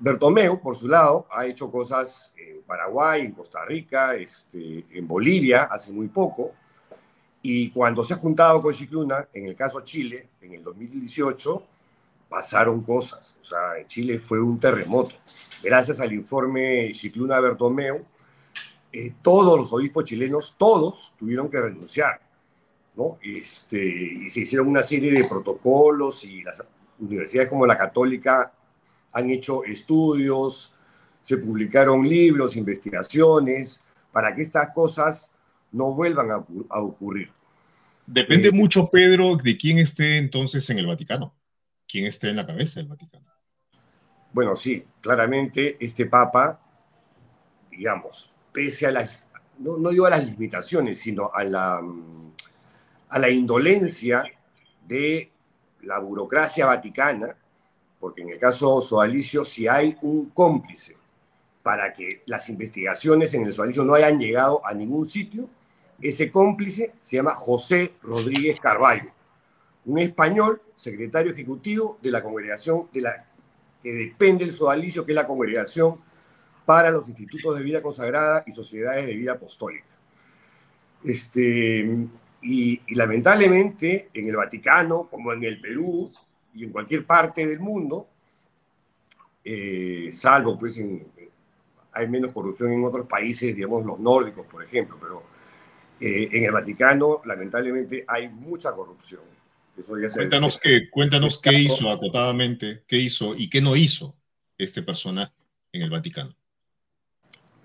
Bertomeu, 0.00 0.60
por 0.60 0.76
su 0.76 0.88
lado, 0.88 1.26
ha 1.30 1.46
hecho 1.46 1.70
cosas 1.70 2.32
en 2.36 2.62
Paraguay, 2.62 3.22
en 3.22 3.32
Costa 3.32 3.64
Rica, 3.64 4.14
este, 4.14 4.84
en 4.90 5.08
Bolivia, 5.08 5.64
hace 5.64 5.92
muy 5.92 6.08
poco. 6.08 6.52
Y 7.42 7.70
cuando 7.70 8.02
se 8.02 8.14
ha 8.14 8.16
juntado 8.16 8.60
con 8.60 8.72
Chicluna, 8.72 9.28
en 9.32 9.46
el 9.46 9.56
caso 9.56 9.80
Chile, 9.80 10.28
en 10.40 10.54
el 10.54 10.62
2018, 10.62 11.62
pasaron 12.28 12.82
cosas. 12.82 13.36
O 13.40 13.44
sea, 13.44 13.78
en 13.78 13.86
Chile 13.86 14.18
fue 14.18 14.40
un 14.40 14.58
terremoto. 14.58 15.16
Gracias 15.62 16.00
al 16.00 16.12
informe 16.12 16.92
Chicluna 16.92 17.40
Bertomeu, 17.40 18.04
eh, 18.92 19.14
todos 19.22 19.58
los 19.58 19.72
obispos 19.72 20.04
chilenos, 20.04 20.54
todos 20.56 21.14
tuvieron 21.18 21.48
que 21.48 21.60
renunciar. 21.60 22.20
¿no? 22.96 23.18
Este, 23.22 23.84
y 23.84 24.30
se 24.30 24.40
hicieron 24.40 24.68
una 24.68 24.82
serie 24.82 25.12
de 25.12 25.24
protocolos 25.24 26.24
y 26.24 26.42
las 26.42 26.62
universidades 26.98 27.48
como 27.48 27.66
la 27.66 27.76
Católica 27.76 28.52
han 29.12 29.30
hecho 29.30 29.64
estudios, 29.64 30.72
se 31.20 31.36
publicaron 31.36 32.08
libros, 32.08 32.56
investigaciones, 32.56 33.80
para 34.12 34.34
que 34.34 34.42
estas 34.42 34.70
cosas 34.74 35.30
no 35.72 35.92
vuelvan 35.92 36.30
a, 36.30 36.80
ocurrir. 36.80 37.30
Depende 38.06 38.48
eh, 38.48 38.52
mucho, 38.52 38.88
Pedro, 38.90 39.36
de 39.36 39.56
quién 39.56 39.78
esté 39.78 40.16
entonces 40.16 40.68
en 40.70 40.78
el 40.78 40.86
Vaticano, 40.86 41.34
quién 41.88 42.06
esté 42.06 42.28
en 42.28 42.36
la 42.36 42.46
cabeza 42.46 42.80
del 42.80 42.88
Vaticano. 42.88 43.24
Bueno, 44.32 44.54
sí, 44.54 44.84
claramente 45.00 45.76
este 45.80 46.06
Papa, 46.06 46.60
digamos, 47.70 48.30
pese 48.52 48.86
a 48.86 48.90
las, 48.90 49.28
no, 49.58 49.78
no 49.78 49.90
digo 49.90 50.06
a 50.06 50.10
las 50.10 50.24
limitaciones, 50.24 50.98
sino 50.98 51.30
a 51.32 51.42
la, 51.44 51.82
a 53.08 53.18
la 53.18 53.30
indolencia 53.30 54.24
de 54.86 55.30
la 55.82 55.98
burocracia 55.98 56.66
vaticana, 56.66 57.34
porque 57.98 58.22
en 58.22 58.30
el 58.30 58.38
caso 58.38 58.80
Sodalicio, 58.80 59.44
si 59.44 59.66
hay 59.66 59.96
un 60.02 60.30
cómplice 60.30 60.96
para 61.62 61.92
que 61.92 62.22
las 62.26 62.48
investigaciones 62.48 63.32
en 63.34 63.44
el 63.44 63.52
Sodalicio 63.52 63.84
no 63.84 63.94
hayan 63.94 64.18
llegado 64.18 64.64
a 64.64 64.72
ningún 64.74 65.06
sitio, 65.06 65.48
ese 66.00 66.30
cómplice 66.30 66.94
se 67.00 67.16
llama 67.16 67.34
José 67.34 67.94
Rodríguez 68.02 68.60
Carballo, 68.60 69.10
un 69.88 69.98
español, 69.98 70.60
secretario 70.74 71.32
ejecutivo 71.32 71.98
de 72.02 72.10
la 72.10 72.22
congregación 72.22 72.88
de 72.92 73.00
la 73.00 73.26
que 73.82 73.92
depende 73.92 74.44
del 74.44 74.54
Sodalicio, 74.54 75.04
que 75.04 75.12
es 75.12 75.16
la 75.16 75.26
congregación 75.26 75.96
para 76.64 76.90
los 76.90 77.08
institutos 77.08 77.56
de 77.56 77.64
vida 77.64 77.80
consagrada 77.80 78.44
y 78.46 78.52
sociedades 78.52 79.06
de 79.06 79.14
vida 79.14 79.32
apostólica. 79.32 79.86
Este, 81.02 81.80
y, 82.42 82.80
y, 82.86 82.94
lamentablemente 82.94 84.10
en 84.12 84.28
el 84.28 84.36
Vaticano, 84.36 85.08
como 85.08 85.32
en 85.32 85.44
el 85.44 85.60
Perú, 85.60 86.10
y 86.52 86.64
en 86.64 86.70
cualquier 86.70 87.06
parte 87.06 87.46
del 87.46 87.60
mundo, 87.60 88.08
eh, 89.44 90.10
salvo 90.12 90.58
pues 90.58 90.82
hay 91.92 92.08
menos 92.08 92.32
corrupción 92.32 92.72
en 92.72 92.84
otros 92.84 93.06
países, 93.06 93.54
digamos 93.54 93.84
los 93.86 93.98
nórdicos, 93.98 94.46
por 94.46 94.62
ejemplo, 94.62 94.98
pero 95.00 95.22
eh, 96.00 96.28
en 96.32 96.44
el 96.44 96.52
Vaticano 96.52 97.22
lamentablemente 97.24 98.04
hay 98.06 98.28
mucha 98.28 98.72
corrupción. 98.72 99.37
Eso 99.78 99.96
ya 99.98 100.08
cuéntanos 100.08 100.58
qué, 100.60 100.90
cuéntanos 100.90 101.38
qué 101.40 101.52
hizo 101.52 101.90
acotadamente, 101.90 102.82
qué 102.86 102.96
hizo 102.98 103.36
y 103.36 103.48
qué 103.48 103.60
no 103.60 103.76
hizo 103.76 104.16
este 104.56 104.82
personaje 104.82 105.32
en 105.72 105.82
el 105.82 105.90
Vaticano. 105.90 106.34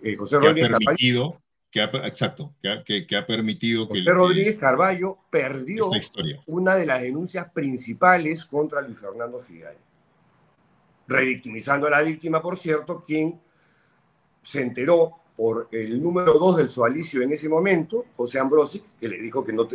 Eh, 0.02 0.16
José 0.16 0.38
Rodríguez 0.38 0.74
ha 0.74 0.78
permitido, 0.78 1.42
que 1.72 1.82
ha, 1.82 1.86
exacto, 2.06 2.54
que 2.86 3.08
que 3.08 3.16
ha 3.16 3.26
permitido 3.26 3.88
José 3.88 4.04
Rodríguez 4.06 4.60
Carballo 4.60 5.18
perdió 5.30 5.90
una 6.48 6.76
de 6.76 6.86
las 6.86 7.02
denuncias 7.02 7.52
principales 7.52 8.46
contra 8.46 8.82
Luis 8.82 9.00
Fernando 9.00 9.40
Figari, 9.40 9.78
revictimizando 11.08 11.88
a 11.88 11.90
la 11.90 12.02
víctima, 12.02 12.42
por 12.42 12.58
cierto, 12.58 13.02
quien 13.02 13.40
se 14.42 14.62
enteró 14.62 15.16
por 15.36 15.70
el 15.72 16.04
número 16.04 16.34
dos 16.34 16.58
del 16.58 16.70
sualicio 16.70 17.22
en 17.22 17.32
ese 17.32 17.50
momento, 17.50 18.06
José 18.16 18.40
Ambrosi, 18.40 18.84
que 19.00 19.08
le 19.08 19.20
dijo 19.20 19.44
que 19.44 19.54
no, 19.54 19.68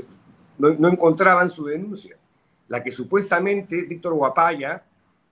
no, 0.58 0.74
no 0.74 0.88
encontraban 0.88 1.50
su 1.50 1.64
denuncia. 1.64 2.17
La 2.68 2.82
que 2.82 2.90
supuestamente 2.90 3.82
Víctor 3.82 4.14
Guapaya, 4.14 4.82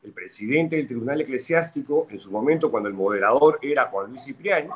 el 0.02 0.12
presidente 0.12 0.76
del 0.76 0.86
Tribunal 0.86 1.20
Eclesiástico, 1.20 2.06
en 2.10 2.18
su 2.18 2.30
momento 2.30 2.70
cuando 2.70 2.88
el 2.88 2.94
moderador 2.94 3.58
era 3.62 3.86
Juan 3.86 4.08
Luis 4.10 4.24
Cipriani, 4.24 4.70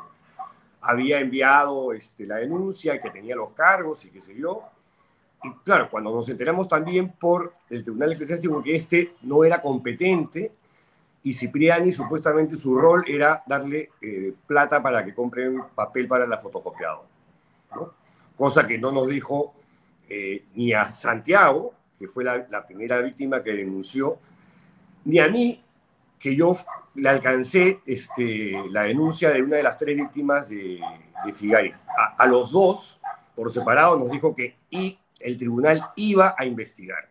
había 0.82 1.20
enviado 1.20 1.92
este, 1.92 2.26
la 2.26 2.36
denuncia 2.36 3.00
que 3.00 3.10
tenía 3.10 3.36
los 3.36 3.52
cargos 3.52 4.04
y 4.04 4.10
qué 4.10 4.20
sé 4.20 4.34
yo. 4.34 4.62
Y 5.42 5.50
claro, 5.64 5.88
cuando 5.90 6.12
nos 6.12 6.28
enteramos 6.28 6.68
también 6.68 7.12
por 7.12 7.54
el 7.70 7.82
Tribunal 7.82 8.12
Eclesiástico 8.12 8.62
que 8.62 8.74
este 8.74 9.14
no 9.22 9.44
era 9.44 9.60
competente 9.60 10.52
y 11.22 11.32
Cipriani 11.32 11.92
supuestamente 11.92 12.56
su 12.56 12.78
rol 12.78 13.04
era 13.06 13.42
darle 13.46 13.90
eh, 14.00 14.34
plata 14.46 14.82
para 14.82 15.04
que 15.04 15.14
compren 15.14 15.62
papel 15.74 16.08
para 16.08 16.26
la 16.26 16.38
fotocopiado. 16.38 17.04
Cosa 18.36 18.66
que 18.66 18.78
no 18.78 18.90
nos 18.90 19.06
dijo 19.08 19.54
eh, 20.08 20.44
ni 20.54 20.72
a 20.72 20.86
Santiago, 20.86 21.74
que 22.00 22.08
fue 22.08 22.24
la, 22.24 22.66
primera 22.66 22.98
víctima 23.02 23.42
que 23.42 23.52
denunció, 23.52 24.18
ni 25.04 25.18
a 25.18 25.28
mí, 25.28 25.62
que 26.18 26.34
yo 26.34 26.56
le 26.94 27.10
alcancé 27.10 27.80
este, 27.84 28.54
la 28.70 28.84
denuncia 28.84 29.28
de 29.28 29.42
una 29.42 29.56
de 29.56 29.62
las 29.62 29.76
tres 29.76 29.94
víctimas 29.98 30.48
de, 30.48 30.80
Figari. 31.34 31.74
A, 32.16 32.26
los 32.26 32.52
dos, 32.52 32.98
por 33.36 33.52
separado, 33.52 33.98
nos 33.98 34.10
dijo 34.10 34.34
que 34.34 34.56
y 34.70 34.98
el 35.20 35.36
tribunal 35.36 35.90
iba 35.96 36.34
a 36.38 36.46
investigar. 36.46 37.10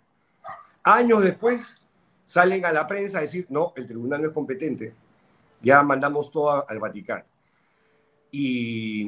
Años 0.82 1.22
después, 1.22 1.80
salen 2.26 2.66
a 2.66 2.72
la 2.72 2.88
prensa 2.88 3.20
a 3.20 3.22
decir, 3.22 3.46
no, 3.50 3.74
el 3.76 3.86
tribunal 3.86 4.24
no 4.24 4.30
es 4.30 4.34
competente, 4.34 4.96
ya 5.62 5.84
mandamos 5.84 6.32
todo 6.32 6.68
al 6.68 6.80
Vaticano. 6.80 7.26
Y, 8.32 9.06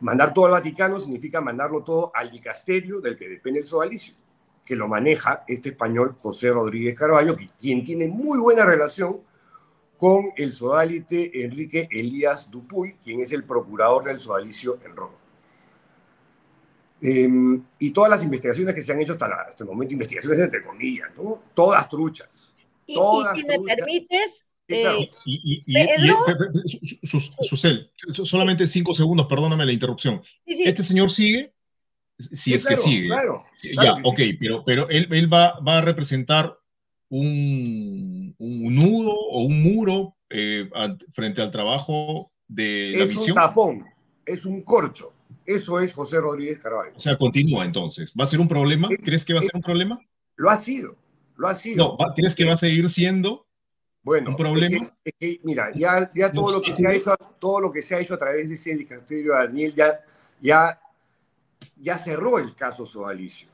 mandar 0.00 0.34
todo 0.34 0.44
al 0.44 0.52
Vaticano 0.52 1.00
significa 1.00 1.40
mandarlo 1.40 1.82
todo 1.82 2.12
al 2.14 2.30
dicasterio 2.30 3.00
del 3.00 3.16
que 3.16 3.30
depende 3.30 3.60
el 3.60 3.66
sodalicio, 3.66 4.14
que 4.64 4.76
lo 4.76 4.88
maneja 4.88 5.44
este 5.48 5.70
español 5.70 6.16
José 6.18 6.50
Rodríguez 6.50 6.98
Carballo, 6.98 7.36
quien 7.58 7.82
tiene 7.82 8.08
muy 8.08 8.38
buena 8.38 8.64
relación 8.64 9.20
con 9.96 10.32
el 10.36 10.52
sodalite 10.52 11.44
Enrique 11.44 11.88
Elías 11.90 12.50
Dupuy, 12.50 12.96
quien 13.02 13.20
es 13.20 13.32
el 13.32 13.44
procurador 13.44 14.04
del 14.04 14.20
sodalicio 14.20 14.78
en 14.84 14.96
Roma. 14.96 15.14
Em, 17.00 17.62
y 17.80 17.90
todas 17.90 18.10
las 18.10 18.22
investigaciones 18.22 18.74
que 18.74 18.82
se 18.82 18.92
han 18.92 19.00
hecho 19.00 19.12
hasta, 19.12 19.26
el 19.58 19.66
momento, 19.66 19.92
investigaciones 19.92 20.38
entre 20.38 20.62
comillas, 20.62 21.10
¿no? 21.16 21.42
Todas 21.52 21.88
truchas. 21.88 22.52
Y, 22.86 22.94
si 22.94 23.44
me 23.44 23.58
permites, 23.60 24.44
eh, 24.68 25.10
y, 25.24 25.64
Susel, 27.42 27.90
solamente 27.96 28.66
cinco 28.66 28.94
segundos, 28.94 29.26
perdóname 29.26 29.66
la 29.66 29.72
interrupción. 29.72 30.22
Este 30.46 30.82
señor 30.82 31.10
sigue, 31.10 31.52
Si 32.32 32.54
es 32.54 32.64
que 32.64 32.76
sigue. 32.76 33.08
Claro, 33.08 33.42
ya, 33.62 33.94
ok, 34.04 34.20
pero, 34.38 34.64
pero 34.64 34.88
él, 34.88 35.08
él 35.10 35.32
va, 35.32 35.58
va, 35.60 35.78
a 35.78 35.80
representar 35.80 36.56
un, 37.08 38.34
un, 38.38 38.74
nudo 38.74 39.12
o 39.12 39.42
un 39.42 39.62
muro 39.62 40.16
eh, 40.30 40.68
frente 41.10 41.42
al 41.42 41.50
trabajo 41.50 42.32
de 42.48 42.92
la 42.96 43.04
misión. 43.06 43.22
Es 43.22 43.28
un 43.28 43.34
tapón, 43.34 43.86
es 44.24 44.44
un 44.46 44.62
corcho. 44.62 45.12
Eso 45.44 45.80
es 45.80 45.92
José 45.92 46.20
Rodríguez 46.20 46.60
Carvalho. 46.60 46.92
O 46.94 46.98
sea, 46.98 47.16
continúa 47.16 47.64
entonces. 47.64 48.12
¿Va 48.18 48.24
a 48.24 48.26
ser 48.26 48.40
un 48.40 48.48
problema? 48.48 48.88
¿Crees 49.02 49.24
que 49.24 49.34
va 49.34 49.40
a 49.40 49.42
ser 49.42 49.52
un 49.54 49.62
problema? 49.62 49.98
Lo 50.36 50.50
ha 50.50 50.56
sido, 50.56 50.96
lo 51.36 51.48
ha 51.48 51.54
sido. 51.54 51.96
No, 51.98 52.14
¿crees 52.14 52.34
que 52.34 52.44
va 52.44 52.52
a 52.52 52.56
seguir 52.56 52.88
siendo 52.88 53.46
bueno, 54.02 54.30
un 54.30 54.36
problema? 54.36 54.84
mira, 55.44 55.70
ya, 55.74 56.10
ya 56.14 56.32
todo, 56.32 56.58
lo 56.58 56.62
que 56.62 56.72
se 56.72 56.86
ha 56.86 56.92
hecho, 56.92 57.14
todo 57.38 57.60
lo 57.60 57.70
que 57.70 57.82
se 57.82 57.94
ha 57.94 58.00
hecho 58.00 58.14
a 58.14 58.18
través 58.18 58.48
de 58.48 58.54
ese 58.54 58.74
de 58.74 59.24
Daniel 59.24 59.74
ya, 59.74 60.00
ya, 60.40 60.80
ya 61.76 61.98
cerró 61.98 62.38
el 62.38 62.54
caso 62.54 62.86
Sodalicio. 62.86 63.48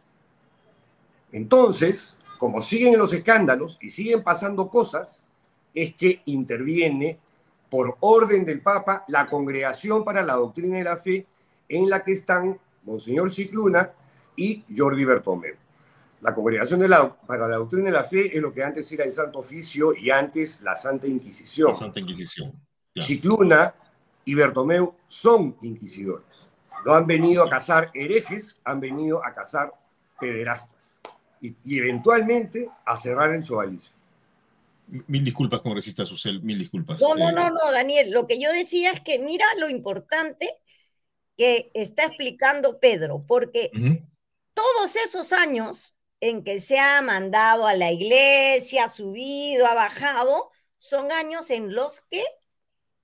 Entonces, 1.32 2.16
como 2.38 2.62
siguen 2.62 2.98
los 2.98 3.12
escándalos 3.12 3.78
y 3.80 3.90
siguen 3.90 4.22
pasando 4.22 4.68
cosas, 4.68 5.22
es 5.74 5.94
que 5.94 6.22
interviene 6.26 7.18
por 7.68 7.96
orden 8.00 8.44
del 8.44 8.60
Papa 8.60 9.04
la 9.08 9.26
Congregación 9.26 10.04
para 10.04 10.22
la 10.22 10.34
Doctrina 10.34 10.78
de 10.78 10.84
la 10.84 10.96
Fe, 10.96 11.26
en 11.68 11.90
la 11.90 12.02
que 12.02 12.12
están 12.12 12.58
Monseñor 12.84 13.30
Cicluna 13.30 13.92
y 14.36 14.64
Jordi 14.74 15.04
Bertomeu. 15.04 15.54
La 16.20 16.34
Congregación 16.34 16.80
para 17.26 17.46
la 17.46 17.56
Doctrina 17.56 17.86
de 17.86 17.92
la 17.92 18.04
Fe 18.04 18.34
es 18.34 18.42
lo 18.42 18.52
que 18.52 18.64
antes 18.64 18.90
era 18.92 19.04
el 19.04 19.12
Santo 19.12 19.40
Oficio 19.40 19.94
y 19.94 20.10
antes 20.10 20.60
la 20.62 20.74
Santa 20.74 21.06
Inquisición. 21.06 21.68
La 21.68 21.74
Santa 21.74 22.00
Inquisición. 22.00 22.52
Cicluna 22.96 23.74
y 24.24 24.34
Bertomeu 24.34 24.94
son 25.06 25.56
inquisidores. 25.62 26.48
No 26.84 26.94
han 26.94 27.06
venido 27.06 27.42
a 27.44 27.48
cazar 27.48 27.90
herejes, 27.94 28.58
han 28.64 28.80
venido 28.80 29.24
a 29.24 29.34
cazar 29.34 29.72
pederastas 30.20 30.98
y, 31.40 31.78
eventualmente 31.78 32.68
a 32.84 32.96
cerrar 32.96 33.32
el 33.32 33.44
sodalicio. 33.44 33.96
Mil 34.86 35.24
disculpas, 35.24 35.60
congresista 35.60 36.06
Susel, 36.06 36.42
mil 36.42 36.58
disculpas. 36.58 37.00
No, 37.00 37.14
no, 37.14 37.28
eh, 37.28 37.32
no, 37.32 37.50
no, 37.50 37.72
Daniel, 37.72 38.10
lo 38.10 38.26
que 38.26 38.40
yo 38.40 38.50
decía 38.52 38.92
es 38.92 39.00
que 39.00 39.18
mira 39.18 39.44
lo 39.58 39.68
importante 39.68 40.58
que 41.36 41.70
está 41.74 42.04
explicando 42.04 42.80
Pedro, 42.80 43.22
porque 43.26 43.70
todos 44.54 44.96
esos 44.96 45.32
años 45.32 45.94
en 46.20 46.42
que 46.42 46.58
se 46.58 46.78
ha 46.78 47.00
mandado 47.02 47.66
a 47.66 47.74
la 47.74 47.92
iglesia, 47.92 48.84
ha 48.84 48.88
subido, 48.88 49.66
ha 49.66 49.74
bajado, 49.74 50.50
son 50.78 51.12
años 51.12 51.50
en 51.50 51.74
los 51.74 52.00
que 52.10 52.24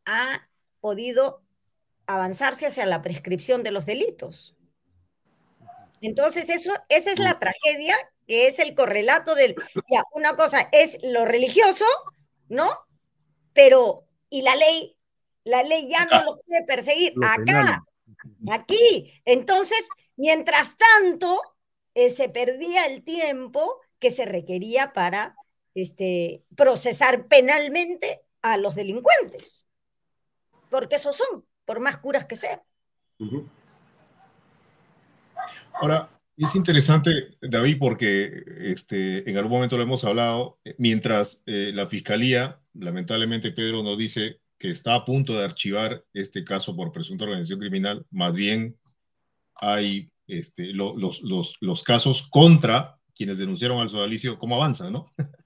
ha 0.05 0.43
podido 0.81 1.44
avanzarse 2.07 2.67
hacia 2.67 2.87
la 2.87 3.03
prescripción 3.03 3.63
de 3.63 3.71
los 3.71 3.87
delitos. 3.87 4.55
Entonces, 6.01 6.49
eso, 6.51 6.71
esa 6.89 7.13
es 7.13 7.19
la 7.19 7.39
tragedia, 7.39 7.97
que 8.27 8.49
es 8.49 8.59
el 8.59 8.75
correlato 8.75 9.35
del, 9.35 9.55
ya, 9.91 10.03
una 10.13 10.37
cosa 10.37 10.69
es 10.73 10.99
lo 11.03 11.25
religioso, 11.25 11.87
¿no? 12.49 12.79
Pero, 13.55 14.07
y 14.29 14.43
la 14.43 14.55
ley, 14.55 14.97
la 15.45 15.63
ley 15.63 15.89
ya 15.89 16.05
no 16.05 16.23
lo 16.25 16.41
puede 16.43 16.65
perseguir 16.67 17.15
acá, 17.27 17.83
aquí. 18.51 19.13
Entonces, 19.25 19.87
mientras 20.17 20.75
tanto, 20.77 21.41
eh, 21.95 22.11
se 22.11 22.29
perdía 22.29 22.87
el 22.87 23.03
tiempo 23.05 23.81
que 23.99 24.11
se 24.11 24.25
requería 24.25 24.93
para 24.93 25.37
este, 25.75 26.45
procesar 26.57 27.27
penalmente 27.29 28.21
a 28.43 28.57
los 28.59 28.75
delincuentes. 28.75 29.67
Porque 30.71 30.97
esos 30.97 31.17
son, 31.17 31.47
por 31.65 31.81
más 31.81 31.99
curas 31.99 32.27
que 32.27 32.37
sean. 32.37 32.61
Ahora, 35.75 36.11
es 36.37 36.55
interesante, 36.57 37.37
David, 37.41 37.77
porque 37.79 38.43
este, 38.59 39.29
en 39.29 39.37
algún 39.37 39.53
momento 39.53 39.77
lo 39.77 39.85
hemos 39.85 40.05
hablado, 40.05 40.59
mientras 40.79 41.43
eh, 41.47 41.71
la 41.73 41.87
fiscalía, 41.87 42.61
lamentablemente 42.75 43.53
Pedro 43.53 43.83
nos 43.83 43.97
dice 43.97 44.41
que 44.59 44.71
está 44.71 44.95
a 44.95 45.05
punto 45.05 45.35
de 45.35 45.45
archivar 45.45 46.05
este 46.13 46.45
caso 46.45 46.75
por 46.75 46.93
presunta 46.93 47.25
organización 47.25 47.61
criminal, 47.61 48.07
más 48.11 48.35
bien 48.35 48.77
hay 49.55 50.11
este, 50.27 50.73
los, 50.73 51.83
casos 51.85 52.29
contra 52.29 52.99
quienes 53.15 53.39
denunciaron 53.39 53.81
al 53.81 53.91
sodalicio, 53.91 54.39
cómo 54.39 54.57
avanzan, 54.57 54.93
¿no? 54.93 55.13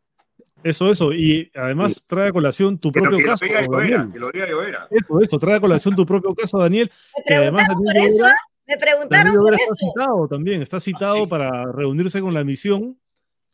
Eso, 0.62 0.90
eso, 0.90 1.12
y 1.12 1.50
además 1.54 2.02
trae 2.06 2.28
a 2.28 2.32
colación 2.32 2.78
tu 2.78 2.90
propio 2.90 3.24
caso. 3.24 3.46
Daniel. 3.46 4.10
que 4.12 4.18
lo 4.18 4.30
diga 4.30 4.48
yo 4.48 4.62
era. 4.62 4.88
Eso, 4.90 5.20
eso, 5.20 5.38
trae 5.38 5.56
a 5.56 5.60
colación 5.60 5.94
tu 5.94 6.04
propio 6.04 6.34
caso, 6.34 6.58
Daniel. 6.58 6.90
Me 7.28 7.36
además, 7.36 7.68
por 7.68 7.96
eso, 7.96 8.24
me 8.66 8.76
preguntaron 8.76 9.34
por 9.34 9.54
está 9.54 9.64
eso. 9.64 9.74
citado 9.76 10.28
también, 10.28 10.62
está 10.62 10.80
citado 10.80 11.22
ah, 11.24 11.28
para 11.28 11.72
reunirse 11.72 12.20
con 12.20 12.34
la 12.34 12.42
misión, 12.42 12.98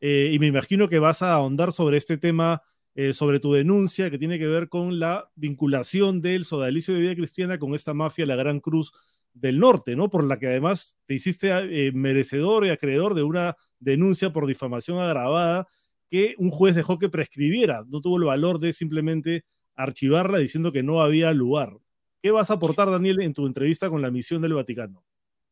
eh, 0.01 0.31
y 0.33 0.39
me 0.39 0.47
imagino 0.47 0.89
que 0.89 0.99
vas 0.99 1.23
a 1.23 1.35
ahondar 1.35 1.73
sobre 1.73 1.99
este 1.99 2.17
tema, 2.17 2.63
eh, 2.95 3.13
sobre 3.13 3.39
tu 3.39 3.53
denuncia 3.53 4.11
que 4.11 4.19
tiene 4.19 4.39
que 4.39 4.47
ver 4.47 4.69
con 4.69 4.99
la 4.99 5.31
vinculación 5.35 6.23
del 6.23 6.45
sodalicio 6.45 6.95
de 6.95 7.01
vida 7.01 7.15
cristiana 7.15 7.59
con 7.59 7.75
esta 7.75 7.93
mafia, 7.93 8.25
la 8.25 8.37
Gran 8.37 8.61
Cruz 8.61 8.93
del 9.35 9.59
norte, 9.59 9.95
¿no? 9.95 10.09
Por 10.11 10.25
la 10.25 10.39
que 10.39 10.47
además 10.47 10.97
te 11.07 11.15
hiciste 11.15 11.49
eh, 11.51 11.93
merecedor 11.93 12.65
y 12.65 12.71
acreedor 12.71 13.15
de 13.15 13.25
una 13.25 13.57
denuncia 13.79 14.33
por 14.33 14.47
difamación 14.47 14.99
agravada 15.01 15.67
que 16.09 16.35
un 16.39 16.51
juez 16.51 16.75
dejó 16.75 16.99
que 16.99 17.09
prescribiera, 17.09 17.85
no 17.89 18.01
tuvo 18.01 18.19
el 18.19 18.25
valor 18.25 18.59
de 18.59 18.73
simplemente 18.73 19.45
archivarla 19.75 20.39
diciendo 20.39 20.73
que 20.73 20.83
no 20.83 21.03
había 21.03 21.33
lugar. 21.33 21.79
¿Qué 22.23 22.31
vas 22.31 22.51
a 22.51 22.55
aportar, 22.55 22.91
Daniel, 22.91 23.21
en 23.21 23.35
tu 23.35 23.47
entrevista 23.47 23.91
con 23.91 24.01
la 24.01 24.11
misión 24.11 24.41
del 24.41 24.55
Vaticano? 24.55 25.05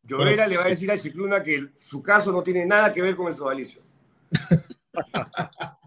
Llorera 0.05 0.47
le 0.47 0.57
va 0.57 0.65
a 0.65 0.69
decir 0.69 0.91
a 0.91 0.97
Cicluna 0.97 1.43
que 1.43 1.69
su 1.77 2.03
caso 2.03 2.33
no 2.33 2.43
tiene 2.43 2.67
nada 2.67 2.93
que 2.93 3.03
ver 3.03 3.15
con 3.15 3.29
el 3.29 3.37
sodalicio. 3.37 3.83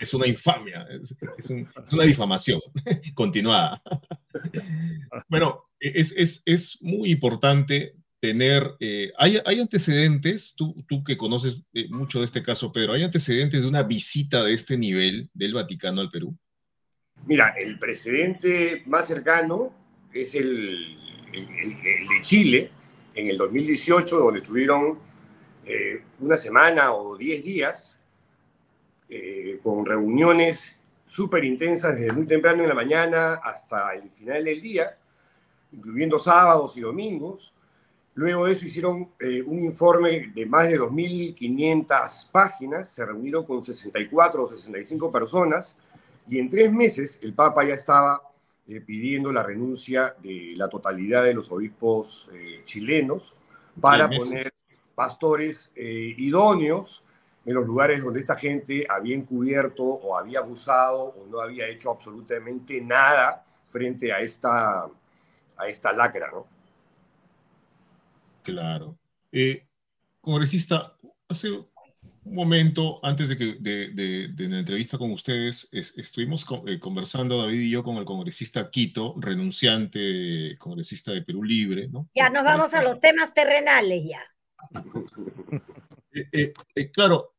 es 0.00 0.14
una 0.14 0.26
infamia, 0.26 0.86
es, 1.00 1.14
una 1.92 2.04
difamación 2.04 2.60
continuada. 3.14 3.82
bueno, 5.28 5.64
es, 5.80 6.78
muy 6.82 7.10
importante 7.10 7.94
tener, 8.20 8.74
eh, 8.80 9.12
hay, 9.16 9.60
antecedentes, 9.60 10.54
tú, 10.56 10.84
tú 10.88 11.04
que 11.04 11.16
conoces 11.16 11.62
eh, 11.72 11.86
mucho 11.90 12.18
de 12.18 12.24
este 12.24 12.42
caso, 12.42 12.72
Pedro, 12.72 12.92
¿hay 12.92 13.04
antecedentes 13.04 13.62
de 13.62 13.68
una 13.68 13.82
visita 13.82 14.42
de 14.44 14.54
este 14.54 14.76
nivel 14.76 15.30
del 15.34 15.54
Vaticano 15.54 16.00
al 16.00 16.10
Perú? 16.10 16.36
Mira, 17.26 17.54
el 17.58 17.78
precedente 17.78 18.82
más 18.86 19.06
cercano 19.06 19.72
es 20.12 20.34
el, 20.34 20.96
de 21.32 22.20
Chile, 22.22 22.70
en 23.14 23.28
el 23.28 23.36
2018, 23.36 24.18
donde 24.18 24.40
estuvieron 24.40 24.98
eh, 25.64 26.02
una 26.20 26.36
semana 26.36 26.92
o 26.92 27.16
diez 27.16 27.44
días 27.44 27.94
con 29.62 29.86
reuniones 29.86 30.78
súper 31.06 31.42
intensas 31.42 31.98
desde 31.98 32.12
muy 32.12 32.26
temprano 32.26 32.62
en 32.62 32.68
la 32.68 32.74
mañana 32.74 33.40
hasta 33.42 33.94
el 33.94 34.10
final 34.10 34.44
del 34.44 34.60
día, 34.60 34.98
incluyendo 35.72 36.18
sábados 36.18 36.76
y 36.76 36.82
domingos. 36.82 37.54
Luego 38.18 38.46
de 38.46 38.52
eso 38.52 38.66
hicieron 38.66 39.12
eh, 39.20 39.40
un 39.42 39.60
informe 39.60 40.32
de 40.34 40.44
más 40.44 40.68
de 40.68 40.76
2.500 40.76 42.30
páginas, 42.32 42.88
se 42.88 43.06
reunieron 43.06 43.44
con 43.44 43.62
64 43.62 44.42
o 44.42 44.46
65 44.48 45.12
personas 45.12 45.76
y 46.28 46.40
en 46.40 46.48
tres 46.48 46.72
meses 46.72 47.20
el 47.22 47.32
Papa 47.32 47.62
ya 47.62 47.74
estaba 47.74 48.20
eh, 48.66 48.80
pidiendo 48.80 49.30
la 49.30 49.44
renuncia 49.44 50.16
de 50.20 50.52
la 50.56 50.68
totalidad 50.68 51.22
de 51.22 51.32
los 51.32 51.52
obispos 51.52 52.28
chilenos 52.64 53.36
para 53.80 54.10
poner 54.10 54.52
pastores 54.96 55.70
idóneos 55.76 57.04
en 57.46 57.54
los 57.54 57.64
lugares 57.64 58.02
donde 58.02 58.18
esta 58.18 58.34
gente 58.34 58.84
había 58.88 59.14
encubierto 59.14 59.84
o 59.84 60.18
había 60.18 60.40
abusado 60.40 61.04
o 61.04 61.26
no 61.30 61.40
había 61.40 61.68
hecho 61.68 61.92
absolutamente 61.92 62.80
nada 62.80 63.46
frente 63.64 64.12
a 64.12 64.18
esta, 64.18 64.88
a 65.56 65.68
esta 65.68 65.92
lacra, 65.92 66.32
¿no? 66.32 66.57
Claro. 68.48 68.98
Eh, 69.30 69.66
congresista, 70.22 70.96
hace 71.28 71.50
un 71.50 71.68
momento, 72.24 72.98
antes 73.02 73.28
de, 73.28 73.36
que, 73.36 73.56
de, 73.60 74.28
de, 74.34 74.48
la 74.48 74.58
entrevista 74.60 74.96
con 74.96 75.12
ustedes, 75.12 75.68
estuvimos 75.72 76.46
eh, 76.66 76.78
conversando, 76.78 77.42
David 77.42 77.60
y 77.60 77.70
yo, 77.70 77.82
con 77.82 77.96
el 77.96 78.06
congresista 78.06 78.70
Quito, 78.70 79.14
renunciante, 79.18 80.56
congresista 80.58 81.12
de 81.12 81.22
Perú 81.22 81.44
Libre, 81.44 81.88
¿no? 81.88 82.08
Ya 82.14 82.30
nos 82.30 82.42
vamos 82.42 82.72
a 82.72 82.82
los 82.82 83.00
temas 83.00 83.34
terrenales 83.34 84.04
ya. 84.04 84.22
Eh, 86.32 86.52
claro, 86.92 87.34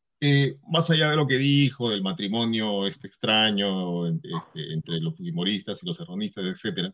más 0.70 0.89
allá 0.89 1.10
de 1.10 1.18
lo 1.18 1.28
que 1.28 1.38
dijo 1.38 1.89
del 1.89 2.01
matrimonio 2.01 2.88
este 2.88 3.07
extraño 3.07 4.07
este, 4.07 4.74
entre 4.74 5.01
los 5.01 5.18
fujimoristas 5.18 5.84
y 5.84 5.86
los 5.86 5.99
erronistas, 5.99 6.45
etc., 6.45 6.93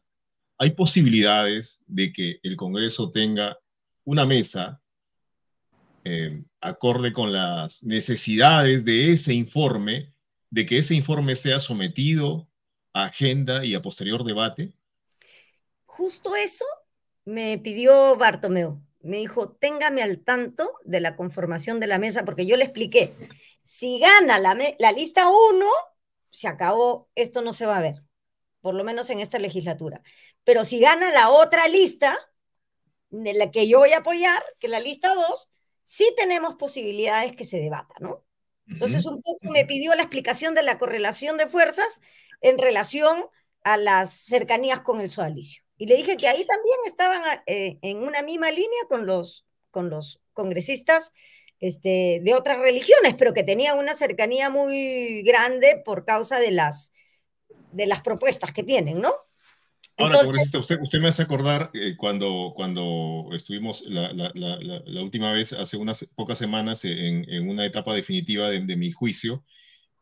hay 0.57 0.71
posibilidades 0.71 1.83
de 1.85 2.11
que 2.11 2.39
el 2.41 2.55
Congreso 2.55 3.11
tenga 3.11 3.59
una 4.05 4.25
mesa 4.25 4.81
eh, 6.03 6.43
acorde 6.61 7.11
con 7.11 7.33
las 7.33 7.83
necesidades 7.83 8.85
de 8.85 9.11
ese 9.11 9.33
informe, 9.33 10.13
de 10.51 10.65
que 10.65 10.77
ese 10.77 10.93
informe 10.95 11.35
sea 11.35 11.59
sometido 11.59 12.47
a 12.93 13.05
agenda 13.05 13.65
y 13.65 13.75
a 13.75 13.81
posterior 13.81 14.23
debate? 14.23 14.73
Justo 15.85 16.35
eso 16.35 16.65
me 17.25 17.57
pidió 17.57 18.15
Bartomeu, 18.17 18.81
me 19.01 19.17
dijo, 19.17 19.49
téngame 19.53 20.03
al 20.03 20.19
tanto 20.19 20.73
de 20.83 20.99
la 20.99 21.15
conformación 21.15 21.79
de 21.79 21.87
la 21.87 21.97
mesa, 21.97 22.23
porque 22.23 22.45
yo 22.45 22.55
le 22.55 22.65
expliqué, 22.65 23.13
si 23.63 23.99
gana 23.99 24.37
la, 24.37 24.57
la 24.77 24.91
lista 24.91 25.27
1, 25.27 25.65
se 26.29 26.47
acabó, 26.47 27.09
esto 27.15 27.41
no 27.41 27.53
se 27.53 27.65
va 27.65 27.77
a 27.77 27.81
ver, 27.81 28.03
por 28.61 28.75
lo 28.75 28.83
menos 28.83 29.09
en 29.09 29.19
esta 29.19 29.39
legislatura. 29.39 30.01
Pero 30.43 30.65
si 30.65 30.79
gana 30.79 31.11
la 31.11 31.29
otra 31.29 31.67
lista, 31.67 32.19
de 33.23 33.33
la 33.33 33.51
que 33.51 33.67
yo 33.67 33.79
voy 33.79 33.93
a 33.93 33.99
apoyar, 33.99 34.43
que 34.59 34.67
la 34.67 34.79
lista 34.79 35.13
2, 35.13 35.49
sí 35.85 36.11
tenemos 36.17 36.55
posibilidades 36.55 37.35
que 37.35 37.45
se 37.45 37.59
debata, 37.59 37.93
¿no? 37.99 38.23
Entonces, 38.67 39.05
un 39.05 39.21
poco 39.21 39.51
me 39.51 39.65
pidió 39.65 39.93
la 39.93 40.01
explicación 40.01 40.55
de 40.55 40.63
la 40.63 40.79
correlación 40.79 41.37
de 41.37 41.47
fuerzas 41.47 42.01
en 42.41 42.57
relación 42.57 43.25
a 43.63 43.77
las 43.77 44.11
cercanías 44.11 44.81
con 44.81 45.01
el 45.01 45.11
sodalicio. 45.11 45.63
Y 45.77 45.85
le 45.85 45.95
dije 45.95 46.17
que 46.17 46.27
ahí 46.27 46.45
también 46.45 46.77
estaban 46.85 47.21
eh, 47.45 47.77
en 47.81 47.97
una 47.97 48.23
misma 48.23 48.49
línea 48.49 48.81
con 48.89 49.05
los, 49.05 49.45
con 49.69 49.89
los 49.89 50.21
congresistas 50.33 51.13
este, 51.59 52.21
de 52.23 52.33
otras 52.33 52.59
religiones, 52.59 53.15
pero 53.17 53.33
que 53.33 53.43
tenían 53.43 53.77
una 53.77 53.95
cercanía 53.95 54.49
muy 54.49 55.21
grande 55.23 55.81
por 55.83 56.05
causa 56.05 56.39
de 56.39 56.51
las, 56.51 56.91
de 57.71 57.85
las 57.85 58.01
propuestas 58.01 58.53
que 58.53 58.63
tienen, 58.63 58.99
¿no? 58.99 59.13
Ahora, 59.97 60.19
congresista, 60.23 60.59
usted, 60.59 60.79
usted, 60.81 60.99
me 60.99 61.07
hace 61.07 61.21
acordar 61.21 61.71
eh, 61.73 61.95
cuando, 61.95 62.51
cuando 62.55 63.29
estuvimos 63.33 63.83
la, 63.87 64.11
la, 64.11 64.31
la, 64.33 65.01
última 65.01 65.31
vez, 65.31 65.53
hace 65.53 65.77
unas 65.77 66.05
pocas 66.15 66.37
semanas, 66.37 66.83
en, 66.83 67.29
en 67.29 67.47
una 67.47 67.65
etapa 67.65 67.93
definitiva 67.93 68.49
de, 68.49 68.59
de, 68.59 68.75
mi 68.75 68.91
juicio, 68.91 69.45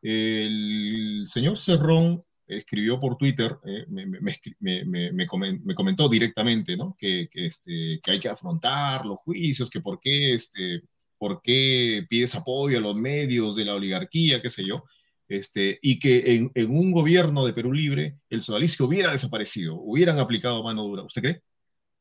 el 0.01 1.25
señor 1.27 1.59
Cerrón 1.59 2.23
escribió 2.47 2.99
por 2.99 3.17
Twitter, 3.17 3.55
eh, 3.65 3.85
me, 3.87 4.05
me, 4.05 5.11
me, 5.11 5.75
comentó 5.75 6.09
directamente, 6.09 6.75
¿no? 6.75 6.95
Que, 6.97 7.29
que, 7.31 7.45
este, 7.45 7.99
que 8.03 8.11
hay 8.11 8.19
que 8.19 8.29
afrontar 8.29 9.05
los 9.05 9.19
juicios, 9.19 9.69
que 9.69 9.81
por 9.81 9.99
qué, 9.99 10.33
este, 10.33 10.81
por 11.17 11.41
qué 11.41 12.05
pides 12.09 12.35
apoyo 12.35 12.77
a 12.77 12.81
los 12.81 12.95
medios 12.95 13.55
de 13.55 13.65
la 13.65 13.75
oligarquía, 13.75 14.41
qué 14.41 14.49
sé 14.49 14.65
yo, 14.65 14.83
este, 15.27 15.79
y 15.81 15.99
que 15.99 16.35
en, 16.35 16.51
en 16.55 16.71
un 16.71 16.91
gobierno 16.91 17.45
de 17.45 17.53
Perú 17.53 17.73
Libre 17.73 18.17
el 18.29 18.41
sodalicio 18.41 18.85
hubiera 18.85 19.11
desaparecido, 19.11 19.75
hubieran 19.75 20.19
aplicado 20.19 20.63
mano 20.63 20.83
dura. 20.83 21.03
¿Usted 21.03 21.21
cree? 21.21 21.41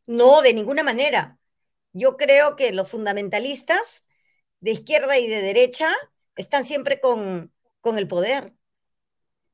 No, 0.07 0.43
de 0.43 0.55
ninguna 0.55 0.83
manera. 0.83 1.39
Yo 1.93 2.17
creo 2.17 2.57
que 2.57 2.73
los 2.73 2.91
fundamentalistas 2.91 4.07
de 4.61 4.73
izquierda 4.73 5.19
y 5.19 5.29
de 5.29 5.43
derecha 5.43 5.91
están 6.37 6.67
siempre 6.67 7.01
con, 7.01 7.53
con 7.81 7.99
el 7.99 8.09
poder 8.09 8.55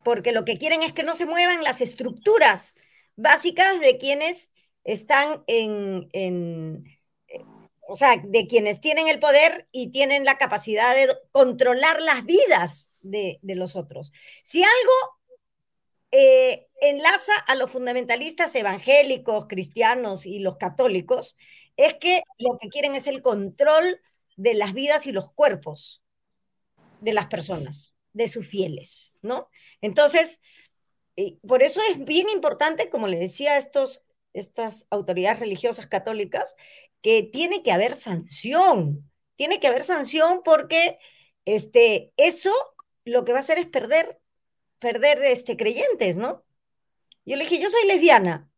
porque 0.03 0.33
lo 0.33 0.45
que 0.45 0.59
quieren 0.59 0.83
es 0.83 0.93
que 0.93 1.03
no 1.03 1.15
se 1.15 1.27
muevan 1.27 1.63
las 1.63 1.81
estructuras 1.81 2.75
básicas 3.17 3.81
de 3.81 3.99
quienes 3.99 4.51
están 4.85 5.43
en, 5.47 6.09
eh, 6.13 7.45
o 7.87 7.97
sea, 7.97 8.17
de 8.25 8.47
quienes 8.47 8.81
tienen 8.81 9.09
el 9.09 9.19
poder 9.21 9.69
y 9.73 9.91
tienen 9.91 10.25
la 10.25 10.39
capacidad 10.39 10.95
de 10.95 11.09
controlar 11.33 12.01
las 12.03 12.25
vidas 12.25 12.88
de, 13.01 13.39
los 13.43 13.77
otros. 13.77 14.13
Si 14.43 14.63
algo 14.63 15.19
eh, 16.11 16.69
enlaza 16.81 17.33
a 17.47 17.55
los 17.55 17.71
fundamentalistas 17.71 18.55
evangélicos, 18.55 19.47
cristianos 19.49 20.27
y 20.27 20.39
los 20.39 20.57
católicos, 20.57 21.37
es 21.77 21.95
que 21.95 22.23
lo 22.39 22.59
que 22.59 22.69
quieren 22.69 22.95
es 22.95 23.07
el 23.07 23.23
control 23.23 24.01
de 24.37 24.55
las 24.55 24.73
vidas 24.73 25.07
y 25.07 25.13
los 25.13 25.33
cuerpos 25.33 26.03
de 27.01 27.13
las 27.13 27.27
personas 27.27 27.95
de 28.13 28.29
sus 28.29 28.47
fieles, 28.47 29.15
¿no? 29.23 29.49
Entonces, 29.81 30.41
por 31.47 31.63
eso 31.63 31.81
es 31.91 32.05
bien 32.05 32.29
importante, 32.29 32.91
como 32.91 33.07
le 33.07 33.19
decía 33.19 33.53
a 33.53 33.59
estos, 33.59 34.05
estas 34.33 34.87
autoridades 34.91 35.41
religiosas 35.41 35.87
católicas, 35.87 36.55
que 37.03 37.23
tiene 37.23 37.63
que 37.63 37.73
haber 37.73 37.95
sanción, 37.95 39.11
tiene 39.37 39.61
que 39.61 39.69
haber 39.69 39.83
sanción 39.83 40.43
porque 40.45 40.99
este, 41.45 42.13
eso 42.17 42.53
lo 43.09 43.25
que 43.25 43.33
va 43.33 43.39
a 43.39 43.41
hacer 43.41 43.59
es 43.59 43.67
perder, 43.67 44.21
perder 44.79 45.23
este, 45.25 45.57
creyentes, 45.57 46.17
¿no? 46.17 46.45
Yo 47.25 47.37
le 47.37 47.45
dije, 47.45 47.61
yo 47.61 47.71
soy 47.71 47.87
lesbiana 47.87 48.51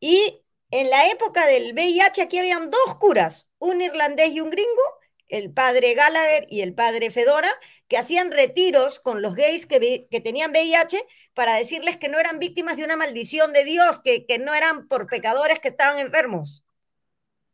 y 0.00 0.42
en 0.70 0.90
la 0.90 1.10
época 1.10 1.46
del 1.46 1.72
VIH 1.72 2.22
aquí 2.22 2.38
habían 2.38 2.70
dos 2.70 2.96
curas, 2.98 3.48
un 3.58 3.80
irlandés 3.80 4.32
y 4.32 4.40
un 4.40 4.50
gringo, 4.50 4.82
el 5.28 5.52
padre 5.52 5.94
Gallagher 5.94 6.46
y 6.48 6.60
el 6.62 6.74
padre 6.74 7.10
Fedora, 7.10 7.50
que 7.88 7.98
hacían 7.98 8.32
retiros 8.32 8.98
con 9.00 9.22
los 9.22 9.34
gays 9.34 9.66
que, 9.66 10.06
que, 10.10 10.20
tenían 10.20 10.50
VIH 10.50 11.02
para 11.34 11.54
decirles 11.54 11.96
que 11.96 12.08
no 12.08 12.18
eran 12.18 12.38
víctimas 12.38 12.76
de 12.76 12.84
una 12.84 12.96
maldición 12.96 13.52
de 13.52 13.64
Dios, 13.64 14.00
que, 14.00 14.26
que 14.26 14.38
no 14.38 14.54
eran 14.54 14.88
por 14.88 15.06
pecadores 15.06 15.58
que 15.60 15.68
estaban 15.68 15.98
enfermos. 15.98 16.64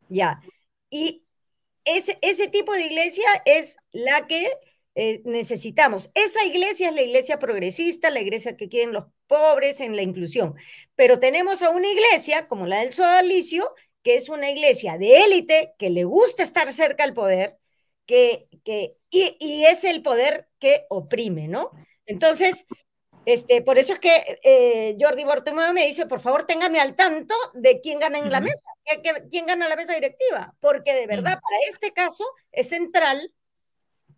Ya. 0.09 0.41
Y 0.89 1.25
ese, 1.85 2.17
ese 2.21 2.47
tipo 2.49 2.73
de 2.73 2.85
iglesia 2.85 3.27
es 3.45 3.77
la 3.91 4.27
que 4.27 4.51
eh, 4.97 5.21
necesitamos. 5.25 6.09
Esa 6.13 6.45
iglesia 6.45 6.87
es 6.87 6.95
la 6.95 7.01
iglesia 7.01 7.37
progresista, 7.37 8.09
la 8.09 8.21
iglesia 8.21 8.55
que 8.55 8.69
quieren 8.69 8.93
los 8.93 9.05
pobres 9.27 9.81
en 9.81 9.95
la 9.95 10.01
inclusión. 10.01 10.55
Pero 10.95 11.19
tenemos 11.19 11.61
a 11.61 11.69
una 11.69 11.89
iglesia 11.89 12.47
como 12.47 12.65
la 12.65 12.79
del 12.79 12.93
Sodalicio, 12.93 13.73
que 14.03 14.15
es 14.15 14.29
una 14.29 14.49
iglesia 14.49 14.97
de 14.97 15.17
élite, 15.25 15.73
que 15.77 15.89
le 15.89 16.05
gusta 16.05 16.43
estar 16.43 16.71
cerca 16.71 17.03
al 17.03 17.13
poder, 17.13 17.57
que, 18.05 18.47
que 18.63 18.95
y, 19.09 19.65
es 19.65 19.83
el 19.83 20.01
poder 20.01 20.47
que 20.59 20.85
oprime, 20.89 21.49
¿no? 21.49 21.71
Entonces, 22.05 22.65
este, 23.25 23.61
por 23.63 23.77
eso 23.77 23.93
es 23.93 23.99
que 23.99 24.39
eh, 24.43 24.95
Jordi 24.97 25.25
Bortomeo 25.25 25.73
me 25.73 25.87
dice, 25.87 26.05
por 26.05 26.21
favor, 26.21 26.45
téngame 26.45 26.79
al 26.79 26.95
tanto 26.95 27.35
de 27.53 27.81
quién 27.81 27.99
gana 27.99 28.19
en 28.19 28.31
la 28.31 28.39
mesa, 28.39 28.63
quién 29.29 29.45
gana 29.45 29.67
la 29.67 29.75
mesa 29.75 29.95
directiva, 29.95 30.55
porque 30.61 30.93
de 30.93 31.07
verdad, 31.07 31.41
para 31.41 31.57
este 31.69 31.91
caso 31.91 32.23
es 32.51 32.69
central 32.69 33.33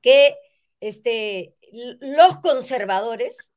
que 0.01 0.36
este, 0.80 1.55
los 1.71 2.38
conservadores 2.38 3.51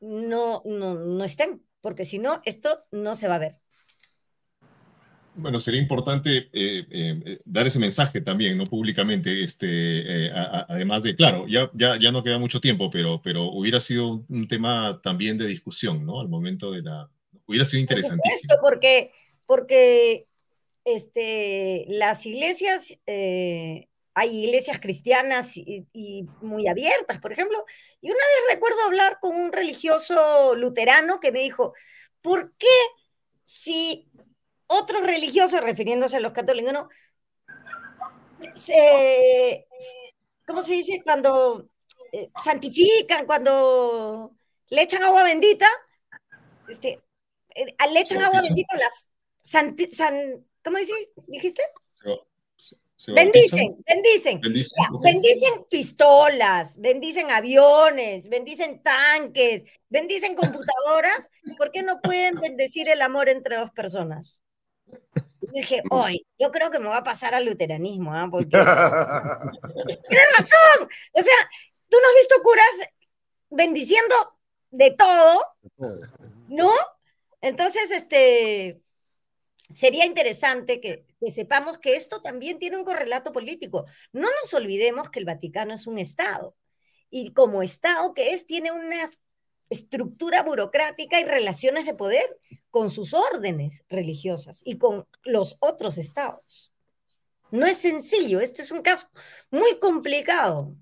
no, 0.00 0.62
no, 0.64 0.94
no 0.94 1.24
estén, 1.24 1.62
porque 1.80 2.04
si 2.04 2.18
no, 2.18 2.40
esto 2.44 2.84
no 2.90 3.16
se 3.16 3.28
va 3.28 3.36
a 3.36 3.38
ver. 3.38 3.56
Bueno, 5.34 5.60
sería 5.60 5.80
importante 5.80 6.50
eh, 6.52 6.86
eh, 6.90 7.38
dar 7.44 7.66
ese 7.66 7.78
mensaje 7.78 8.20
también, 8.20 8.58
¿no? 8.58 8.66
Públicamente, 8.66 9.42
este, 9.42 10.26
eh, 10.26 10.30
además 10.34 11.02
de, 11.04 11.14
claro, 11.14 11.46
ya, 11.48 11.70
ya, 11.72 11.98
ya 11.98 12.10
no 12.10 12.22
queda 12.22 12.38
mucho 12.38 12.60
tiempo, 12.60 12.90
pero, 12.90 13.22
pero 13.22 13.44
hubiera 13.44 13.80
sido 13.80 14.24
un, 14.28 14.48
tema 14.48 15.00
también 15.02 15.38
de 15.38 15.46
discusión, 15.46 16.04
¿no? 16.04 16.20
Al 16.20 16.28
momento 16.28 16.72
de 16.72 16.82
la... 16.82 17.08
Hubiera 17.46 17.64
sido 17.64 17.80
interesantísimo. 17.80 18.54
Por 18.60 18.74
porque, 18.74 19.12
porque 19.46 20.26
este, 20.84 21.86
las 21.88 22.26
iglesias, 22.26 22.98
hay 24.20 24.44
iglesias 24.44 24.78
cristianas 24.80 25.56
y, 25.56 25.86
y, 25.94 26.28
muy 26.42 26.68
abiertas, 26.68 27.18
por 27.20 27.32
ejemplo, 27.32 27.64
y 28.02 28.10
una 28.10 28.18
vez 28.18 28.54
recuerdo 28.54 28.82
hablar 28.82 29.18
con 29.18 29.34
un 29.34 29.50
religioso 29.50 30.54
luterano 30.56 31.20
que 31.20 31.32
me 31.32 31.40
dijo, 31.40 31.72
¿por 32.20 32.52
qué 32.58 32.66
si 33.44 34.10
otros 34.66 35.02
religiosos, 35.02 35.62
refiriéndose 35.62 36.18
a 36.18 36.20
los 36.20 36.32
católicos, 36.32 36.72
¿no? 36.72 36.88
¿Cómo 40.46 40.62
se 40.62 40.72
dice? 40.74 41.00
Cuando 41.02 41.68
eh, 42.12 42.30
santifican, 42.42 43.24
cuando 43.24 44.36
le 44.68 44.82
echan 44.82 45.02
agua 45.02 45.24
bendita, 45.24 45.66
este, 46.68 47.00
eh, 47.54 47.74
le 47.90 48.00
echan 48.00 48.22
agua 48.22 48.42
bendita 48.42 48.76
las 48.76 49.08
¿cómo 50.62 50.76
dices? 50.76 51.10
dijiste? 51.26 51.62
Bendicen, 53.08 53.76
bendicen. 53.86 54.40
Bendicen, 54.40 55.64
pistolas, 55.70 56.78
bendicen 56.78 57.30
aviones, 57.30 58.28
bendicen 58.28 58.82
tanques, 58.82 59.64
bendicen 59.88 60.34
computadoras. 60.34 61.30
¿Por 61.56 61.70
qué 61.70 61.82
no 61.82 62.00
pueden 62.00 62.36
bendecir 62.36 62.88
el 62.88 63.02
amor 63.02 63.28
entre 63.28 63.56
dos 63.56 63.70
personas? 63.70 64.40
dije, 65.52 65.82
hoy, 65.90 66.26
yo 66.38 66.50
creo 66.50 66.70
que 66.70 66.78
me 66.78 66.88
va 66.88 66.98
a 66.98 67.04
pasar 67.04 67.34
al 67.34 67.44
luteranismo, 67.44 68.14
¿ah? 68.14 68.28
Porque. 68.30 68.50
Tienes 70.08 70.28
razón. 70.36 70.88
O 71.12 71.22
sea, 71.22 71.50
tú 71.88 71.96
no 72.00 72.08
has 72.08 72.14
visto 72.20 72.42
curas 72.42 72.88
bendiciendo 73.50 74.14
de 74.70 74.90
todo, 74.92 75.44
¿no? 76.48 76.70
Entonces, 77.40 77.90
este. 77.90 78.80
Sería 79.74 80.04
interesante 80.04 80.80
que, 80.80 81.04
que 81.20 81.32
sepamos 81.32 81.78
que 81.78 81.96
esto 81.96 82.22
también 82.22 82.58
tiene 82.58 82.76
un 82.76 82.84
correlato 82.84 83.32
político. 83.32 83.86
No 84.12 84.28
nos 84.42 84.54
olvidemos 84.54 85.10
que 85.10 85.20
el 85.20 85.24
Vaticano 85.24 85.74
es 85.74 85.86
un 85.86 85.98
Estado. 85.98 86.56
Y 87.10 87.32
como 87.32 87.62
Estado 87.62 88.14
que 88.14 88.32
es, 88.32 88.46
tiene 88.46 88.72
una 88.72 89.10
estructura 89.70 90.42
burocrática 90.42 91.20
y 91.20 91.24
relaciones 91.24 91.86
de 91.86 91.94
poder 91.94 92.38
con 92.70 92.90
sus 92.90 93.14
órdenes 93.14 93.84
religiosas 93.88 94.62
y 94.64 94.78
con 94.78 95.06
los 95.24 95.56
otros 95.60 95.96
estados. 95.96 96.74
No 97.50 97.66
es 97.66 97.78
sencillo, 97.78 98.40
este 98.40 98.62
es 98.62 98.70
un 98.70 98.82
caso 98.82 99.08
muy 99.50 99.78
complicado. 99.78 100.76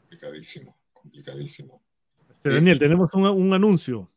Complicadísimo, 0.00 0.76
complicadísimo. 0.92 1.82
Este, 2.30 2.50
Daniel, 2.50 2.78
tenemos 2.78 3.12
un, 3.14 3.52
anuncio. 3.52 4.10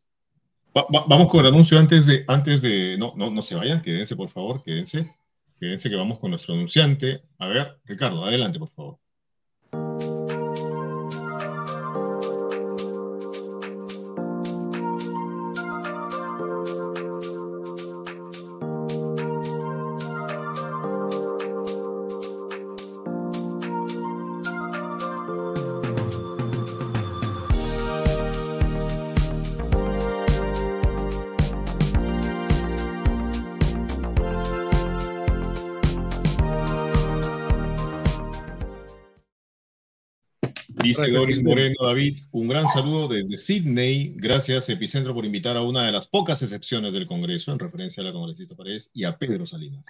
Vamos 0.74 1.30
con 1.30 1.42
el 1.42 1.54
anuncio 1.54 1.78
antes 1.78 2.08
de, 2.08 2.26
antes 2.28 2.62
de, 2.62 2.98
no, 2.98 3.14
no, 3.16 3.30
no 3.30 3.42
se 3.42 3.56
vayan, 3.56 3.82
quédense 3.82 4.16
por 4.16 4.30
favor, 4.30 4.64
quédense, 4.64 5.14
quédense 5.60 5.90
que 5.90 5.96
vamos 5.96 6.20
con 6.20 6.32
nuestro 6.32 6.54
anunciante. 6.54 7.22
A 7.38 7.48
ver, 7.48 7.80
Ricardo, 7.86 8.26
adelante 8.26 8.60
por 8.60 8.70
favor. 8.72 9.03
Dice 41.06 41.18
Doris 41.18 41.44
Moreno 41.44 41.76
David, 41.82 42.20
un 42.32 42.48
gran 42.48 42.68
saludo 42.68 43.08
desde 43.08 43.38
Sydney. 43.38 44.14
Gracias, 44.16 44.70
Epicentro, 44.70 45.14
por 45.14 45.26
invitar 45.26 45.58
a 45.58 45.62
una 45.62 45.86
de 45.86 45.92
las 45.92 46.08
pocas 46.08 46.42
excepciones 46.42 46.94
del 46.94 47.08
Congreso, 47.08 47.52
en 47.52 47.60
referencia 47.60 48.02
a 48.02 48.06
la 48.06 48.14
congresista 48.14 48.56
Paredes 48.56 48.90
y 48.94 49.04
a 49.04 49.18
Pedro 49.18 49.46
Salinas. 49.46 49.86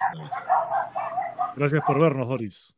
Gracias 1.56 1.82
por 1.86 2.00
vernos, 2.00 2.28
Doris. 2.28 2.74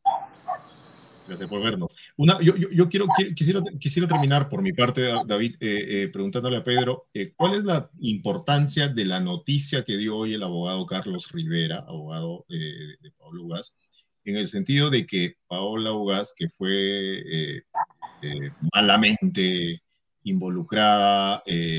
Gracias 1.27 1.49
por 1.49 1.63
vernos. 1.63 1.95
Una, 2.17 2.41
yo, 2.41 2.55
yo, 2.57 2.89
quiero, 2.89 3.07
quisiera, 3.35 3.61
quisiera 3.81 4.07
terminar 4.07 4.49
por 4.49 4.63
mi 4.63 4.73
parte, 4.73 5.13
David, 5.27 5.57
eh, 5.61 6.03
eh, 6.05 6.09
preguntándole 6.09 6.59
a 6.59 6.65
Pedro, 6.65 7.09
eh, 7.15 7.33
¿cuál 7.35 7.55
es 7.55 7.65
la 7.65 7.91
importancia 8.01 8.89
de 8.89 9.05
la 9.07 9.19
noticia 9.19 9.85
que 9.85 9.97
dio 9.97 10.17
hoy 10.17 10.35
el 10.35 10.43
abogado 10.43 10.87
Carlos 10.87 11.31
Rivera, 11.33 11.79
abogado 11.79 12.45
de 12.49 13.11
Pablo 13.19 13.45
Ugaz, 13.45 13.77
en 14.25 14.37
el 14.37 14.49
sentido 14.49 14.91
de 14.91 15.07
que 15.07 15.37
Paola 15.49 15.93
Ugaz, 15.93 16.33
que 16.37 16.49
fue 16.49 17.65
eh, 18.23 18.51
malamente 18.73 19.83
involucrada 20.25 21.43
eh, 21.45 21.79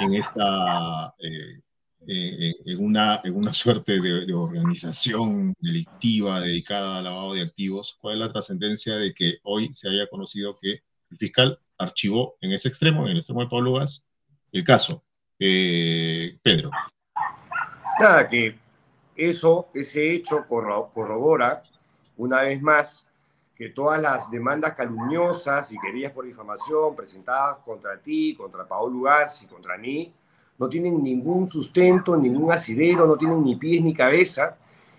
en, 0.00 0.14
esta, 0.14 1.14
eh, 1.18 1.60
en, 2.06 2.84
una, 2.84 3.20
en 3.22 3.36
una 3.36 3.52
suerte 3.52 4.00
de, 4.00 4.32
organización 4.32 5.54
delictiva 5.60 6.40
dedicada 6.40 6.98
al 6.98 7.04
lavado 7.04 7.34
de 7.34 7.42
activos, 7.42 7.96
¿cuál 8.00 8.14
es 8.14 8.20
la 8.20 8.32
trascendencia 8.32 8.96
de 8.96 9.14
que 9.14 9.38
hoy 9.42 9.72
se 9.72 9.88
haya 9.88 10.08
conocido 10.08 10.56
que 10.60 10.82
el 11.10 11.18
fiscal 11.18 11.58
archivó 11.78 12.36
en 12.40 12.52
ese 12.52 12.68
extremo, 12.68 13.04
en 13.04 13.12
el 13.12 13.18
extremo 13.18 13.42
de 13.42 13.48
Pablo 13.48 13.74
Gas, 13.74 14.04
el 14.52 14.64
caso? 14.64 15.04
Pedro. 15.36 16.70
Nada, 18.00 18.28
que 18.28 18.56
eso, 19.16 19.68
ese 19.74 20.14
hecho 20.14 20.46
corrobora 20.48 21.62
una 22.16 22.42
vez 22.42 22.62
más 22.62 23.06
que 23.56 23.68
todas 23.68 24.00
las 24.00 24.30
demandas 24.30 24.72
calumniosas 24.74 25.72
y 25.72 25.78
querías 25.78 26.12
por 26.12 26.24
difamación 26.24 26.94
presentadas 26.96 27.58
contra 27.64 27.98
ti, 27.98 28.34
contra 28.34 28.66
Paolo 28.66 29.02
Gas 29.02 29.42
y 29.42 29.46
contra 29.46 29.78
mí, 29.78 30.12
no 30.58 30.68
tienen 30.68 31.02
ningún 31.02 31.48
sustento, 31.48 32.16
ningún 32.16 32.52
asidero, 32.52 33.06
no 33.06 33.16
tienen 33.16 33.42
ni 33.42 33.56
pies 33.56 33.82
ni 33.82 33.94
cabeza, 33.94 34.56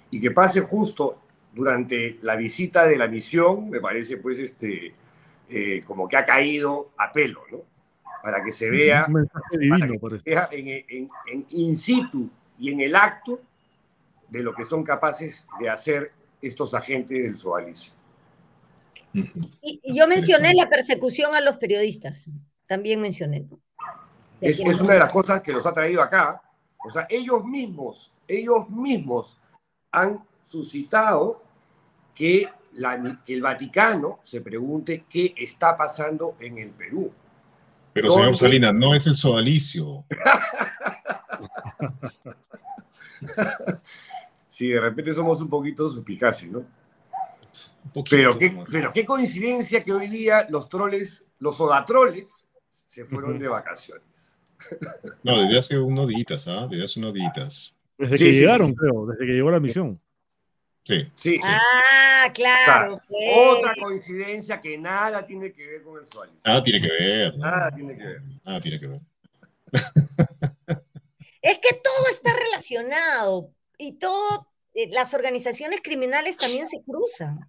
y 0.09 0.19
que 0.19 0.31
pase 0.31 0.61
justo 0.61 1.19
durante 1.53 2.17
la 2.21 2.35
visita 2.35 2.85
de 2.85 2.97
la 2.97 3.07
misión, 3.07 3.69
me 3.69 3.79
parece 3.79 4.17
pues 4.17 4.39
este, 4.39 4.93
eh, 5.49 5.81
como 5.85 6.07
que 6.07 6.17
ha 6.17 6.25
caído 6.25 6.91
a 6.97 7.11
pelo, 7.11 7.41
¿no? 7.51 7.59
Para 8.21 8.43
que 8.43 8.51
se 8.51 8.69
vea, 8.69 9.05
en, 10.51 11.09
en 11.27 11.45
in 11.49 11.77
situ 11.77 12.29
y 12.57 12.71
en 12.71 12.81
el 12.81 12.95
acto 12.95 13.39
de 14.29 14.41
lo 14.41 14.53
que 14.53 14.65
son 14.65 14.83
capaces 14.83 15.47
de 15.59 15.69
hacer 15.69 16.11
estos 16.41 16.73
agentes 16.73 17.23
del 17.23 17.37
Soalicio. 17.37 17.94
Y, 19.61 19.97
yo 19.97 20.07
mencioné 20.07 20.53
la 20.53 20.68
persecución 20.68 21.36
a 21.36 21.41
los 21.41 21.57
periodistas, 21.57 22.26
también 22.68 22.99
mencioné. 22.99 23.45
Es, 24.41 24.59
una 24.59 24.93
de 24.93 24.99
las 24.99 25.11
cosas 25.11 25.41
que 25.41 25.53
los 25.53 25.66
ha 25.66 25.74
traído 25.74 26.01
acá. 26.01 26.41
O 26.86 26.89
sea, 26.89 27.07
ellos 27.09 27.45
mismos, 27.45 28.11
ellos 28.28 28.70
mismos 28.70 29.38
han 29.91 30.24
suscitado 30.41 31.41
que, 32.13 32.49
el 33.28 33.41
Vaticano 33.41 34.20
se 34.22 34.41
pregunte 34.41 35.05
qué 35.09 35.34
está 35.38 35.78
pasando 35.78 36.36
en 36.41 36.57
el 36.57 36.72
Perú. 36.72 37.09
Pero 37.93 38.11
señor 38.11 38.36
Salinas, 38.36 38.74
no 38.74 38.93
es 38.93 39.07
el 39.07 39.16
sodalicio. 39.16 40.03
sí, 44.49 44.68
de 44.68 44.82
repente 44.82 45.13
somos 45.13 45.41
un 45.41 45.47
poquito 45.47 45.88
suspicaces, 45.88 46.51
¿no? 46.51 46.66
Pero 48.09 48.38
qué, 48.38 48.57
pero 48.71 48.91
qué 48.91 49.05
coincidencia 49.05 49.83
que 49.83 49.93
hoy 49.93 50.07
día 50.07 50.47
los 50.49 50.69
troles, 50.69 51.25
los 51.39 51.59
odatroles, 51.59 52.45
se 52.69 53.05
fueron 53.05 53.39
de 53.39 53.47
vacaciones. 53.47 54.36
No, 55.23 55.41
desde 55.41 55.57
hace 55.59 55.77
unos 55.77 56.07
días, 56.07 56.47
¿ah? 56.47 56.67
Desde 56.69 56.83
hace 56.86 56.99
unos 56.99 57.13
días. 57.13 57.73
Desde 57.97 58.17
que 58.17 58.31
llegaron, 58.31 58.73
creo, 58.73 59.05
desde 59.05 59.25
que 59.25 59.33
llegó 59.33 59.51
la 59.51 59.59
misión. 59.59 59.99
Sí. 60.83 61.07
sí. 61.15 61.39
Ah, 61.43 62.31
claro. 62.33 63.01
Pues. 63.07 63.23
Otra 63.36 63.73
coincidencia 63.81 64.61
que 64.61 64.77
nada 64.77 65.25
tiene 65.25 65.51
que 65.51 65.65
ver 65.67 65.83
con 65.83 65.99
el 65.99 66.05
sol. 66.05 66.29
Nada 66.45 66.61
tiene 66.61 66.79
que 66.79 66.91
ver. 66.91 67.38
Nada 67.38 67.71
tiene 67.71 67.97
que 67.97 68.03
ver. 68.03 68.21
Nada 68.45 68.61
tiene 68.61 68.79
que 68.79 68.88
ver. 68.88 69.01
Es 71.41 71.59
que 71.59 71.75
todo 71.75 72.07
está 72.09 72.33
relacionado 72.33 73.51
y 73.77 73.93
todo, 73.93 74.47
eh, 74.73 74.88
las 74.89 75.13
organizaciones 75.13 75.81
criminales 75.83 76.38
también 76.38 76.67
se 76.67 76.81
cruzan. 76.83 77.39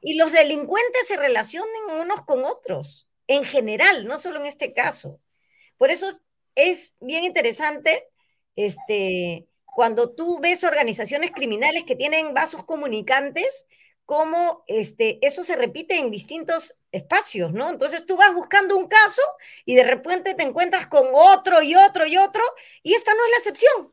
Y 0.00 0.14
los 0.14 0.32
delincuentes 0.32 1.06
se 1.06 1.16
relacionan 1.16 2.00
unos 2.00 2.24
con 2.24 2.44
otros, 2.44 3.08
en 3.26 3.44
general, 3.44 4.06
no 4.06 4.18
solo 4.18 4.38
en 4.38 4.46
este 4.46 4.72
caso. 4.72 5.20
Por 5.76 5.90
eso 5.90 6.08
es 6.54 6.94
bien 7.00 7.24
interesante 7.24 8.08
este, 8.56 9.46
cuando 9.64 10.14
tú 10.14 10.40
ves 10.40 10.64
organizaciones 10.64 11.30
criminales 11.30 11.84
que 11.84 11.96
tienen 11.96 12.32
vasos 12.32 12.64
comunicantes, 12.64 13.66
cómo 14.06 14.64
este, 14.68 15.18
eso 15.26 15.44
se 15.44 15.56
repite 15.56 15.98
en 15.98 16.10
distintos 16.10 16.78
espacios, 16.92 17.52
¿no? 17.52 17.68
Entonces 17.68 18.06
tú 18.06 18.16
vas 18.16 18.32
buscando 18.32 18.76
un 18.76 18.88
caso 18.88 19.20
y 19.64 19.74
de 19.74 19.84
repente 19.84 20.34
te 20.34 20.44
encuentras 20.44 20.86
con 20.86 21.08
otro 21.12 21.60
y 21.60 21.74
otro 21.74 22.06
y 22.06 22.16
otro, 22.16 22.42
y 22.82 22.94
esta 22.94 23.12
no 23.12 23.24
es 23.24 23.30
la 23.30 23.36
excepción. 23.36 23.92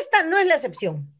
Esta 0.00 0.22
no 0.24 0.38
es 0.38 0.46
la 0.46 0.54
excepción. 0.54 1.14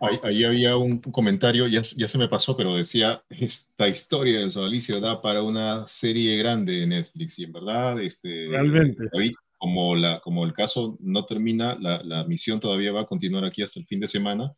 Ahí, 0.00 0.44
había 0.44 0.76
un 0.76 0.98
comentario, 1.00 1.66
ya, 1.66 1.82
ya, 1.96 2.08
se 2.08 2.18
me 2.18 2.28
pasó, 2.28 2.56
pero 2.56 2.76
decía, 2.76 3.22
esta 3.30 3.88
historia 3.88 4.38
del 4.38 4.50
sodalicio 4.50 5.00
da 5.00 5.20
para 5.20 5.42
una 5.42 5.86
serie 5.88 6.36
grande 6.36 6.72
de 6.72 6.86
Netflix, 6.86 7.38
y 7.38 7.44
en 7.44 7.52
verdad, 7.52 8.00
este, 8.00 8.48
Realmente. 8.48 9.08
como, 9.56 9.96
la, 9.96 10.20
como 10.20 10.44
el 10.44 10.52
caso 10.52 10.96
no 11.00 11.24
termina, 11.24 11.76
la, 11.80 12.02
la, 12.04 12.24
misión 12.24 12.60
todavía 12.60 12.92
va 12.92 13.02
a 13.02 13.06
continuar 13.06 13.44
aquí 13.44 13.62
hasta 13.62 13.80
el 13.80 13.86
fin 13.86 14.00
de 14.00 14.08
semana. 14.08 14.50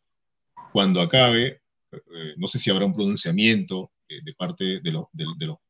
Cuando 0.71 1.01
acabe, 1.01 1.61
eh, 1.91 2.33
no 2.37 2.47
sé 2.47 2.59
si 2.59 2.69
habrá 2.69 2.85
un 2.85 2.93
pronunciamiento 2.93 3.91
eh, 4.07 4.19
de 4.23 4.33
parte 4.35 4.63
de, 4.63 4.79
de, 4.79 4.81
de, 4.81 4.91
los, 4.91 5.05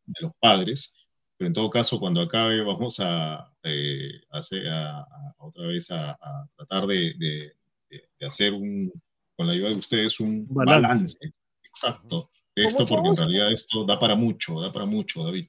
de, 0.06 0.22
los, 0.22 0.32
padres, 0.40 1.08
pero 1.38 1.48
en 1.48 1.54
todo 1.54 1.70
caso, 1.70 2.00
cuando 2.00 2.22
acabe, 2.22 2.62
vamos 2.62 3.00
a, 3.00 3.52
eh, 3.64 4.22
hacer, 4.32 4.68
a, 4.70 5.08
otra 5.38 5.66
vez 5.68 5.90
a, 5.92 6.12
a 6.12 6.48
tratar 6.58 6.88
de 6.88 7.54
hacer 8.20 8.54
un 8.54 8.92
con 9.42 9.48
la 9.48 9.54
ayuda 9.54 9.70
de 9.70 9.78
ustedes, 9.78 10.20
un 10.20 10.46
balance, 10.48 11.18
exacto 11.64 12.30
de 12.56 12.64
esto, 12.64 12.86
porque 12.86 13.10
en 13.10 13.16
realidad 13.16 13.52
esto 13.52 13.84
da 13.84 13.98
para 13.98 14.14
mucho, 14.14 14.62
da 14.62 14.72
para 14.72 14.86
mucho, 14.86 15.24
David. 15.24 15.48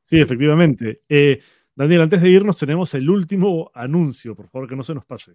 Sí, 0.00 0.20
efectivamente. 0.20 1.02
Eh, 1.08 1.42
Daniel, 1.74 2.02
antes 2.02 2.22
de 2.22 2.30
irnos 2.30 2.56
tenemos 2.56 2.94
el 2.94 3.10
último 3.10 3.72
anuncio, 3.74 4.36
por 4.36 4.48
favor, 4.48 4.68
que 4.68 4.76
no 4.76 4.84
se 4.84 4.94
nos 4.94 5.04
pase. 5.04 5.32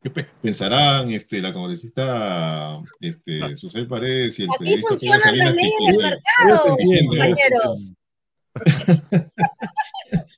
¿Qué 0.00 0.08
pensarán 0.10 1.10
este, 1.10 1.42
la 1.42 1.52
congresista 1.52 2.80
este, 3.00 3.42
ah. 3.42 3.56
Susel 3.56 3.88
Paredes 3.88 4.38
y 4.38 4.44
el 4.44 4.50
Así 4.50 4.78
funcionan 4.78 5.36
las 5.38 5.54
leyes 5.54 5.72
del 5.84 5.96
mercado, 5.98 6.76
compañeros. 7.08 7.92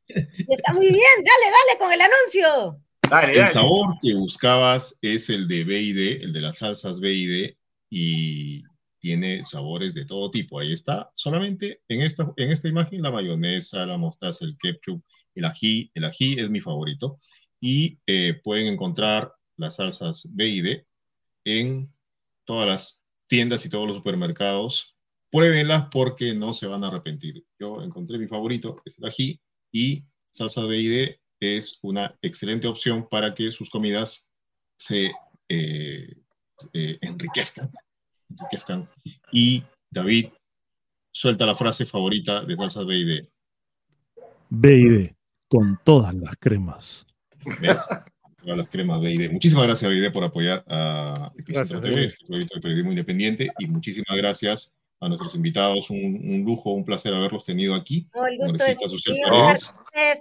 Está 0.09 0.73
muy 0.73 0.89
bien, 0.89 1.17
dale, 1.19 1.51
dale 1.51 1.79
con 1.79 1.93
el 1.93 2.01
anuncio 2.01 2.81
el 3.33 3.47
sabor 3.49 3.97
que 4.01 4.15
buscabas 4.15 4.99
es 5.03 5.31
el 5.31 5.49
de 5.49 5.65
B 5.65 5.81
y 5.81 5.93
D, 5.93 6.13
el 6.23 6.33
de 6.33 6.41
las 6.41 6.59
salsas 6.59 7.01
B 7.01 7.57
y 7.91 8.63
tiene 9.05 9.45
sabores 9.45 9.93
de 9.93 10.07
todo 10.07 10.31
tipo. 10.31 10.59
Ahí 10.59 10.73
está, 10.73 11.11
solamente 11.15 11.83
en 11.89 12.01
esta, 12.01 12.33
en 12.37 12.51
esta 12.51 12.69
imagen 12.69 13.03
la 13.03 13.11
mayonesa, 13.11 13.85
la 13.85 13.99
mostaza, 13.99 14.47
el 14.47 14.57
ketchup, 14.57 15.05
el 15.35 15.45
ají. 15.45 15.91
El 15.95 16.05
ají 16.05 16.41
es 16.41 16.49
mi 16.49 16.61
favorito. 16.61 17.21
Y 17.61 17.99
eh, 18.07 18.41
pueden 18.43 18.67
encontrar 18.67 19.33
las 19.57 19.77
salsas 19.77 20.27
B 20.33 20.49
y 20.49 20.61
D 20.63 20.87
en 21.45 21.93
todas 22.45 22.67
las 22.67 23.05
tiendas 23.27 23.67
y 23.67 23.71
todos 23.71 23.87
los 23.87 23.99
supermercados. 23.99 24.97
Pruébenlas 25.31 25.89
porque 25.91 26.35
no 26.35 26.55
se 26.55 26.67
van 26.67 26.83
a 26.83 26.89
arrepentir. 26.89 27.45
Yo 27.59 27.83
encontré 27.83 28.19
mi 28.19 28.27
favorito, 28.27 28.81
es 28.85 28.99
el 28.99 29.07
ají, 29.07 29.41
y 29.71 30.05
salsa 30.31 30.65
BID 30.65 31.17
es 31.45 31.79
una 31.83 32.17
excelente 32.23 32.67
opción 32.67 33.09
para 33.09 33.35
que 33.35 33.53
sus 33.53 33.71
comidas 33.71 34.31
se 34.77 35.13
eh, 35.49 36.17
eh, 36.73 36.99
enriquezcan, 37.01 37.71
enriquezcan. 38.31 38.89
Y 39.33 39.63
David, 39.91 40.29
suelta 41.13 41.47
la 41.47 41.55
frase 41.55 41.87
favorita 41.87 42.45
de 42.45 42.57
salsa 42.57 42.83
BID. 42.85 43.25
BID, 44.51 45.11
con 45.49 45.79
todas 45.85 46.15
las 46.15 46.37
cremas. 46.37 47.07
¿Ves? 47.61 47.81
Todas 48.43 48.59
las 48.59 48.69
cremas 48.69 49.01
BID. 49.01 49.31
Muchísimas 49.31 49.67
gracias, 49.67 49.91
BID, 49.91 50.13
por 50.13 50.25
apoyar 50.25 50.65
a 50.69 51.33
Epicentro 51.37 51.81
TV, 51.81 52.07
este 52.07 52.27
proyecto 52.27 52.57
de 52.57 52.61
periodismo 52.61 52.91
independiente. 52.91 53.51
Y 53.59 53.67
muchísimas 53.67 54.17
gracias 54.17 54.77
a 55.05 55.09
nuestros 55.09 55.35
invitados. 55.35 55.91
Un, 55.91 55.99
un 55.99 56.45
lujo, 56.45 56.73
un 56.73 56.85
placer 56.85 57.13
haberlos 57.15 57.45
tenido 57.45 57.75
aquí. 57.75 58.09
No, 58.15 58.27
el 58.27 58.39
gusto 58.39 58.65
es 58.65 58.79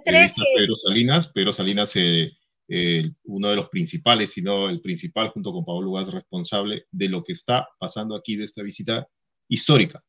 Paredes, 0.04 0.34
Pedro 0.56 0.76
Salinas. 0.76 1.28
Pedro 1.28 1.52
Salinas, 1.52 1.92
eh, 1.96 2.32
eh, 2.68 3.10
uno 3.24 3.50
de 3.50 3.56
los 3.56 3.68
principales, 3.68 4.32
si 4.32 4.42
no 4.42 4.68
el 4.68 4.80
principal, 4.80 5.30
junto 5.30 5.52
con 5.52 5.64
Pablo 5.64 5.92
Gas, 5.92 6.12
responsable 6.12 6.86
de 6.90 7.08
lo 7.08 7.22
que 7.24 7.32
está 7.32 7.68
pasando 7.78 8.14
aquí, 8.14 8.36
de 8.36 8.44
esta 8.44 8.62
visita 8.62 9.08
histórica 9.48 10.02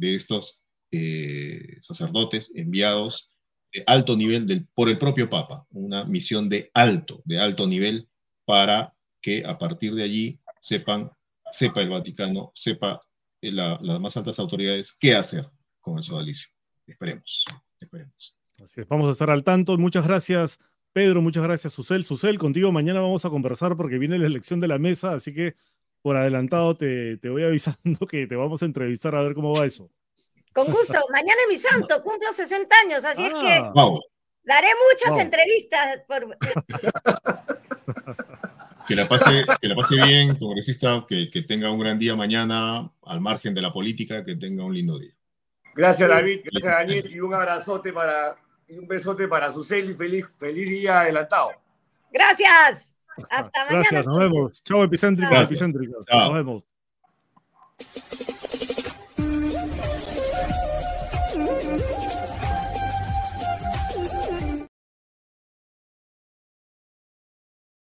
de 0.00 0.14
estos 0.14 0.62
eh, 0.90 1.76
sacerdotes 1.80 2.52
enviados 2.54 3.30
de 3.72 3.84
alto 3.86 4.16
nivel 4.16 4.46
del, 4.46 4.66
por 4.74 4.88
el 4.88 4.98
propio 4.98 5.28
Papa, 5.28 5.66
una 5.70 6.04
misión 6.04 6.48
de 6.48 6.70
alto, 6.74 7.22
de 7.24 7.38
alto 7.38 7.66
nivel, 7.68 8.08
para 8.46 8.96
que 9.20 9.44
a 9.44 9.58
partir 9.58 9.94
de 9.94 10.02
allí 10.02 10.40
sepan, 10.60 11.10
sepa 11.52 11.82
el 11.82 11.90
Vaticano, 11.90 12.50
sepa 12.54 13.00
la- 13.42 13.78
las 13.82 14.00
más 14.00 14.16
altas 14.16 14.38
autoridades 14.38 14.92
qué 15.00 15.14
hacer 15.14 15.46
con 15.80 15.96
el 15.96 16.02
sodalicio. 16.02 16.48
Esperemos, 16.86 17.44
esperemos. 17.80 18.36
Así 18.62 18.80
es, 18.82 18.88
vamos 18.88 19.08
a 19.08 19.12
estar 19.12 19.30
al 19.30 19.42
tanto. 19.44 19.78
Muchas 19.78 20.06
gracias, 20.06 20.58
Pedro. 20.92 21.22
Muchas 21.22 21.42
gracias, 21.42 21.72
Susel. 21.72 22.04
Susel, 22.04 22.38
contigo 22.38 22.70
mañana 22.72 23.00
vamos 23.00 23.24
a 23.24 23.30
conversar 23.30 23.76
porque 23.76 23.96
viene 23.98 24.18
la 24.18 24.26
elección 24.26 24.60
de 24.60 24.68
la 24.68 24.78
mesa, 24.78 25.12
así 25.14 25.32
que 25.32 25.54
por 26.02 26.16
adelantado 26.16 26.76
te, 26.76 27.16
te 27.18 27.28
voy 27.30 27.42
avisando 27.44 28.06
que 28.06 28.26
te 28.26 28.36
vamos 28.36 28.62
a 28.62 28.66
entrevistar 28.66 29.14
a 29.14 29.22
ver 29.22 29.34
cómo 29.34 29.52
va 29.58 29.64
eso. 29.66 29.90
Con 30.52 30.66
gusto. 30.72 30.94
Mañana 31.12 31.40
es 31.48 31.54
mi 31.54 31.58
santo, 31.58 32.02
cumplo 32.02 32.32
60 32.32 32.74
años, 32.84 33.04
así 33.04 33.22
es 33.22 33.28
que 33.30 33.52
Ah, 33.52 33.70
Wow, 33.74 34.00
daré 34.42 34.66
muchas 34.92 35.10
Wow. 35.10 35.20
entrevistas. 35.20 36.00
Por... 36.08 36.36
que 38.86 38.94
la 38.94 39.08
pase, 39.08 39.44
que 39.60 39.68
la 39.68 39.74
pase 39.74 39.96
bien, 39.96 40.36
congresista, 40.36 41.04
que, 41.08 41.30
que 41.30 41.42
tenga 41.42 41.70
un 41.70 41.78
gran 41.80 41.98
día 41.98 42.16
mañana, 42.16 42.90
al 43.02 43.20
margen 43.20 43.54
de 43.54 43.62
la 43.62 43.72
política, 43.72 44.24
que 44.24 44.36
tenga 44.36 44.64
un 44.64 44.74
lindo 44.74 44.98
día. 44.98 45.12
Gracias, 45.74 46.08
David. 46.08 46.40
Gracias, 46.44 46.72
Daniel. 46.72 47.10
Y 47.10 47.20
un 47.20 47.34
abrazote 47.34 47.92
para, 47.92 48.36
y 48.68 48.78
un 48.78 48.88
besote 48.88 49.28
para 49.28 49.52
Susel 49.52 49.90
y 49.90 49.94
feliz, 49.94 50.26
feliz 50.38 50.68
día 50.68 51.00
adelantado. 51.00 51.50
Gracias. 52.12 52.94
Hasta 53.30 53.64
mañana. 53.64 53.82
Gracias, 53.90 54.06
nos 54.06 54.18
vemos. 54.18 54.62
Chao, 54.62 54.84
epicéntricos, 54.84 55.38
epicéntricos. 55.44 56.06
Nos 56.10 56.34
vemos. 56.34 56.64